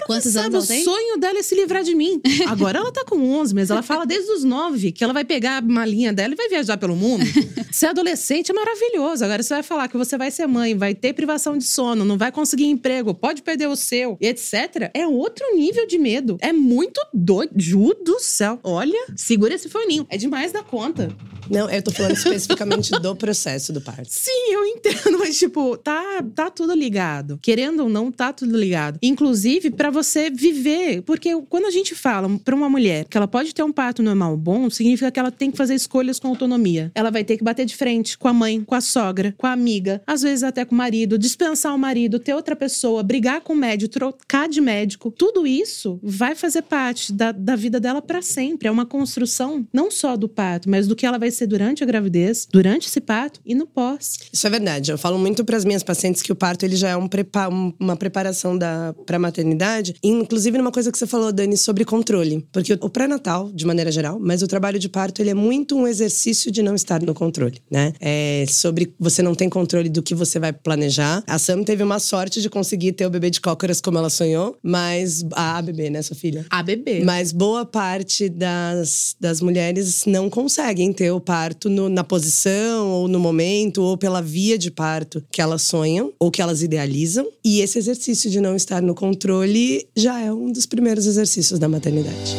Quantos 0.08 0.32
Sabe, 0.32 0.46
anos 0.46 0.66
o 0.70 0.72
ela 0.72 0.78
tem? 0.78 0.84
sonho 0.84 1.18
dela 1.18 1.38
é 1.38 1.42
se 1.42 1.54
livrar 1.54 1.82
de 1.82 1.94
mim. 1.94 2.18
Agora 2.48 2.78
ela 2.78 2.90
tá 2.90 3.04
com 3.04 3.20
11, 3.22 3.54
mas 3.54 3.70
ela 3.70 3.82
fala 3.82 4.06
desde 4.06 4.30
os 4.32 4.42
9 4.42 4.90
que 4.90 5.04
ela 5.04 5.12
vai 5.12 5.22
pegar 5.22 5.58
a 5.58 5.60
malinha 5.60 6.14
dela 6.14 6.32
e 6.32 6.36
vai 6.36 6.48
viajar 6.48 6.78
pelo 6.78 6.96
mundo. 6.96 7.22
Ser 7.70 7.88
adolescente 7.88 8.50
é 8.50 8.54
maravilhoso. 8.54 9.22
Agora 9.22 9.42
você 9.42 9.52
vai 9.52 9.62
falar 9.62 9.86
que 9.86 9.98
você 9.98 10.16
vai 10.16 10.30
ser 10.30 10.46
mãe, 10.46 10.74
vai 10.74 10.94
ter 10.94 11.12
privação 11.12 11.58
de 11.58 11.64
sono, 11.64 12.06
não 12.06 12.16
vai 12.16 12.32
conseguir 12.32 12.64
emprego, 12.64 13.12
pode 13.12 13.42
perder 13.42 13.66
o 13.68 13.76
seu, 13.76 14.16
etc. 14.18 14.90
É 14.94 15.06
outro 15.06 15.44
nível 15.54 15.86
de 15.86 15.98
medo. 15.98 16.38
É 16.40 16.54
muito 16.54 16.98
doido. 17.12 17.52
Ju 17.54 17.94
do 18.02 18.18
céu. 18.18 18.58
Olha, 18.64 18.98
segura 19.14 19.52
esse 19.54 19.68
foninho. 19.68 20.06
É 20.08 20.16
demais 20.16 20.52
da 20.52 20.62
conta. 20.62 21.14
Não, 21.50 21.68
eu 21.70 21.82
tô 21.82 21.90
falando 21.90 22.12
especificamente 22.12 22.90
do 23.00 23.16
processo 23.16 23.72
do 23.72 23.80
parto. 23.80 24.08
Sim, 24.08 24.52
eu 24.52 24.64
entendo, 24.64 25.18
mas 25.18 25.38
tipo, 25.38 25.76
tá 25.76 26.18
tá, 26.34 26.50
tudo 26.50 26.74
ligado. 26.74 27.38
Querendo 27.42 27.80
ou 27.80 27.88
não, 27.88 28.10
tá 28.10 28.32
tudo 28.32 28.56
ligado. 28.56 28.98
Inclusive, 29.02 29.70
para 29.70 29.90
você 29.90 30.30
viver. 30.30 31.02
Porque 31.02 31.30
quando 31.48 31.66
a 31.66 31.70
gente 31.70 31.94
fala 31.94 32.28
para 32.44 32.54
uma 32.54 32.68
mulher 32.68 33.04
que 33.04 33.16
ela 33.16 33.28
pode 33.28 33.54
ter 33.54 33.62
um 33.62 33.72
parto 33.72 34.02
normal 34.02 34.36
bom, 34.36 34.68
significa 34.70 35.10
que 35.10 35.20
ela 35.20 35.30
tem 35.30 35.50
que 35.50 35.56
fazer 35.56 35.74
escolhas 35.74 36.18
com 36.18 36.28
autonomia. 36.28 36.90
Ela 36.94 37.10
vai 37.10 37.24
ter 37.24 37.36
que 37.36 37.44
bater 37.44 37.64
de 37.64 37.76
frente 37.76 38.16
com 38.16 38.28
a 38.28 38.32
mãe, 38.32 38.62
com 38.62 38.74
a 38.74 38.80
sogra, 38.80 39.34
com 39.36 39.46
a 39.46 39.52
amiga, 39.52 40.02
às 40.06 40.22
vezes 40.22 40.42
até 40.42 40.64
com 40.64 40.74
o 40.74 40.78
marido, 40.78 41.18
dispensar 41.18 41.74
o 41.74 41.78
marido, 41.78 42.18
ter 42.18 42.34
outra 42.34 42.56
pessoa, 42.56 43.02
brigar 43.02 43.40
com 43.40 43.52
o 43.52 43.56
médico, 43.56 43.92
trocar 43.92 44.48
de 44.48 44.60
médico. 44.60 45.10
Tudo 45.10 45.46
isso 45.46 45.98
vai 46.02 46.34
fazer 46.34 46.62
parte 46.62 47.12
da, 47.12 47.32
da 47.32 47.56
vida 47.56 47.80
dela 47.80 48.02
para 48.02 48.22
sempre. 48.22 48.68
É 48.68 48.70
uma 48.70 48.86
construção 48.86 49.66
não 49.72 49.90
só 49.90 50.16
do 50.16 50.28
parto, 50.28 50.68
mas 50.68 50.86
do 50.86 50.96
que 50.96 51.06
ela 51.06 51.18
vai 51.18 51.30
ser 51.38 51.46
durante 51.46 51.82
a 51.82 51.86
gravidez, 51.86 52.46
durante 52.50 52.86
esse 52.86 53.00
parto 53.00 53.40
e 53.44 53.54
no 53.54 53.66
pós. 53.66 54.18
Isso 54.32 54.46
é 54.46 54.50
verdade. 54.50 54.90
Eu 54.90 54.98
falo 54.98 55.18
muito 55.18 55.44
para 55.44 55.56
as 55.56 55.64
minhas 55.64 55.82
pacientes 55.82 56.22
que 56.22 56.32
o 56.32 56.36
parto 56.36 56.64
ele 56.64 56.76
já 56.76 56.90
é 56.90 56.96
um 56.96 57.08
prepa 57.08 57.48
uma 57.48 57.96
preparação 57.96 58.56
da 58.56 58.94
para 59.06 59.18
maternidade, 59.18 59.94
inclusive 60.02 60.58
numa 60.58 60.72
coisa 60.72 60.90
que 60.90 60.98
você 60.98 61.06
falou, 61.06 61.32
Dani, 61.32 61.56
sobre 61.56 61.84
controle, 61.84 62.46
porque 62.52 62.78
o 62.80 62.88
pré-natal, 62.88 63.50
de 63.52 63.66
maneira 63.66 63.90
geral, 63.90 64.18
mas 64.20 64.42
o 64.42 64.46
trabalho 64.46 64.78
de 64.78 64.88
parto 64.88 65.20
ele 65.20 65.30
é 65.30 65.34
muito 65.34 65.76
um 65.76 65.86
exercício 65.86 66.50
de 66.50 66.62
não 66.62 66.74
estar 66.74 67.02
no 67.02 67.14
controle, 67.14 67.60
né? 67.70 67.92
É 68.00 68.44
sobre 68.48 68.92
você 68.98 69.22
não 69.22 69.34
tem 69.34 69.48
controle 69.48 69.88
do 69.88 70.02
que 70.02 70.14
você 70.14 70.38
vai 70.38 70.52
planejar. 70.52 71.22
A 71.26 71.38
Sam 71.38 71.62
teve 71.62 71.82
uma 71.82 71.98
sorte 71.98 72.40
de 72.40 72.50
conseguir 72.50 72.92
ter 72.92 73.06
o 73.06 73.10
bebê 73.10 73.30
de 73.30 73.40
cócoras 73.40 73.80
como 73.80 73.98
ela 73.98 74.10
sonhou, 74.10 74.56
mas 74.62 75.24
a 75.32 75.60
bebê, 75.62 75.90
né, 75.90 76.02
sua 76.02 76.16
filha? 76.16 76.44
A 76.50 76.62
bebê. 76.62 77.02
Mas 77.04 77.32
boa 77.32 77.64
parte 77.64 78.28
das, 78.28 79.16
das 79.20 79.40
mulheres 79.40 80.04
não 80.06 80.28
conseguem 80.28 80.92
ter 80.92 81.10
o 81.10 81.20
parto 81.28 81.68
no, 81.68 81.90
na 81.90 82.02
posição 82.02 82.88
ou 82.88 83.06
no 83.06 83.20
momento 83.20 83.82
ou 83.82 83.98
pela 83.98 84.22
via 84.22 84.56
de 84.56 84.70
parto 84.70 85.22
que 85.30 85.42
elas 85.42 85.60
sonham 85.60 86.10
ou 86.18 86.30
que 86.30 86.40
elas 86.40 86.62
idealizam. 86.62 87.28
E 87.44 87.60
esse 87.60 87.78
exercício 87.78 88.30
de 88.30 88.40
não 88.40 88.56
estar 88.56 88.80
no 88.80 88.94
controle 88.94 89.86
já 89.94 90.18
é 90.18 90.32
um 90.32 90.50
dos 90.50 90.64
primeiros 90.64 91.06
exercícios 91.06 91.58
da 91.58 91.68
maternidade. 91.68 92.34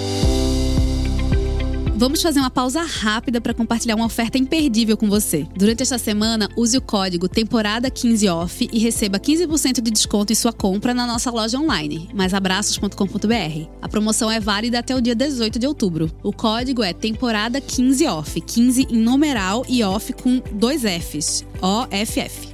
Vamos 2.00 2.22
fazer 2.22 2.40
uma 2.40 2.50
pausa 2.50 2.82
rápida 2.82 3.42
para 3.42 3.54
compartilhar 3.54 3.98
uma 3.98 4.06
oferta 4.06 4.38
imperdível 4.38 4.96
com 4.96 5.10
você. 5.10 5.46
Durante 5.54 5.84
esta 5.84 5.98
semana, 5.98 6.48
use 6.56 6.78
o 6.78 6.82
código 6.82 7.28
temporada 7.28 7.92
15 7.92 8.30
off 8.30 8.70
e 8.72 8.80
receba 8.80 9.20
15% 9.20 9.82
de 9.82 9.92
desconto 9.92 10.32
em 10.32 10.36
sua 10.36 10.54
compra 10.54 10.94
na 10.94 11.06
nossa 11.06 11.30
loja 11.30 11.60
online, 11.60 12.10
maisabraços.com.br. 12.14 13.70
A 13.82 13.90
promoção 13.90 14.32
é 14.32 14.40
válida 14.40 14.80
até 14.80 14.96
o 14.96 15.02
dia 15.02 15.14
18 15.14 15.60
de 15.60 15.68
outubro. 15.68 16.10
O 16.24 16.32
código 16.32 16.82
é 16.82 16.94
temporada 16.94 17.60
15 17.60 18.08
off, 18.08 18.40
15 18.40 18.88
em 18.90 18.98
numeral 18.98 19.66
e 19.68 19.84
off 19.84 20.14
com 20.14 20.42
dois 20.54 20.84
Fs. 20.84 21.46
OFF. 21.62 22.49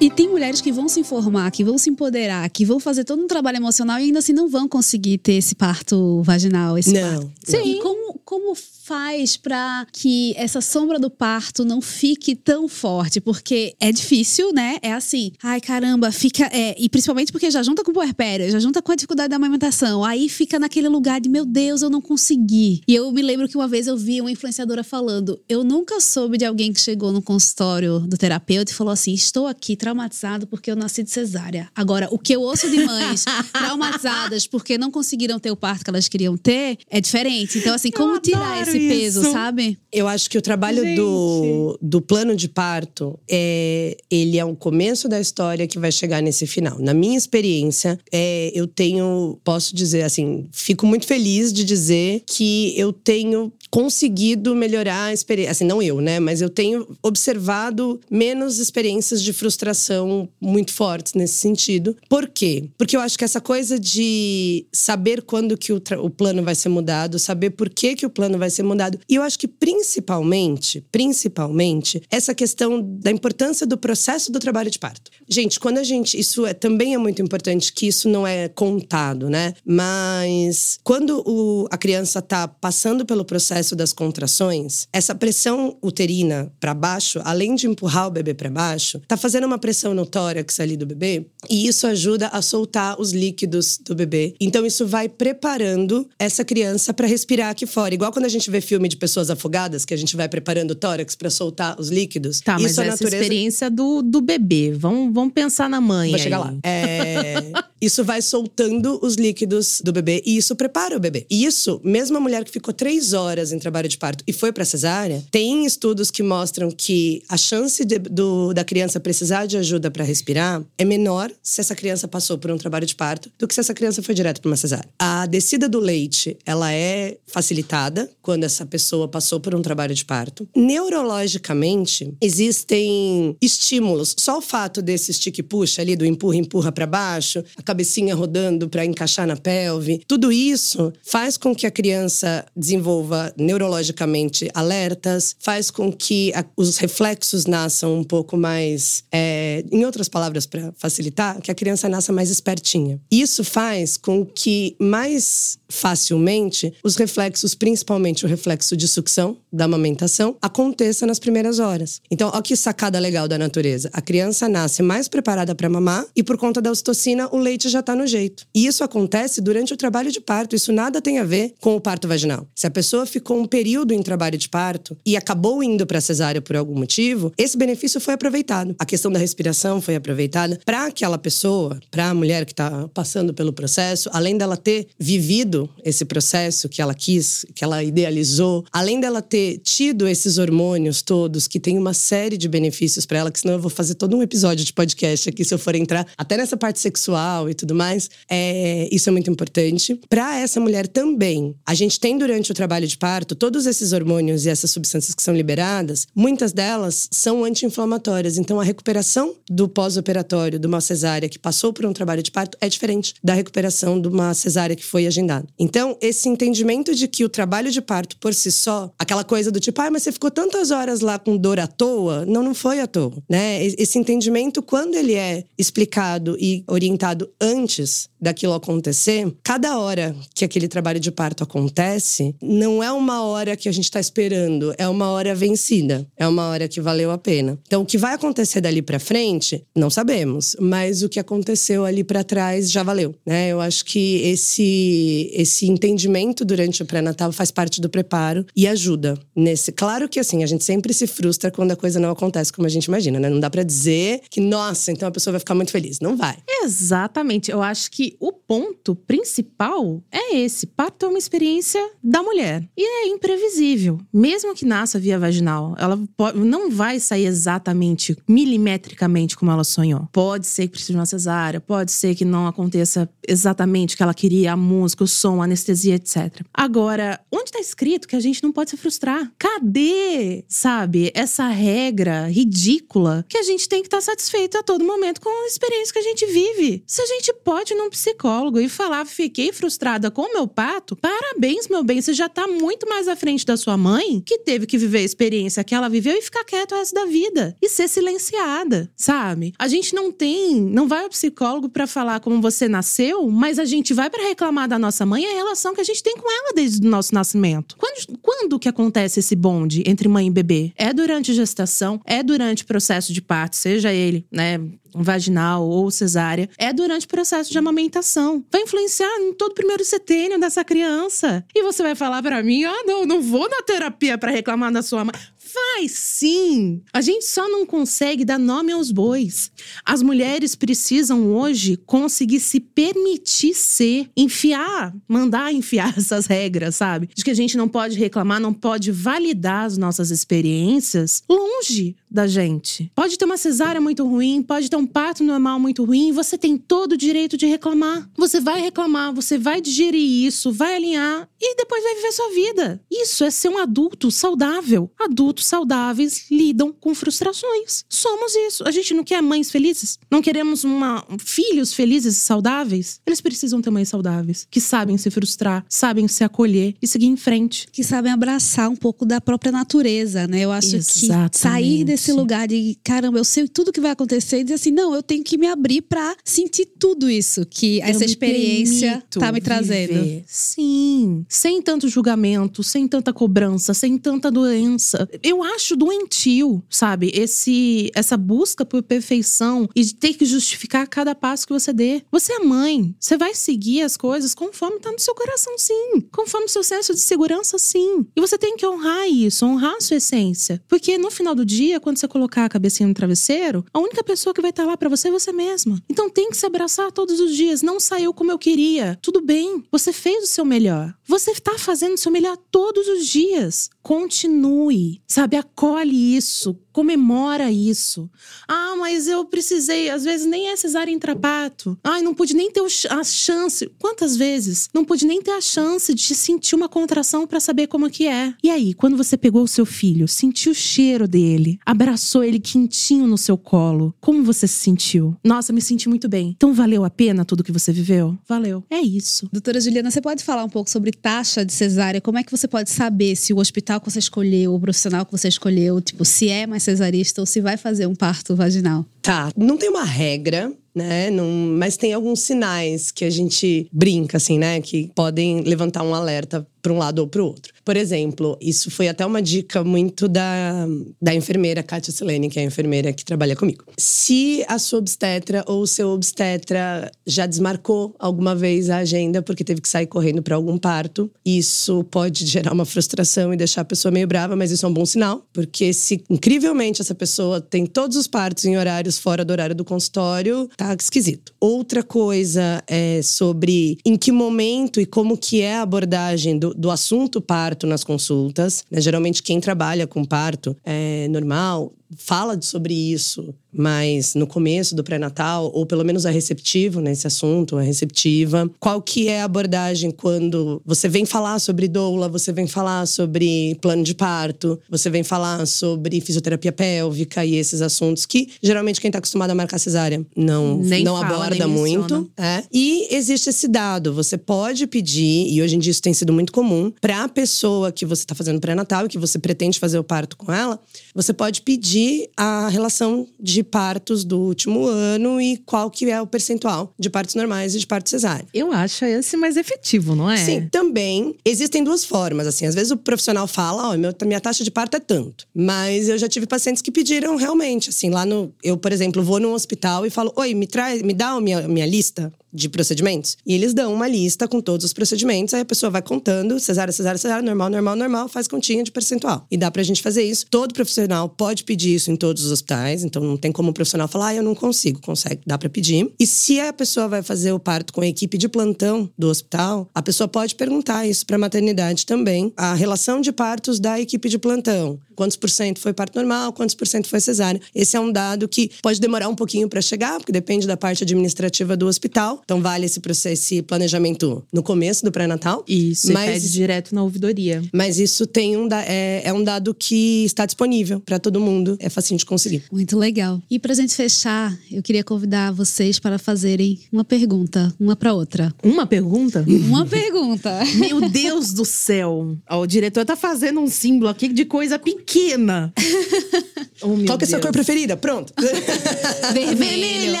E 0.00 0.08
tem 0.08 0.28
mulheres 0.28 0.60
que 0.60 0.70
vão 0.70 0.88
se 0.88 1.00
informar, 1.00 1.50
que 1.50 1.64
vão 1.64 1.76
se 1.76 1.90
empoderar, 1.90 2.48
que 2.50 2.64
vão 2.64 2.78
fazer 2.78 3.02
todo 3.02 3.20
um 3.20 3.26
trabalho 3.26 3.56
emocional 3.56 3.98
e 3.98 4.04
ainda 4.04 4.20
assim 4.20 4.32
não 4.32 4.48
vão 4.48 4.68
conseguir 4.68 5.18
ter 5.18 5.32
esse 5.32 5.56
parto 5.56 6.22
vaginal, 6.22 6.78
esse 6.78 6.92
não. 6.92 7.00
parto. 7.00 7.32
Sim. 7.44 7.62
E 7.64 7.80
como, 7.80 8.20
como 8.24 8.54
faz 8.54 9.36
para 9.36 9.86
que 9.92 10.32
essa 10.36 10.60
sombra 10.60 10.98
do 10.98 11.10
parto 11.10 11.64
não 11.64 11.80
fique 11.80 12.36
tão 12.36 12.68
forte? 12.68 13.20
Porque 13.20 13.74
é 13.80 13.90
difícil, 13.90 14.52
né? 14.52 14.78
É 14.80 14.92
assim, 14.92 15.32
ai 15.42 15.60
caramba, 15.60 16.12
fica. 16.12 16.44
É, 16.44 16.74
e 16.78 16.88
principalmente 16.88 17.32
porque 17.32 17.50
já 17.50 17.62
junta 17.62 17.82
com 17.82 17.90
o 17.90 17.94
puerpério, 17.94 18.50
já 18.50 18.60
junta 18.60 18.80
com 18.80 18.92
a 18.92 18.94
dificuldade 18.94 19.30
da 19.30 19.36
amamentação. 19.36 20.04
Aí 20.04 20.28
fica 20.28 20.60
naquele 20.60 20.88
lugar 20.88 21.20
de, 21.20 21.28
meu 21.28 21.44
Deus, 21.44 21.82
eu 21.82 21.90
não 21.90 22.00
consegui. 22.00 22.82
E 22.86 22.94
eu 22.94 23.10
me 23.10 23.20
lembro 23.20 23.48
que 23.48 23.56
uma 23.56 23.66
vez 23.66 23.88
eu 23.88 23.96
vi 23.96 24.20
uma 24.20 24.30
influenciadora 24.30 24.84
falando: 24.84 25.40
eu 25.48 25.64
nunca 25.64 26.00
soube 26.00 26.38
de 26.38 26.44
alguém 26.44 26.72
que 26.72 26.80
chegou 26.80 27.10
no 27.10 27.20
consultório 27.20 27.98
do 28.00 28.16
terapeuta 28.16 28.70
e 28.70 28.74
falou 28.74 28.92
assim: 28.92 29.12
estou 29.12 29.48
aqui 29.48 29.76
traumatizado 29.88 30.46
porque 30.46 30.70
eu 30.70 30.76
nasci 30.76 31.02
de 31.02 31.10
cesárea. 31.10 31.68
Agora, 31.74 32.08
o 32.10 32.18
que 32.18 32.34
eu 32.34 32.42
ouço 32.42 32.70
de 32.70 32.84
mães 32.84 33.24
traumatizadas 33.52 34.46
porque 34.46 34.76
não 34.76 34.90
conseguiram 34.90 35.38
ter 35.38 35.50
o 35.50 35.56
parto 35.56 35.84
que 35.84 35.90
elas 35.90 36.08
queriam 36.08 36.36
ter 36.36 36.78
é 36.90 37.00
diferente. 37.00 37.58
Então, 37.58 37.74
assim, 37.74 37.90
como 37.90 38.18
tirar 38.20 38.60
esse 38.60 38.78
peso, 38.78 39.22
isso. 39.22 39.32
sabe? 39.32 39.78
Eu 39.90 40.06
acho 40.06 40.28
que 40.28 40.36
o 40.36 40.42
trabalho 40.42 40.94
do, 40.94 41.78
do 41.80 42.00
plano 42.00 42.36
de 42.36 42.48
parto 42.48 43.18
é 43.28 43.96
ele 44.10 44.38
é 44.38 44.44
um 44.44 44.54
começo 44.54 45.08
da 45.08 45.20
história 45.20 45.66
que 45.66 45.78
vai 45.78 45.90
chegar 45.90 46.20
nesse 46.20 46.46
final. 46.46 46.78
Na 46.78 46.92
minha 46.92 47.16
experiência, 47.16 47.98
é, 48.12 48.52
eu 48.54 48.66
tenho, 48.66 49.38
posso 49.42 49.74
dizer 49.74 50.02
assim, 50.02 50.48
fico 50.52 50.86
muito 50.86 51.06
feliz 51.06 51.52
de 51.52 51.64
dizer 51.64 52.22
que 52.26 52.78
eu 52.78 52.92
tenho 52.92 53.52
conseguido 53.70 54.54
melhorar 54.54 55.04
a 55.04 55.12
experiência. 55.12 55.52
Assim, 55.52 55.64
não 55.64 55.82
eu, 55.82 56.00
né? 56.00 56.18
Mas 56.18 56.40
eu 56.40 56.48
tenho 56.48 56.86
observado 57.02 58.00
menos 58.10 58.58
experiências 58.58 59.22
de 59.22 59.32
frustração 59.32 60.28
muito 60.40 60.72
fortes 60.72 61.14
nesse 61.14 61.34
sentido. 61.34 61.96
Por 62.08 62.28
quê? 62.28 62.68
Porque 62.76 62.96
eu 62.96 63.00
acho 63.00 63.18
que 63.18 63.24
essa 63.24 63.40
coisa 63.40 63.78
de 63.78 64.66
saber 64.72 65.22
quando 65.22 65.56
que 65.56 65.72
o, 65.72 65.82
o 66.00 66.10
plano 66.10 66.42
vai 66.42 66.54
ser 66.54 66.68
mudado, 66.68 67.18
saber 67.18 67.50
por 67.50 67.68
que, 67.68 67.94
que 67.94 68.06
o 68.06 68.10
plano 68.10 68.38
vai 68.38 68.50
ser 68.50 68.62
mudado. 68.62 68.98
E 69.08 69.16
eu 69.16 69.22
acho 69.22 69.38
que 69.38 69.48
principalmente, 69.48 70.84
principalmente, 70.90 72.02
essa 72.10 72.34
questão 72.34 72.80
da 72.82 73.10
importância 73.10 73.66
do 73.66 73.76
processo 73.76 74.32
do 74.32 74.38
trabalho 74.38 74.70
de 74.70 74.78
parto. 74.78 75.10
Gente, 75.28 75.60
quando 75.60 75.78
a 75.78 75.84
gente. 75.84 76.18
Isso 76.18 76.46
é, 76.46 76.54
também 76.54 76.94
é 76.94 76.98
muito 76.98 77.20
importante 77.20 77.72
que 77.72 77.86
isso 77.86 78.08
não 78.08 78.26
é 78.26 78.48
contado, 78.48 79.28
né? 79.28 79.54
Mas 79.64 80.78
quando 80.82 81.22
o, 81.26 81.66
a 81.70 81.76
criança 81.76 82.22
tá 82.22 82.48
passando 82.48 83.04
pelo 83.04 83.24
processo 83.24 83.57
das 83.76 83.92
contrações, 83.92 84.86
essa 84.92 85.14
pressão 85.14 85.76
uterina 85.82 86.50
para 86.60 86.74
baixo, 86.74 87.20
além 87.24 87.54
de 87.54 87.66
empurrar 87.66 88.06
o 88.06 88.10
bebê 88.10 88.34
para 88.34 88.50
baixo, 88.50 89.00
tá 89.06 89.16
fazendo 89.16 89.44
uma 89.46 89.58
pressão 89.58 89.94
no 89.94 90.06
tórax 90.06 90.60
ali 90.60 90.76
do 90.76 90.86
bebê, 90.86 91.26
e 91.50 91.66
isso 91.66 91.86
ajuda 91.86 92.28
a 92.28 92.40
soltar 92.42 93.00
os 93.00 93.12
líquidos 93.12 93.78
do 93.82 93.94
bebê. 93.94 94.34
Então 94.40 94.64
isso 94.64 94.86
vai 94.86 95.08
preparando 95.08 96.08
essa 96.18 96.44
criança 96.44 96.92
para 96.94 97.06
respirar 97.06 97.50
aqui 97.50 97.66
fora. 97.66 97.94
Igual 97.94 98.12
quando 98.12 98.24
a 98.24 98.28
gente 98.28 98.50
vê 98.50 98.60
filme 98.60 98.88
de 98.88 98.96
pessoas 98.96 99.30
afogadas, 99.30 99.84
que 99.84 99.94
a 99.94 99.96
gente 99.96 100.16
vai 100.16 100.28
preparando 100.28 100.72
o 100.72 100.74
tórax 100.74 101.14
para 101.14 101.30
soltar 101.30 101.80
os 101.80 101.88
líquidos. 101.88 102.40
Tá, 102.40 102.54
mas 102.54 102.72
isso 102.72 102.80
essa 102.80 102.90
natureza... 102.90 103.16
experiência 103.16 103.70
do, 103.70 104.02
do 104.02 104.20
bebê. 104.20 104.72
Vamos, 104.72 105.12
vamos 105.12 105.32
pensar 105.32 105.68
na 105.68 105.80
mãe. 105.80 106.14
Aí. 106.14 106.20
chegar 106.20 106.38
lá. 106.38 106.54
É, 106.62 107.52
isso 107.80 108.04
vai 108.04 108.20
soltando 108.20 108.98
os 109.02 109.14
líquidos 109.14 109.80
do 109.84 109.92
bebê 109.92 110.22
e 110.26 110.36
isso 110.36 110.54
prepara 110.56 110.96
o 110.96 111.00
bebê. 111.00 111.26
E 111.30 111.44
isso, 111.44 111.80
mesmo 111.84 112.16
a 112.16 112.20
mulher 112.20 112.44
que 112.44 112.50
ficou 112.50 112.74
três 112.74 113.12
horas 113.12 113.47
em 113.52 113.58
trabalho 113.58 113.88
de 113.88 113.98
parto 113.98 114.24
e 114.26 114.32
foi 114.32 114.52
para 114.52 114.64
cesárea, 114.64 115.24
tem 115.30 115.64
estudos 115.64 116.10
que 116.10 116.22
mostram 116.22 116.70
que 116.70 117.22
a 117.28 117.36
chance 117.36 117.84
de, 117.84 117.98
do, 117.98 118.52
da 118.52 118.64
criança 118.64 119.00
precisar 119.00 119.46
de 119.46 119.56
ajuda 119.56 119.90
para 119.90 120.04
respirar 120.04 120.62
é 120.76 120.84
menor 120.84 121.30
se 121.42 121.60
essa 121.60 121.74
criança 121.74 122.08
passou 122.08 122.38
por 122.38 122.50
um 122.50 122.58
trabalho 122.58 122.86
de 122.86 122.94
parto 122.94 123.30
do 123.38 123.46
que 123.46 123.54
se 123.54 123.60
essa 123.60 123.74
criança 123.74 124.02
foi 124.02 124.14
direto 124.14 124.40
para 124.40 124.50
uma 124.50 124.56
cesárea. 124.56 124.88
A 124.98 125.26
descida 125.26 125.68
do 125.68 125.78
leite, 125.78 126.36
ela 126.44 126.72
é 126.72 127.16
facilitada 127.26 128.10
quando 128.22 128.44
essa 128.44 128.64
pessoa 128.66 129.08
passou 129.08 129.40
por 129.40 129.54
um 129.54 129.62
trabalho 129.62 129.94
de 129.94 130.04
parto. 130.04 130.48
Neurologicamente, 130.54 132.14
existem 132.20 133.36
estímulos. 133.40 134.14
Só 134.18 134.38
o 134.38 134.42
fato 134.42 134.82
desse 134.82 135.12
stick 135.12 135.42
puxa 135.42 135.82
ali 135.82 135.96
do 135.96 136.04
empurra 136.04 136.36
empurra 136.36 136.72
para 136.72 136.86
baixo, 136.86 137.44
a 137.56 137.62
cabecinha 137.62 138.14
rodando 138.14 138.68
para 138.68 138.84
encaixar 138.84 139.26
na 139.26 139.36
pelve, 139.36 140.02
tudo 140.06 140.32
isso 140.32 140.92
faz 141.02 141.36
com 141.36 141.54
que 141.54 141.66
a 141.66 141.70
criança 141.70 142.44
desenvolva 142.56 143.32
neurologicamente 143.38 144.50
alertas, 144.54 145.36
faz 145.38 145.70
com 145.70 145.92
que 145.92 146.32
a, 146.34 146.44
os 146.56 146.76
reflexos 146.78 147.46
nasçam 147.46 147.98
um 147.98 148.04
pouco 148.04 148.36
mais, 148.36 149.04
é, 149.12 149.64
em 149.70 149.84
outras 149.84 150.08
palavras 150.08 150.46
para 150.46 150.72
facilitar, 150.76 151.40
que 151.40 151.50
a 151.50 151.54
criança 151.54 151.88
nasça 151.88 152.12
mais 152.12 152.30
espertinha. 152.30 153.00
Isso 153.10 153.44
faz 153.44 153.96
com 153.96 154.24
que 154.24 154.76
mais 154.78 155.58
facilmente 155.68 156.72
os 156.82 156.96
reflexos, 156.96 157.54
principalmente 157.54 158.24
o 158.24 158.28
reflexo 158.28 158.76
de 158.76 158.88
sucção 158.88 159.36
da 159.52 159.64
amamentação, 159.64 160.36
aconteça 160.40 161.06
nas 161.06 161.18
primeiras 161.18 161.58
horas. 161.58 162.00
Então, 162.10 162.30
olha 162.32 162.42
que 162.42 162.56
sacada 162.56 162.98
legal 162.98 163.28
da 163.28 163.38
natureza. 163.38 163.90
A 163.92 164.00
criança 164.00 164.48
nasce 164.48 164.82
mais 164.82 165.08
preparada 165.08 165.54
para 165.54 165.68
mamar 165.68 166.06
e 166.16 166.22
por 166.22 166.38
conta 166.38 166.60
da 166.60 166.70
ocitocina 166.70 167.28
o 167.32 167.38
leite 167.38 167.68
já 167.68 167.80
está 167.80 167.94
no 167.94 168.06
jeito. 168.06 168.46
E 168.54 168.66
isso 168.66 168.82
acontece 168.82 169.40
durante 169.40 169.72
o 169.72 169.76
trabalho 169.76 170.10
de 170.10 170.20
parto. 170.20 170.56
Isso 170.56 170.72
nada 170.72 171.00
tem 171.00 171.18
a 171.18 171.24
ver 171.24 171.54
com 171.60 171.76
o 171.76 171.80
parto 171.80 172.08
vaginal. 172.08 172.46
Se 172.54 172.66
a 172.66 172.70
pessoa 172.70 173.06
ficou 173.06 173.38
um 173.38 173.46
período 173.46 173.92
em 173.92 174.02
trabalho 174.02 174.38
de 174.38 174.48
parto 174.48 174.96
e 175.04 175.16
acabou 175.16 175.62
indo 175.62 175.86
para 175.86 176.00
cesárea 176.00 176.40
por 176.40 176.56
algum 176.56 176.74
motivo, 176.74 177.32
esse 177.36 177.56
benefício 177.56 178.00
foi 178.00 178.14
aproveitado. 178.14 178.74
A 178.78 178.84
questão 178.84 179.10
da 179.10 179.18
respiração 179.18 179.80
foi 179.80 179.96
aproveitada 179.96 180.58
para 180.64 180.86
aquela 180.86 181.18
pessoa, 181.18 181.78
para 181.90 182.08
a 182.10 182.14
mulher 182.14 182.44
que 182.44 182.52
está 182.52 182.88
passando 182.94 183.34
pelo 183.34 183.52
processo, 183.52 184.08
além 184.12 184.36
dela 184.36 184.56
ter 184.56 184.88
vivido 184.98 185.57
vivendo 185.58 185.68
esse 185.84 186.04
processo 186.04 186.68
que 186.68 186.82
ela 186.82 186.94
quis, 186.94 187.46
que 187.54 187.64
ela 187.64 187.82
idealizou, 187.82 188.64
além 188.70 189.00
dela 189.00 189.22
ter 189.22 189.58
tido 189.58 190.06
esses 190.06 190.38
hormônios 190.38 191.02
todos, 191.02 191.48
que 191.48 191.58
tem 191.58 191.78
uma 191.78 191.94
série 191.94 192.36
de 192.36 192.48
benefícios 192.48 193.06
para 193.06 193.18
ela, 193.18 193.30
que 193.30 193.40
senão 193.40 193.54
eu 193.54 193.60
vou 193.60 193.70
fazer 193.70 193.94
todo 193.94 194.16
um 194.16 194.22
episódio 194.22 194.64
de 194.64 194.72
podcast 194.72 195.28
aqui 195.28 195.44
se 195.44 195.54
eu 195.54 195.58
for 195.58 195.74
entrar 195.74 196.06
até 196.16 196.36
nessa 196.36 196.56
parte 196.56 196.78
sexual 196.78 197.48
e 197.48 197.54
tudo 197.54 197.74
mais, 197.74 198.10
é, 198.28 198.88
isso 198.92 199.08
é 199.08 199.12
muito 199.12 199.30
importante. 199.30 199.98
Para 200.08 200.38
essa 200.38 200.60
mulher 200.60 200.86
também, 200.86 201.54
a 201.66 201.74
gente 201.74 201.98
tem 201.98 202.18
durante 202.18 202.50
o 202.50 202.54
trabalho 202.54 202.86
de 202.86 202.96
parto 202.98 203.34
todos 203.34 203.66
esses 203.66 203.92
hormônios 203.92 204.44
e 204.44 204.50
essas 204.50 204.70
substâncias 204.70 205.14
que 205.14 205.22
são 205.22 205.34
liberadas, 205.34 206.06
muitas 206.14 206.52
delas 206.52 207.08
são 207.10 207.44
anti-inflamatórias. 207.44 208.36
Então 208.36 208.60
a 208.60 208.64
recuperação 208.64 209.34
do 209.48 209.68
pós-operatório 209.68 210.58
de 210.58 210.66
uma 210.66 210.80
cesárea 210.80 211.28
que 211.28 211.38
passou 211.38 211.72
por 211.72 211.86
um 211.86 211.92
trabalho 211.92 212.22
de 212.22 212.30
parto 212.30 212.58
é 212.60 212.68
diferente 212.68 213.14
da 213.22 213.32
recuperação 213.32 214.00
de 214.00 214.08
uma 214.08 214.34
cesárea 214.34 214.76
que 214.76 214.84
foi 214.84 215.06
agendada. 215.06 215.47
Então, 215.58 215.96
esse 216.00 216.28
entendimento 216.28 216.94
de 216.94 217.06
que 217.08 217.24
o 217.24 217.28
trabalho 217.28 217.70
de 217.70 217.80
parto 217.80 218.16
por 218.18 218.34
si 218.34 218.50
só, 218.50 218.90
aquela 218.98 219.24
coisa 219.24 219.50
do 219.50 219.60
tipo, 219.60 219.80
ah, 219.80 219.90
mas 219.90 220.02
você 220.02 220.12
ficou 220.12 220.30
tantas 220.30 220.70
horas 220.70 221.00
lá 221.00 221.18
com 221.18 221.36
dor 221.36 221.58
à 221.58 221.66
toa, 221.66 222.24
não, 222.26 222.42
não 222.42 222.54
foi 222.54 222.80
à 222.80 222.86
toa, 222.86 223.12
né? 223.28 223.64
Esse 223.64 223.98
entendimento, 223.98 224.62
quando 224.62 224.94
ele 224.94 225.14
é 225.14 225.44
explicado 225.56 226.36
e 226.38 226.64
orientado 226.66 227.30
antes 227.40 228.08
daquilo 228.20 228.54
acontecer, 228.54 229.32
cada 229.42 229.78
hora 229.78 230.14
que 230.34 230.44
aquele 230.44 230.68
trabalho 230.68 231.00
de 231.00 231.10
parto 231.10 231.42
acontece, 231.42 232.34
não 232.42 232.82
é 232.82 232.90
uma 232.92 233.22
hora 233.22 233.56
que 233.56 233.68
a 233.68 233.72
gente 233.72 233.84
está 233.84 234.00
esperando, 234.00 234.74
é 234.78 234.88
uma 234.88 235.10
hora 235.10 235.34
vencida, 235.34 236.06
é 236.16 236.26
uma 236.26 236.48
hora 236.48 236.68
que 236.68 236.80
valeu 236.80 237.10
a 237.10 237.18
pena. 237.18 237.58
Então, 237.66 237.82
o 237.82 237.86
que 237.86 237.98
vai 237.98 238.14
acontecer 238.14 238.60
dali 238.60 238.82
para 238.82 238.98
frente, 238.98 239.64
não 239.74 239.90
sabemos, 239.90 240.56
mas 240.60 241.02
o 241.02 241.08
que 241.08 241.20
aconteceu 241.20 241.84
ali 241.84 242.04
para 242.04 242.24
trás 242.24 242.70
já 242.70 242.82
valeu, 242.82 243.14
né? 243.26 243.48
Eu 243.48 243.60
acho 243.60 243.84
que 243.84 244.22
esse 244.22 245.30
esse 245.32 245.66
entendimento 245.66 246.44
durante 246.44 246.82
o 246.82 246.86
pré-natal 246.86 247.32
faz 247.32 247.50
parte 247.50 247.80
do 247.80 247.88
preparo 247.88 248.44
e 248.56 248.66
ajuda 248.66 249.18
nesse. 249.34 249.72
Claro 249.72 250.08
que 250.08 250.20
assim, 250.20 250.42
a 250.42 250.46
gente 250.46 250.64
sempre 250.64 250.92
se 250.92 251.06
frustra 251.06 251.50
quando 251.50 251.72
a 251.72 251.76
coisa 251.76 252.00
não 252.00 252.10
acontece 252.10 252.52
como 252.52 252.66
a 252.66 252.70
gente 252.70 252.86
imagina, 252.86 253.18
né? 253.18 253.28
Não 253.28 253.40
dá 253.40 253.50
para 253.50 253.62
dizer 253.62 254.22
que 254.30 254.40
nossa, 254.40 254.92
então 254.92 255.08
a 255.08 255.10
pessoa 255.10 255.32
vai 255.32 255.40
ficar 255.40 255.54
muito 255.54 255.70
feliz, 255.70 256.00
não 256.00 256.16
vai. 256.16 256.36
Exatamente. 256.62 257.50
Eu 257.50 257.62
acho 257.62 257.90
que 257.90 258.07
o 258.20 258.32
ponto 258.32 258.94
principal 258.94 260.02
é 260.10 260.36
esse. 260.36 260.66
Parto 260.66 261.06
é 261.06 261.08
uma 261.08 261.18
experiência 261.18 261.80
da 262.02 262.22
mulher 262.22 262.68
e 262.76 262.82
é 262.82 263.08
imprevisível. 263.08 263.98
Mesmo 264.12 264.54
que 264.54 264.64
nasça 264.64 264.98
via 264.98 265.18
vaginal, 265.18 265.74
ela 265.78 265.98
não 266.34 266.70
vai 266.70 267.00
sair 267.00 267.26
exatamente 267.26 268.16
milimetricamente 268.28 269.36
como 269.36 269.50
ela 269.50 269.64
sonhou. 269.64 270.08
Pode 270.12 270.46
ser 270.46 270.66
que 270.66 270.72
precise 270.72 270.92
de 270.92 270.98
uma 270.98 271.06
cesárea, 271.06 271.60
pode 271.60 271.92
ser 271.92 272.14
que 272.14 272.24
não 272.24 272.46
aconteça 272.46 273.08
exatamente 273.26 273.94
o 273.94 273.96
que 273.96 274.02
ela 274.02 274.14
queria, 274.14 274.52
a 274.52 274.56
música, 274.56 275.04
o 275.04 275.08
som, 275.08 275.40
a 275.40 275.44
anestesia, 275.44 275.94
etc. 275.94 276.42
Agora, 276.52 277.20
onde 277.32 277.50
está 277.50 277.60
escrito 277.60 278.08
que 278.08 278.16
a 278.16 278.20
gente 278.20 278.42
não 278.42 278.52
pode 278.52 278.70
se 278.70 278.76
frustrar? 278.76 279.30
Cadê, 279.38 280.44
sabe, 280.48 281.10
essa 281.14 281.48
regra 281.48 282.28
ridícula 282.28 283.24
que 283.28 283.38
a 283.38 283.42
gente 283.42 283.68
tem 283.68 283.82
que 283.82 283.88
estar 283.88 283.98
tá 283.98 284.02
satisfeito 284.02 284.56
a 284.56 284.62
todo 284.62 284.84
momento 284.84 285.20
com 285.20 285.44
a 285.44 285.46
experiência 285.46 285.92
que 285.92 285.98
a 285.98 286.02
gente 286.02 286.26
vive? 286.26 286.82
Se 286.86 287.02
a 287.02 287.06
gente 287.06 287.32
pode 287.44 287.72
ir 287.72 287.76
num 287.76 287.90
psicólogo 287.98 288.60
e 288.60 288.68
falar, 288.68 289.04
fiquei 289.04 289.52
frustrada 289.52 290.10
com 290.10 290.22
o 290.22 290.32
meu 290.32 290.46
pato, 290.46 290.94
parabéns, 290.94 291.66
meu 291.68 291.82
bem, 291.82 292.00
você 292.00 292.14
já 292.14 292.26
está 292.26 292.46
muito 292.46 292.88
mais 292.88 293.08
à 293.08 293.16
frente 293.16 293.44
da 293.44 293.56
sua 293.56 293.76
mãe, 293.76 294.22
que 294.24 294.38
teve 294.38 294.66
que 294.66 294.78
viver 294.78 294.98
a 294.98 295.02
experiência 295.02 295.64
que 295.64 295.74
ela 295.74 295.88
viveu 295.88 296.16
e 296.16 296.22
ficar 296.22 296.44
quieta 296.44 296.76
o 296.76 296.78
resto 296.78 296.94
da 296.94 297.06
vida. 297.06 297.56
E 297.60 297.68
ser 297.68 297.88
silenciada, 297.88 298.88
sabe? 298.96 299.52
A 299.58 299.66
gente 299.66 299.94
não 299.94 300.12
tem, 300.12 300.60
não 300.60 300.86
vai 300.86 301.02
ao 301.02 301.08
psicólogo 301.08 301.68
para 301.68 301.86
falar 301.86 302.20
como 302.20 302.40
você 302.40 302.68
nasceu, 302.68 303.28
mas 303.28 303.58
a 303.58 303.64
gente 303.64 303.92
vai 303.92 304.08
para 304.08 304.22
reclamar 304.22 304.68
da 304.68 304.78
nossa 304.78 305.04
mãe 305.04 305.26
a 305.26 305.34
relação 305.34 305.74
que 305.74 305.80
a 305.80 305.84
gente 305.84 306.02
tem 306.02 306.16
com 306.16 306.30
ela 306.30 306.52
desde 306.54 306.86
o 306.86 306.90
nosso 306.90 307.12
nascimento. 307.12 307.76
Quando, 307.76 308.18
quando 308.22 308.58
que 308.58 308.68
acontece 308.68 309.18
esse 309.18 309.34
bonde 309.34 309.82
entre 309.86 310.08
mãe 310.08 310.28
e 310.28 310.30
bebê? 310.30 310.72
É 310.76 310.92
durante 310.92 311.34
gestação, 311.34 312.00
é 312.04 312.22
durante 312.22 312.62
o 312.62 312.66
processo 312.66 313.12
de 313.12 313.20
parto, 313.20 313.56
seja 313.56 313.92
ele, 313.92 314.24
né, 314.30 314.58
vaginal 315.02 315.66
ou 315.66 315.90
cesárea, 315.90 316.48
é 316.58 316.72
durante 316.72 317.06
o 317.06 317.08
processo 317.08 317.50
de 317.50 317.58
amamentação. 317.58 318.44
Vai 318.50 318.62
influenciar 318.62 319.08
em 319.20 319.32
todo 319.32 319.52
o 319.52 319.54
primeiro 319.54 319.84
setênio 319.84 320.38
dessa 320.38 320.64
criança. 320.64 321.44
E 321.54 321.62
você 321.62 321.82
vai 321.82 321.94
falar 321.94 322.22
para 322.22 322.42
mim: 322.42 322.64
"Ah, 322.64 322.82
não, 322.84 323.04
não 323.04 323.22
vou 323.22 323.48
na 323.48 323.62
terapia 323.62 324.18
para 324.18 324.30
reclamar 324.30 324.72
da 324.72 324.82
sua 324.82 325.04
mãe". 325.04 325.12
Vai 325.54 325.88
sim! 325.88 326.82
A 326.92 327.00
gente 327.00 327.24
só 327.24 327.48
não 327.48 327.64
consegue 327.64 328.24
dar 328.24 328.38
nome 328.38 328.72
aos 328.72 328.90
bois. 328.90 329.50
As 329.84 330.02
mulheres 330.02 330.54
precisam 330.54 331.34
hoje 331.34 331.76
conseguir 331.86 332.40
se 332.40 332.60
permitir 332.60 333.54
ser, 333.54 334.10
enfiar, 334.16 334.94
mandar 335.08 335.52
enfiar 335.54 335.96
essas 335.96 336.26
regras, 336.26 336.76
sabe? 336.76 337.08
De 337.14 337.24
que 337.24 337.30
a 337.30 337.34
gente 337.34 337.56
não 337.56 337.68
pode 337.68 337.96
reclamar, 337.96 338.40
não 338.40 338.52
pode 338.52 338.90
validar 338.90 339.64
as 339.64 339.78
nossas 339.78 340.10
experiências 340.10 341.22
longe 341.28 341.96
da 342.10 342.26
gente. 342.26 342.90
Pode 342.94 343.16
ter 343.18 343.24
uma 343.24 343.36
cesárea 343.36 343.80
muito 343.80 344.06
ruim, 344.06 344.42
pode 344.42 344.68
ter 344.68 344.76
um 344.76 344.86
parto 344.86 345.22
normal 345.22 345.60
muito 345.60 345.84
ruim, 345.84 346.12
você 346.12 346.36
tem 346.36 346.56
todo 346.56 346.92
o 346.92 346.96
direito 346.96 347.36
de 347.36 347.46
reclamar. 347.46 348.08
Você 348.16 348.40
vai 348.40 348.60
reclamar, 348.60 349.12
você 349.14 349.38
vai 349.38 349.60
digerir 349.60 350.26
isso, 350.26 350.52
vai 350.52 350.76
alinhar 350.76 351.28
e 351.40 351.56
depois 351.56 351.82
vai 351.82 351.94
viver 351.94 352.12
sua 352.12 352.30
vida. 352.30 352.80
Isso 352.90 353.24
é 353.24 353.30
ser 353.30 353.48
um 353.48 353.58
adulto 353.58 354.10
saudável. 354.10 354.90
Adultos 355.38 355.46
saudáveis 355.46 356.26
lidam 356.30 356.72
com 356.72 356.94
frustrações. 356.94 357.84
Somos 357.88 358.34
isso. 358.34 358.64
A 358.66 358.70
gente 358.70 358.92
não 358.94 359.04
quer 359.04 359.22
mães 359.22 359.50
felizes? 359.50 359.98
Não 360.10 360.20
queremos 360.20 360.64
uma, 360.64 361.04
filhos 361.18 361.72
felizes 361.72 362.16
e 362.16 362.20
saudáveis? 362.20 363.00
Eles 363.06 363.20
precisam 363.20 363.60
ter 363.60 363.70
mães 363.70 363.88
saudáveis, 363.88 364.46
que 364.50 364.60
sabem 364.60 364.98
se 364.98 365.10
frustrar, 365.10 365.64
sabem 365.68 366.08
se 366.08 366.24
acolher 366.24 366.74
e 366.82 366.86
seguir 366.86 367.06
em 367.06 367.16
frente. 367.16 367.68
Que 367.70 367.84
sabem 367.84 368.10
abraçar 368.10 368.68
um 368.68 368.76
pouco 368.76 369.06
da 369.06 369.20
própria 369.20 369.52
natureza, 369.52 370.26
né? 370.26 370.40
Eu 370.40 370.50
acho 370.50 370.74
Exatamente. 370.76 371.30
que 371.32 371.38
sair 371.38 371.84
desse 371.84 372.08
esse 372.08 372.12
lugar 372.12 372.48
de 372.48 372.76
caramba, 372.82 373.18
eu 373.18 373.24
sei 373.24 373.46
tudo 373.46 373.72
que 373.72 373.80
vai 373.80 373.90
acontecer 373.90 374.40
e 374.40 374.42
dizer 374.42 374.54
assim, 374.54 374.70
não, 374.70 374.94
eu 374.94 375.02
tenho 375.02 375.22
que 375.22 375.36
me 375.36 375.46
abrir 375.46 375.82
para 375.82 376.16
sentir 376.24 376.66
tudo 376.78 377.10
isso 377.10 377.44
que 377.46 377.78
eu 377.78 377.84
essa 377.84 378.04
experiência 378.04 379.02
tá 379.10 379.30
me 379.30 379.40
trazendo. 379.40 379.94
Viver. 379.94 380.24
Sim, 380.26 381.24
sem 381.28 381.60
tanto 381.60 381.88
julgamento, 381.88 382.62
sem 382.62 382.88
tanta 382.88 383.12
cobrança, 383.12 383.74
sem 383.74 383.98
tanta 383.98 384.30
doença. 384.30 385.08
Eu 385.28 385.42
acho 385.42 385.76
doentio, 385.76 386.64
sabe? 386.70 387.10
Esse 387.12 387.90
essa 387.94 388.16
busca 388.16 388.64
por 388.64 388.82
perfeição 388.82 389.68
e 389.76 389.84
de 389.84 389.94
ter 389.94 390.14
que 390.14 390.24
justificar 390.24 390.88
cada 390.88 391.14
passo 391.14 391.46
que 391.46 391.52
você 391.52 391.70
dê. 391.70 392.02
Você 392.10 392.32
é 392.32 392.38
mãe, 392.38 392.96
você 392.98 393.14
vai 393.14 393.34
seguir 393.34 393.82
as 393.82 393.94
coisas 393.94 394.34
conforme 394.34 394.80
tá 394.80 394.90
no 394.90 394.98
seu 394.98 395.14
coração, 395.14 395.58
sim. 395.58 396.00
Conforme 396.10 396.46
o 396.46 396.48
seu 396.48 396.64
senso 396.64 396.94
de 396.94 397.00
segurança, 397.00 397.58
sim. 397.58 398.06
E 398.16 398.20
você 398.22 398.38
tem 398.38 398.56
que 398.56 398.66
honrar 398.66 399.06
isso, 399.06 399.44
honrar 399.44 399.74
a 399.74 399.80
sua 399.82 399.98
essência. 399.98 400.62
Porque 400.66 400.96
no 400.96 401.10
final 401.10 401.34
do 401.34 401.44
dia, 401.44 401.78
quando 401.78 401.98
você 401.98 402.08
colocar 402.08 402.46
a 402.46 402.48
cabecinha 402.48 402.88
no 402.88 402.94
travesseiro, 402.94 403.66
a 403.70 403.80
única 403.80 404.02
pessoa 404.02 404.32
que 404.32 404.40
vai 404.40 404.48
estar 404.48 404.64
lá 404.64 404.78
para 404.78 404.88
você 404.88 405.08
é 405.08 405.12
você 405.12 405.30
mesma. 405.30 405.78
Então 405.90 406.08
tem 406.08 406.30
que 406.30 406.38
se 406.38 406.46
abraçar 406.46 406.90
todos 406.90 407.20
os 407.20 407.36
dias. 407.36 407.60
Não 407.60 407.78
saiu 407.78 408.14
como 408.14 408.30
eu 408.30 408.38
queria. 408.38 408.98
Tudo 409.02 409.20
bem. 409.20 409.62
Você 409.70 409.92
fez 409.92 410.24
o 410.24 410.26
seu 410.26 410.46
melhor. 410.46 410.94
Você 411.04 411.32
está 411.32 411.58
fazendo 411.58 411.96
o 411.96 411.98
seu 411.98 412.10
melhor 412.10 412.38
todos 412.50 412.88
os 412.88 413.06
dias. 413.06 413.68
Continue. 413.88 415.00
Sabe, 415.06 415.34
acolhe 415.38 416.14
isso 416.14 416.54
comemora 416.78 417.50
isso. 417.50 418.08
Ah, 418.46 418.76
mas 418.78 419.08
eu 419.08 419.24
precisei, 419.24 419.90
às 419.90 420.04
vezes 420.04 420.24
nem 420.28 420.48
é 420.48 420.54
cesárea 420.54 420.92
em 420.92 420.98
trapato. 420.98 421.76
Ai, 421.82 422.02
não 422.02 422.14
pude 422.14 422.34
nem 422.34 422.52
ter 422.52 422.62
a 422.88 423.02
chance. 423.02 423.68
Quantas 423.80 424.16
vezes? 424.16 424.70
Não 424.72 424.84
pude 424.84 425.04
nem 425.04 425.20
ter 425.20 425.32
a 425.32 425.40
chance 425.40 425.92
de 425.92 426.14
sentir 426.14 426.54
uma 426.54 426.68
contração 426.68 427.26
para 427.26 427.40
saber 427.40 427.66
como 427.66 427.90
que 427.90 428.06
é. 428.06 428.32
E 428.44 428.48
aí, 428.48 428.74
quando 428.74 428.96
você 428.96 429.16
pegou 429.16 429.42
o 429.42 429.48
seu 429.48 429.66
filho, 429.66 430.06
sentiu 430.06 430.52
o 430.52 430.54
cheiro 430.54 431.08
dele, 431.08 431.58
abraçou 431.66 432.22
ele 432.22 432.38
quentinho 432.38 433.08
no 433.08 433.18
seu 433.18 433.36
colo, 433.36 433.92
como 434.00 434.22
você 434.22 434.46
se 434.46 434.60
sentiu? 434.60 435.16
Nossa, 435.24 435.52
me 435.52 435.60
senti 435.60 435.88
muito 435.88 436.08
bem. 436.08 436.34
Então 436.36 436.54
valeu 436.54 436.84
a 436.84 436.90
pena 436.90 437.24
tudo 437.24 437.42
que 437.42 437.50
você 437.50 437.72
viveu? 437.72 438.16
Valeu. 438.28 438.62
É 438.70 438.80
isso. 438.80 439.28
Doutora 439.32 439.60
Juliana, 439.60 439.90
você 439.90 440.00
pode 440.00 440.22
falar 440.22 440.44
um 440.44 440.48
pouco 440.48 440.70
sobre 440.70 440.92
taxa 440.92 441.44
de 441.44 441.52
cesárea? 441.52 442.00
Como 442.00 442.18
é 442.18 442.22
que 442.22 442.30
você 442.30 442.46
pode 442.46 442.70
saber 442.70 443.16
se 443.16 443.32
o 443.32 443.38
hospital 443.38 443.77
que 443.80 443.90
você 443.90 443.98
escolheu, 443.98 444.54
o 444.54 444.60
profissional 444.60 445.04
que 445.04 445.12
você 445.12 445.28
escolheu, 445.28 445.80
tipo, 445.80 446.04
se 446.04 446.28
é 446.28 446.46
mais 446.46 446.62
cesarista 446.62 447.20
ou 447.20 447.26
se 447.26 447.40
vai 447.40 447.56
fazer 447.56 447.86
um 447.86 447.94
parto 447.94 448.34
vaginal? 448.36 448.84
Tá, 449.02 449.30
não 449.36 449.56
tem 449.56 449.68
uma 449.68 449.84
regra, 449.84 450.52
né? 450.74 451.10
Não, 451.10 451.26
mas 451.26 451.76
tem 451.76 451.92
alguns 451.92 452.20
sinais 452.20 452.90
que 452.90 453.04
a 453.04 453.10
gente 453.10 453.68
brinca, 453.72 454.16
assim, 454.16 454.38
né? 454.38 454.60
Que 454.60 454.90
podem 454.94 455.42
levantar 455.42 455.82
um 455.82 455.94
alerta 455.94 456.46
para 456.60 456.72
um 456.72 456.78
lado 456.78 457.00
ou 457.00 457.06
para 457.06 457.22
o 457.22 457.26
outro. 457.26 457.52
Por 457.64 457.76
exemplo, 457.76 458.36
isso 458.40 458.70
foi 458.70 458.88
até 458.88 459.04
uma 459.04 459.20
dica 459.20 459.62
muito 459.62 460.08
da, 460.08 460.66
da 461.00 461.14
enfermeira 461.14 461.62
Kátia 461.62 461.92
Selene, 461.92 462.30
que 462.30 462.38
é 462.38 462.42
a 462.42 462.46
enfermeira 462.46 462.92
que 462.92 463.04
trabalha 463.04 463.36
comigo. 463.36 463.64
Se 463.76 464.44
a 464.48 464.58
sua 464.58 464.78
obstetra 464.78 465.44
ou 465.46 465.62
o 465.62 465.66
seu 465.66 465.90
obstetra 465.90 466.90
já 467.06 467.26
desmarcou 467.26 467.94
alguma 467.98 468.34
vez 468.34 468.70
a 468.70 468.78
agenda 468.78 469.20
porque 469.20 469.44
teve 469.44 469.60
que 469.60 469.68
sair 469.68 469.86
correndo 469.86 470.22
para 470.22 470.34
algum 470.34 470.56
parto, 470.56 471.10
isso 471.24 471.84
pode 471.84 472.24
gerar 472.26 472.52
uma 472.52 472.64
frustração 472.64 473.32
e 473.32 473.36
deixar 473.36 473.62
a 473.62 473.64
pessoa 473.64 473.92
meio 473.92 474.06
brava, 474.06 474.34
mas 474.34 474.50
isso 474.50 474.64
é 474.64 474.68
um 474.68 474.72
bom 474.72 474.86
sinal, 474.86 475.26
porque 475.32 475.72
se 475.72 476.02
incrivelmente 476.08 476.80
essa 476.80 476.94
pessoa 476.94 477.40
tem 477.40 477.66
todos 477.66 477.96
os 477.96 478.06
partos 478.06 478.44
em 478.44 478.56
horários 478.56 478.98
fora 478.98 479.24
do 479.24 479.30
horário 479.30 479.54
do 479.54 479.64
consultório, 479.64 480.48
tá 480.56 480.74
esquisito. 480.78 481.32
Outra 481.40 481.82
coisa 481.82 482.62
é 482.66 483.00
sobre 483.02 483.78
em 483.84 483.96
que 483.96 484.10
momento 484.10 484.80
e 484.80 484.86
como 484.86 485.16
que 485.16 485.42
é 485.42 485.56
a 485.56 485.62
abordagem 485.62 486.38
do, 486.38 486.54
do 486.58 486.72
assunto 486.72 487.20
parto 487.20 487.66
nas 487.66 487.84
consultas. 487.84 488.64
Né? 488.68 488.80
Geralmente 488.80 489.22
quem 489.22 489.40
trabalha 489.40 489.86
com 489.86 490.04
parto 490.04 490.56
é 490.64 491.06
normal, 491.08 491.72
fala 491.96 492.40
sobre 492.42 492.74
isso, 492.74 493.34
mas 493.52 494.14
no 494.14 494.26
começo 494.26 494.74
do 494.74 494.84
pré-natal, 494.84 495.50
ou 495.54 495.64
pelo 495.64 495.84
menos 495.84 496.04
é 496.04 496.10
receptivo 496.10 496.80
nesse 496.80 497.06
assunto, 497.06 497.58
é 497.58 497.64
receptiva. 497.64 498.50
Qual 498.60 498.82
que 498.82 499.08
é 499.08 499.22
a 499.22 499.24
abordagem 499.24 499.90
quando 499.90 500.60
você 500.64 500.88
vem 500.88 501.06
falar 501.06 501.38
sobre 501.38 501.66
doula, 501.66 502.08
você 502.08 502.32
vem 502.32 502.46
falar 502.46 502.86
sobre 502.86 503.56
plano 503.60 503.82
de 503.82 503.94
parto, 503.94 504.60
você 504.68 504.90
vem 504.90 505.02
falar 505.02 505.46
sobre 505.46 506.00
fisioterapia 506.00 506.52
pélvica 506.52 507.24
e 507.24 507.36
esses 507.36 507.62
assuntos 507.62 508.04
que 508.04 508.28
geralmente 508.42 508.80
quem 508.80 508.88
está 508.88 508.98
acostumado 508.98 509.30
a 509.30 509.34
marcar 509.34 509.58
cesárea 509.58 510.04
não, 510.14 510.58
Nem 510.58 510.84
não 510.84 510.96
fala, 511.00 511.06
aborda 511.06 511.46
nem 511.46 511.56
muito. 511.56 512.10
É. 512.16 512.42
E 512.52 512.94
existe 512.94 513.30
esse 513.30 513.48
dado, 513.48 513.94
você 513.94 514.18
pode 514.18 514.66
pedir, 514.66 515.26
e 515.32 515.40
hoje 515.40 515.56
em 515.56 515.58
dia 515.58 515.70
isso 515.70 515.82
tem 515.82 515.94
sido 515.94 516.12
muito 516.12 516.32
comum, 516.32 516.72
para 516.80 517.04
a 517.04 517.08
pessoa 517.08 517.72
que 517.72 517.86
você 517.86 518.02
está 518.02 518.14
fazendo 518.14 518.40
pré-natal 518.40 518.86
e 518.86 518.88
que 518.88 518.98
você 518.98 519.18
pretende 519.18 519.58
fazer 519.58 519.78
o 519.78 519.84
parto 519.84 520.16
com 520.16 520.32
ela, 520.32 520.60
você 520.94 521.12
pode 521.12 521.42
pedir 521.42 521.77
a 522.16 522.48
relação 522.48 523.06
de 523.18 523.42
partos 523.42 524.04
do 524.04 524.18
último 524.18 524.66
ano 524.66 525.20
e 525.20 525.36
qual 525.38 525.70
que 525.70 525.90
é 525.90 526.00
o 526.00 526.06
percentual 526.06 526.72
de 526.78 526.90
partos 526.90 527.14
normais 527.14 527.54
e 527.54 527.58
de 527.58 527.66
partos 527.66 527.90
cesárea. 527.90 528.26
Eu 528.32 528.52
acho 528.52 528.84
esse 528.84 529.16
mais 529.16 529.36
efetivo, 529.36 529.94
não 529.94 530.10
é? 530.10 530.16
Sim, 530.16 530.48
também 530.50 531.14
existem 531.24 531.62
duas 531.62 531.84
formas. 531.84 532.26
Assim, 532.26 532.46
às 532.46 532.54
vezes 532.54 532.70
o 532.70 532.76
profissional 532.76 533.26
fala, 533.26 533.70
ó, 533.70 533.74
oh, 533.74 534.04
minha 534.04 534.20
taxa 534.20 534.44
de 534.44 534.50
parto 534.50 534.76
é 534.76 534.80
tanto. 534.80 535.26
Mas 535.34 535.88
eu 535.88 535.98
já 535.98 536.08
tive 536.08 536.26
pacientes 536.26 536.62
que 536.62 536.70
pediram 536.70 537.16
realmente, 537.16 537.70
assim, 537.70 537.90
lá 537.90 538.04
no. 538.04 538.32
Eu, 538.42 538.56
por 538.56 538.72
exemplo, 538.72 539.02
vou 539.02 539.20
num 539.20 539.32
hospital 539.32 539.86
e 539.86 539.90
falo, 539.90 540.12
oi, 540.16 540.34
me 540.34 540.46
traz, 540.46 540.82
me 540.82 540.94
dá 540.94 541.10
a 541.10 541.20
minha, 541.20 541.46
minha 541.48 541.66
lista 541.66 542.12
de 542.32 542.48
procedimentos. 542.48 543.16
E 543.26 543.34
eles 543.34 543.54
dão 543.54 543.72
uma 543.72 543.88
lista 543.88 544.28
com 544.28 544.40
todos 544.40 544.64
os 544.64 544.72
procedimentos, 544.72 545.34
aí 545.34 545.40
a 545.40 545.44
pessoa 545.44 545.70
vai 545.70 545.82
contando, 545.82 546.38
cesárea, 546.38 546.72
cesárea, 546.72 546.98
cesárea, 546.98 547.22
normal, 547.22 547.50
normal, 547.50 547.76
normal, 547.76 548.08
faz 548.08 548.28
continha 548.28 548.62
de 548.62 548.70
percentual. 548.70 549.26
E 549.30 549.36
dá 549.36 549.50
pra 549.50 549.62
gente 549.62 549.82
fazer 549.82 550.02
isso. 550.02 550.26
Todo 550.30 550.54
profissional 550.54 551.08
pode 551.08 551.44
pedir 551.44 551.74
isso 551.74 551.90
em 551.90 551.96
todos 551.96 552.24
os 552.24 552.32
hospitais, 552.32 552.84
então 552.84 553.02
não 553.02 553.16
tem 553.16 553.32
como 553.32 553.50
o 553.50 553.54
profissional 553.54 553.88
falar, 553.88 554.08
ah, 554.08 554.14
eu 554.16 554.22
não 554.22 554.34
consigo, 554.34 554.80
consegue, 554.80 555.20
dá 555.26 555.36
pra 555.36 555.48
pedir. 555.48 555.92
E 555.98 556.06
se 556.06 556.40
a 556.40 556.52
pessoa 556.52 556.88
vai 556.88 557.02
fazer 557.02 557.32
o 557.32 557.38
parto 557.38 557.72
com 557.72 557.80
a 557.80 557.86
equipe 557.86 558.16
de 558.16 558.28
plantão 558.28 558.90
do 558.96 559.08
hospital, 559.08 559.68
a 559.74 559.82
pessoa 559.82 560.08
pode 560.08 560.34
perguntar 560.34 560.86
isso 560.86 561.04
pra 561.06 561.18
maternidade 561.18 561.84
também. 561.84 562.32
A 562.36 562.54
relação 562.54 563.00
de 563.00 563.12
partos 563.12 563.60
da 563.60 563.80
equipe 563.80 564.08
de 564.08 564.18
plantão. 564.18 564.78
Quantos 564.98 565.16
por 565.16 565.30
cento 565.30 565.60
foi 565.60 565.72
parto 565.72 565.94
normal, 565.94 566.32
quantos 566.32 566.56
por 566.56 566.66
cento 566.66 566.88
foi 566.88 566.98
cesárea. 566.98 567.40
Esse 567.54 567.76
é 567.76 567.80
um 567.80 567.92
dado 567.92 568.26
que 568.26 568.50
pode 568.60 568.80
demorar 568.80 569.08
um 569.08 569.14
pouquinho 569.14 569.48
para 569.48 569.62
chegar, 569.62 569.96
porque 569.98 570.10
depende 570.10 570.44
da 570.44 570.56
parte 570.56 570.82
administrativa 570.82 571.56
do 571.56 571.68
hospital. 571.68 572.20
Então 572.24 572.42
vale 572.42 572.66
esse 572.66 572.80
processo, 572.80 573.12
esse 573.12 573.40
planejamento 573.40 574.24
no 574.32 574.42
começo 574.42 574.84
do 574.84 574.90
pré-natal. 574.90 575.44
Isso, 575.46 575.92
mas 575.92 576.10
pede 576.10 576.32
direto 576.32 576.74
na 576.74 576.82
ouvidoria. 576.82 577.40
Mas 577.52 577.78
isso 577.78 578.08
tem 578.08 578.36
um 578.36 578.48
é, 578.52 579.02
é 579.04 579.12
um 579.12 579.22
dado 579.22 579.54
que 579.54 580.04
está 580.04 580.26
disponível 580.26 580.80
para 580.80 580.98
todo 580.98 581.20
mundo, 581.20 581.56
é 581.60 581.68
facinho 581.68 581.96
de 581.96 582.04
conseguir. 582.04 582.42
Muito 582.50 582.76
legal. 582.76 583.22
E 583.30 583.38
para 583.38 583.54
gente 583.54 583.76
fechar, 583.76 584.36
eu 584.50 584.64
queria 584.64 584.82
convidar 584.82 585.30
vocês 585.30 585.78
para 585.78 585.96
fazerem 585.96 586.58
uma 586.72 586.82
pergunta, 586.82 587.54
uma 587.60 587.76
para 587.76 587.94
outra. 587.94 588.34
Uma 588.42 588.66
pergunta? 588.66 589.24
Uma 589.28 589.64
pergunta. 589.64 590.40
Meu 590.56 590.88
Deus 590.88 591.32
do 591.32 591.44
céu. 591.44 592.16
Ó, 592.28 592.40
o 592.40 592.46
diretor 592.48 592.84
tá 592.84 592.96
fazendo 592.96 593.38
um 593.38 593.46
símbolo 593.46 593.88
aqui 593.88 594.08
de 594.08 594.24
coisa 594.24 594.58
pequena. 594.58 594.87
oh, 596.62 596.84
Qual 596.86 596.96
que 596.96 597.04
é 597.04 597.06
a 597.06 597.10
sua 597.10 597.20
cor 597.20 597.30
preferida? 597.30 597.76
Pronto. 597.76 598.12
Vermelha. 599.12 600.00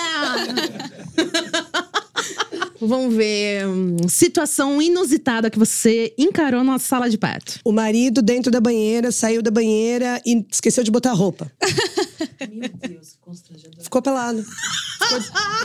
Vamos 2.80 3.14
ver. 3.14 3.66
Hum, 3.66 3.96
situação 4.08 4.80
inusitada 4.80 5.50
que 5.50 5.58
você 5.58 6.14
encarou 6.16 6.62
na 6.64 6.78
sala 6.78 7.10
de 7.10 7.18
parto. 7.18 7.60
O 7.64 7.72
marido 7.72 8.22
dentro 8.22 8.50
da 8.50 8.60
banheira, 8.60 9.10
saiu 9.12 9.42
da 9.42 9.50
banheira 9.50 10.22
e 10.24 10.46
esqueceu 10.50 10.84
de 10.84 10.90
botar 10.90 11.12
roupa. 11.12 11.50
Meu 12.50 12.68
Deus, 12.68 13.10
que 13.10 13.18
constrangedor. 13.20 13.82
Ficou 13.82 14.00
pelado. 14.00 14.42
Ficou 14.42 15.18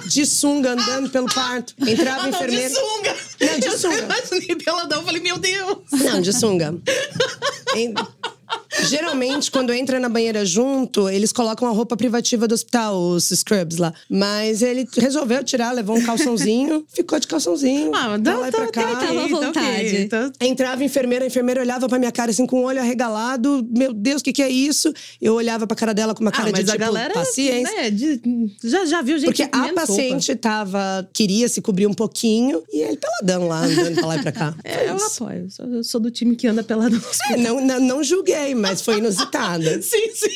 de 0.07 0.26
sunga 0.26 0.71
andando 0.71 1.09
pelo 1.09 1.28
parto. 1.34 1.76
Entrava 1.88 2.26
a 2.26 2.30
enfermeira. 2.30 2.69
De 2.69 2.76
sunga! 2.76 3.15
Não, 3.39 3.59
de 3.59 3.78
sunga. 3.78 3.95
Eu 3.95 4.03
imaginei 4.05 4.55
peladão, 4.55 5.03
falei, 5.03 5.21
meu 5.21 5.38
Deus! 5.38 5.78
Não, 5.91 6.19
de 6.19 6.34
sunga. 6.34 6.76
Geralmente, 8.82 9.51
quando 9.51 9.71
entra 9.74 9.99
na 9.99 10.09
banheira 10.09 10.45
junto, 10.45 11.09
eles 11.09 11.32
colocam 11.32 11.67
a 11.67 11.71
roupa 11.71 11.95
privativa 11.95 12.47
do 12.47 12.53
hospital, 12.53 12.99
os 12.99 13.30
scrubs 13.30 13.78
lá. 13.78 13.93
Mas 14.09 14.61
ele 14.61 14.88
resolveu 14.97 15.43
tirar, 15.43 15.71
levou 15.71 15.97
um 15.97 16.03
calçãozinho, 16.03 16.86
ficou 16.93 17.19
de 17.19 17.28
calçãozinho. 17.28 17.91
Ah, 17.93 18.17
dá 18.17 18.38
lá 18.38 18.51
pra 18.51 18.71
cá. 18.71 18.82
Ele 18.82 18.95
tava 18.95 19.24
à 19.24 19.28
vontade. 19.28 19.88
Okay, 19.88 20.03
então... 20.03 20.32
Entrava 20.39 20.82
a 20.82 20.86
enfermeira, 20.86 21.26
a 21.26 21.28
enfermeira 21.28 21.61
olhava 21.61 21.88
pra 21.88 21.99
minha 21.99 22.11
cara 22.11 22.32
assim, 22.32 22.45
com 22.45 22.61
o 22.61 22.63
olho 22.63 22.80
arregalado. 22.80 23.67
Meu 23.71 23.93
Deus, 23.93 24.21
o 24.21 24.24
que, 24.24 24.34
que 24.34 24.41
é 24.41 24.49
isso? 24.49 24.93
Eu 25.21 25.36
olhava 25.36 25.67
pra 25.67 25.76
cara 25.76 25.93
dela 25.93 26.13
com 26.13 26.21
uma 26.21 26.32
cara 26.32 26.49
ah, 26.49 26.51
de 26.51 26.51
mas 26.51 26.71
tipo, 26.71 26.84
a 26.84 26.86
galera, 26.86 27.13
paciência. 27.13 27.76
Né, 27.76 27.89
de, 27.89 28.21
já, 28.63 28.86
já 28.86 29.01
viu 29.01 29.17
gente 29.17 29.28
Porque 29.28 29.43
a 29.43 29.74
paciente 29.74 30.32
roupa. 30.32 30.41
tava, 30.41 31.09
queria 31.13 31.47
se 31.47 31.61
cobrir 31.61 31.88
um 31.88 31.93
pouquinho 31.93 32.63
e 32.71 32.82
ele 32.82 32.97
peladão 32.97 33.47
lá, 33.47 33.65
andando 33.65 33.95
pra 33.95 34.07
lá 34.07 34.15
e 34.17 34.21
pra 34.21 34.32
cá. 34.32 34.55
É, 34.63 34.89
eu 34.89 34.95
apoio. 34.95 35.43
Eu 35.43 35.49
sou, 35.49 35.65
eu 35.65 35.84
sou, 35.84 36.01
do 36.01 36.11
time 36.11 36.36
que 36.36 36.47
anda 36.47 36.63
pelado 36.63 36.95
no 36.95 37.03
É, 37.32 37.38
não, 37.38 37.65
não, 37.65 37.80
não 37.80 38.03
julguei, 38.03 38.55
mas 38.55 38.62
foi 38.82 38.97
inusitado. 38.97 39.64
sim, 39.82 40.11
sim. 40.14 40.30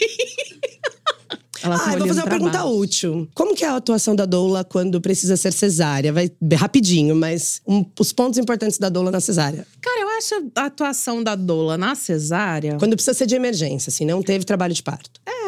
Ela 1.63 1.75
ah, 1.83 1.93
eu 1.93 1.99
vou 1.99 2.07
fazer 2.07 2.21
uma 2.21 2.29
pergunta 2.29 2.59
baixo. 2.59 2.77
útil. 2.77 3.27
Como 3.33 3.55
que 3.55 3.63
é 3.63 3.67
a 3.67 3.75
atuação 3.75 4.15
da 4.15 4.25
doula 4.25 4.63
quando 4.63 5.01
precisa 5.01 5.35
ser 5.35 5.51
cesárea? 5.51 6.13
Vai 6.13 6.31
rapidinho, 6.53 7.15
mas 7.15 7.61
um, 7.67 7.83
os 7.99 8.13
pontos 8.13 8.37
importantes 8.37 8.77
da 8.77 8.89
doula 8.89 9.11
na 9.11 9.19
cesárea. 9.19 9.65
Cara, 9.81 10.01
eu 10.01 10.09
acho 10.09 10.51
a 10.55 10.65
atuação 10.65 11.23
da 11.23 11.35
doula 11.35 11.77
na 11.77 11.95
cesárea… 11.95 12.77
Quando 12.77 12.95
precisa 12.95 13.13
ser 13.15 13.25
de 13.25 13.35
emergência, 13.35 13.89
assim, 13.89 14.05
não 14.05 14.21
teve 14.21 14.45
trabalho 14.45 14.73
de 14.73 14.83
parto. 14.83 15.19
É. 15.25 15.46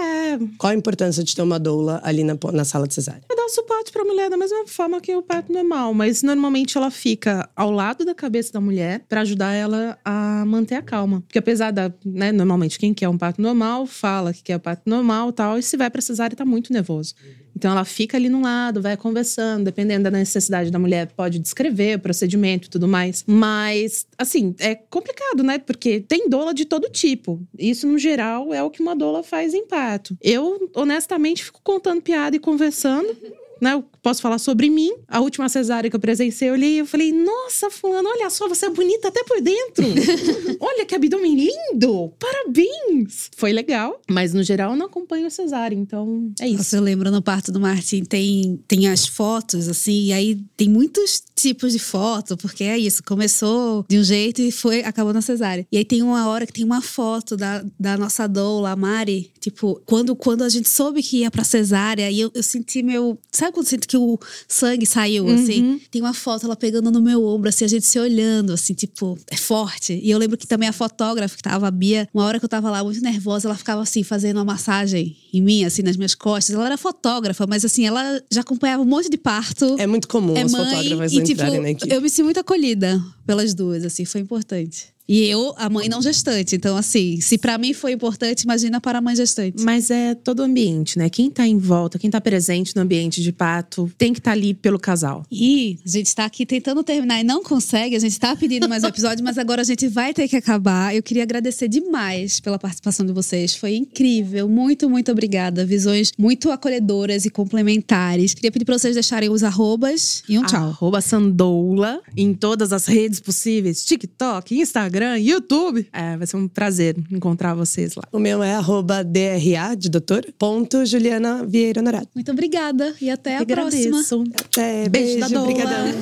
Qual 0.58 0.72
a 0.72 0.76
importância 0.76 1.24
de 1.24 1.36
ter 1.36 1.42
uma 1.42 1.60
doula 1.60 2.00
ali 2.04 2.24
na, 2.24 2.38
na 2.54 2.64
sala 2.64 2.88
de 2.88 2.94
cesárea? 2.94 3.22
É 3.30 3.36
dar 3.36 3.50
suporte 3.50 3.92
pra 3.92 4.04
mulher 4.04 4.30
da 4.30 4.38
mesma 4.38 4.66
forma 4.68 5.02
que 5.02 5.16
o 5.16 5.22
parto 5.22 5.52
normal, 5.52 5.94
mas 5.94 6.24
normalmente 6.24 6.78
ela 6.78 6.92
fica 6.92 7.50
ao 7.56 7.72
lado 7.72 8.06
da 8.06 8.14
cabeça 8.14 8.54
da 8.54 8.62
mulher 8.62 9.04
para 9.08 9.22
ajudar 9.22 9.54
ela 9.54 9.98
a 10.04 10.44
manter 10.46 10.76
a 10.76 10.82
calma. 10.82 11.22
Porque 11.22 11.40
apesar 11.40 11.72
da, 11.72 11.92
né, 12.06 12.32
normalmente 12.32 12.78
quem 12.78 12.94
quer 12.94 13.10
um 13.10 13.18
parto 13.18 13.42
normal 13.42 13.86
fala 13.86 14.34
que 14.34 14.44
quer 14.44 14.58
um 14.58 14.60
parto 14.60 14.84
normal 14.86 15.32
tal, 15.32 15.58
e 15.58 15.64
se 15.64 15.76
vai 15.78 15.90
pra 15.90 16.02
cesárea 16.02 16.36
tá 16.36 16.46
muito 16.46 16.72
nervoso. 16.72 17.16
Então 17.56 17.72
ela 17.72 17.86
fica 17.86 18.18
ali 18.18 18.30
no 18.30 18.42
lado, 18.42 18.82
vai 18.82 18.96
conversando, 18.96 19.66
dependendo 19.66 20.04
da 20.04 20.12
necessidade 20.12 20.72
da 20.72 20.80
mulher, 20.80 21.08
pode 21.16 21.40
descrever 21.40 21.98
o 21.98 22.00
procedimento 22.00 22.68
e 22.68 22.70
tudo 22.70 22.88
mais. 22.88 23.24
Mas, 23.28 24.08
assim, 24.18 24.56
é 24.60 24.76
complicado, 24.76 25.44
né? 25.44 25.58
Porque 25.58 26.00
tem 26.00 26.30
doula 26.30 26.54
de 26.54 26.66
todo 26.66 26.90
tipo. 26.90 27.42
Isso, 27.58 27.88
no 27.88 27.98
geral, 27.98 28.54
é 28.54 28.64
o 28.64 28.70
que 28.70 28.82
uma 28.82 28.96
doula 28.96 29.24
faz 29.24 29.54
em 29.54 29.66
parto. 29.66 30.18
Eu, 30.22 30.70
honestamente, 30.74 31.44
fico 31.44 31.62
contando 31.64 32.02
piada 32.02 32.36
e 32.36 32.40
conversando 32.40 33.16
né? 33.62 33.74
Eu 33.74 33.84
posso 34.02 34.22
falar 34.22 34.40
sobre 34.40 34.70
mim. 34.70 34.92
A 35.08 35.20
última 35.20 35.50
cesárea 35.50 35.90
que 35.90 35.96
eu 35.96 36.00
presenciei, 36.00 36.50
eu 36.50 36.54
olhei 36.54 36.76
e 36.76 36.78
eu 36.80 36.86
falei: 36.86 37.12
Nossa, 37.12 37.70
Fulano, 37.70 38.10
olha 38.10 38.30
só, 38.30 38.48
você 38.48 38.66
é 38.66 38.70
bonita 38.70 39.08
até 39.08 39.24
por 39.24 39.42
dentro. 39.42 39.86
olha 40.60 40.86
que 40.86 40.96
abdômen 40.96 41.36
lindo! 41.36 42.14
Parabéns! 42.20 43.30
Foi 43.36 43.54
legal, 43.54 44.00
mas 44.10 44.34
no 44.34 44.44
geral 44.44 44.72
eu 44.72 44.78
não 44.78 44.88
acompanho 44.88 45.28
a 45.28 45.30
cesárea, 45.30 45.76
então 45.76 46.32
é 46.40 46.48
isso. 46.48 46.58
Nossa, 46.58 46.78
eu 46.78 46.82
lembro 46.84 47.12
no 47.12 47.22
parto 47.22 47.52
do 47.52 47.60
Martin 47.60 48.04
tem, 48.04 48.60
tem 48.68 48.88
as 48.88 49.06
fotos, 49.06 49.68
assim, 49.68 50.06
e 50.06 50.14
aí 50.14 50.36
tem 50.58 50.70
muitos 50.70 51.24
tipos 51.36 51.74
de 51.74 51.80
foto, 51.80 52.36
porque 52.38 52.64
é 52.64 52.78
isso, 52.78 53.04
começou 53.04 53.86
de 53.88 53.98
um 53.98 54.04
jeito 54.04 54.42
e 54.42 54.52
foi, 54.52 54.82
acabou 54.84 55.14
na 55.14 55.22
cesárea. 55.22 55.66
E 55.72 55.78
aí 55.78 55.86
tem 55.86 56.02
uma 56.02 56.28
hora 56.28 56.46
que 56.46 56.54
tem 56.54 56.66
uma 56.66 56.82
foto 56.82 57.38
da, 57.38 57.64
da 57.80 57.98
nossa 57.98 58.28
doula, 58.28 58.72
a 58.72 58.76
Mari, 58.76 59.32
tipo, 59.40 59.82
quando, 59.86 60.16
quando 60.16 60.44
a 60.44 60.50
gente 60.50 60.70
soube 60.70 61.02
que 61.02 61.18
ia 61.18 61.32
pra 61.32 61.44
cesárea, 61.44 62.10
e 62.12 62.20
eu, 62.20 62.32
eu 62.34 62.44
senti 62.44 62.84
meu. 62.84 63.18
Sabe 63.32 63.49
Sabe 63.50 63.54
quando 63.54 63.68
sinto 63.68 63.88
que 63.88 63.98
o 63.98 64.20
sangue 64.48 64.86
saiu, 64.86 65.26
uhum. 65.26 65.34
assim? 65.34 65.82
Tem 65.90 66.02
uma 66.02 66.14
foto, 66.14 66.46
ela 66.46 66.56
pegando 66.56 66.92
no 66.92 67.02
meu 67.02 67.26
ombro, 67.26 67.50
assim, 67.50 67.66
a 67.66 67.68
gente 67.68 67.86
se 67.86 68.00
olhando, 68.00 68.54
assim, 68.54 68.74
tipo, 68.74 69.18
é 69.28 69.36
forte. 69.36 70.00
E 70.04 70.12
eu 70.12 70.18
lembro 70.20 70.38
que 70.38 70.48
também 70.48 70.70
a 70.70 70.74
fotógrafa 70.74 71.36
que 71.36 71.42
tava, 71.42 71.68
a 71.68 71.72
Bia, 71.72 72.08
uma 72.14 72.26
hora 72.26 72.40
que 72.40 72.46
eu 72.46 72.50
tava 72.50 72.70
lá 72.70 72.84
muito 72.84 73.02
nervosa, 73.02 73.48
ela 73.48 73.58
ficava 73.58 73.82
assim, 73.82 74.04
fazendo 74.04 74.38
uma 74.38 74.46
massagem 74.46 75.18
em 75.34 75.42
mim, 75.42 75.64
assim, 75.64 75.82
nas 75.82 75.98
minhas 75.98 76.14
costas. 76.14 76.56
Ela 76.56 76.68
era 76.68 76.78
fotógrafa, 76.78 77.48
mas 77.48 77.66
assim, 77.66 77.86
ela 77.86 78.22
já 78.32 78.42
acompanhava 78.42 78.84
um 78.84 78.86
monte 78.86 79.10
de 79.10 79.18
parto. 79.18 79.76
É 79.80 79.88
muito 79.88 80.08
comum 80.08 80.36
é 80.36 80.44
as 80.44 80.52
mãe, 80.52 80.66
fotógrafas 80.66 81.12
e, 81.12 81.16
tipo, 81.16 81.32
entrarem 81.32 81.62
na 81.62 81.70
equipe. 81.72 81.94
Eu 81.94 82.02
me 82.02 82.10
senti 82.10 82.24
muito 82.24 82.40
acolhida 82.40 83.04
pelas 83.26 83.54
duas, 83.54 83.84
assim, 83.84 84.06
foi 84.06 84.22
importante. 84.22 84.88
E 85.10 85.26
eu, 85.26 85.56
a 85.58 85.68
mãe 85.72 85.90
não 85.90 86.04
gestante. 86.04 86.56
Então, 86.56 86.78
assim, 86.78 87.20
se 87.20 87.36
para 87.40 87.58
mim 87.58 87.74
foi 87.74 87.94
importante, 87.94 88.44
imagina 88.44 88.80
para 88.80 89.00
a 89.00 89.02
mãe 89.02 89.16
gestante. 89.16 89.64
Mas 89.64 89.90
é 89.90 90.14
todo 90.14 90.42
o 90.42 90.44
ambiente, 90.44 91.00
né? 91.00 91.10
Quem 91.10 91.32
tá 91.32 91.48
em 91.48 91.58
volta, 91.58 91.98
quem 91.98 92.12
tá 92.12 92.22
presente 92.22 92.76
no 92.76 92.84
ambiente 92.84 93.20
de 93.20 93.32
pato, 93.32 93.92
tem 93.98 94.14
que 94.14 94.20
estar 94.20 94.30
tá 94.30 94.38
ali 94.38 94.54
pelo 94.54 94.78
casal. 94.78 95.26
E 95.32 95.80
a 95.84 95.90
gente 95.90 96.14
tá 96.14 96.26
aqui 96.26 96.46
tentando 96.46 96.84
terminar 96.84 97.20
e 97.20 97.24
não 97.24 97.42
consegue. 97.42 97.96
A 97.96 98.00
gente 98.00 98.20
tá 98.20 98.36
pedindo 98.36 98.70
mais 98.70 98.84
um 98.84 98.88
episódio, 98.94 99.26
mas 99.26 99.40
agora 99.40 99.64
a 99.64 99.66
gente 99.66 99.88
vai 99.88 100.14
ter 100.14 100.28
que 100.28 100.36
acabar. 100.36 100.96
Eu 100.96 101.02
queria 101.02 101.24
agradecer 101.24 101.68
demais 101.68 102.40
pela 102.40 102.60
participação 102.60 103.04
de 103.04 103.12
vocês. 103.12 103.56
Foi 103.56 103.76
incrível. 103.76 104.48
Muito, 104.48 104.88
muito 104.88 105.12
obrigada. 105.12 105.66
Visões 105.66 106.12
muito 106.20 106.52
acolhedoras 106.52 107.26
e 107.26 107.32
complementares. 107.32 108.36
Queria 108.36 108.52
pedir 108.52 108.66
pra 108.66 108.78
vocês 108.78 108.94
deixarem 108.94 109.30
os 109.30 109.44
arrobas 109.44 110.22
e 110.30 110.38
um 110.38 110.46
tchau. 110.46 110.70
Arroba 110.70 111.02
Sandoula 111.02 112.00
em 112.16 112.36
todas 112.36 112.72
as 112.72 112.86
redes 112.86 113.20
possíveis: 113.20 113.84
TikTok, 113.84 114.56
Instagram, 114.56 114.99
YouTube. 115.18 115.88
É, 115.92 116.18
vai 116.18 116.28
ser 116.28 116.38
um 116.38 116.48
prazer 116.48 116.96
encontrar 117.12 117.54
vocês 117.54 117.96
lá. 117.96 118.04
O 118.12 118.20
meu 118.20 118.42
é 118.44 118.56
arroba 118.56 119.04
DRA 119.04 119.76
de 119.78 119.90
doutor, 119.90 120.26
ponto 120.38 120.86
Juliana 120.86 121.46
Vieira 121.46 121.82
Honorado. 121.82 122.08
Muito 122.14 122.32
obrigada 122.32 122.94
e 123.02 123.10
até 123.10 123.38
a 123.38 123.46
próxima. 123.46 124.02
Até, 124.46 124.90
beijo, 124.90 125.20
beijo 125.20 125.40
obrigadão. 125.40 125.94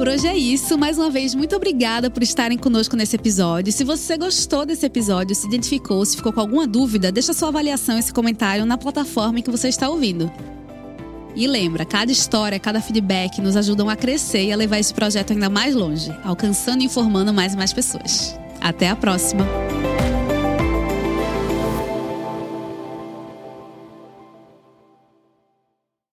Por 0.00 0.08
hoje 0.08 0.26
é 0.26 0.34
isso. 0.34 0.78
Mais 0.78 0.96
uma 0.96 1.10
vez, 1.10 1.34
muito 1.34 1.54
obrigada 1.54 2.08
por 2.08 2.22
estarem 2.22 2.56
conosco 2.56 2.96
nesse 2.96 3.16
episódio. 3.16 3.70
Se 3.70 3.84
você 3.84 4.16
gostou 4.16 4.64
desse 4.64 4.86
episódio, 4.86 5.36
se 5.36 5.46
identificou, 5.46 6.02
se 6.06 6.16
ficou 6.16 6.32
com 6.32 6.40
alguma 6.40 6.66
dúvida, 6.66 7.12
deixa 7.12 7.34
sua 7.34 7.48
avaliação 7.48 7.96
e 7.96 7.98
esse 7.98 8.10
comentário 8.10 8.64
na 8.64 8.78
plataforma 8.78 9.40
em 9.40 9.42
que 9.42 9.50
você 9.50 9.68
está 9.68 9.90
ouvindo. 9.90 10.32
E 11.34 11.46
lembra, 11.46 11.84
cada 11.84 12.10
história, 12.10 12.58
cada 12.58 12.80
feedback 12.80 13.40
nos 13.40 13.56
ajudam 13.56 13.88
a 13.88 13.96
crescer 13.96 14.44
e 14.44 14.52
a 14.52 14.56
levar 14.56 14.78
esse 14.78 14.92
projeto 14.92 15.32
ainda 15.32 15.48
mais 15.48 15.74
longe, 15.74 16.12
alcançando 16.24 16.82
e 16.82 16.86
informando 16.86 17.32
mais 17.32 17.54
e 17.54 17.56
mais 17.56 17.72
pessoas. 17.72 18.38
Até 18.60 18.88
a 18.88 18.96
próxima! 18.96 19.46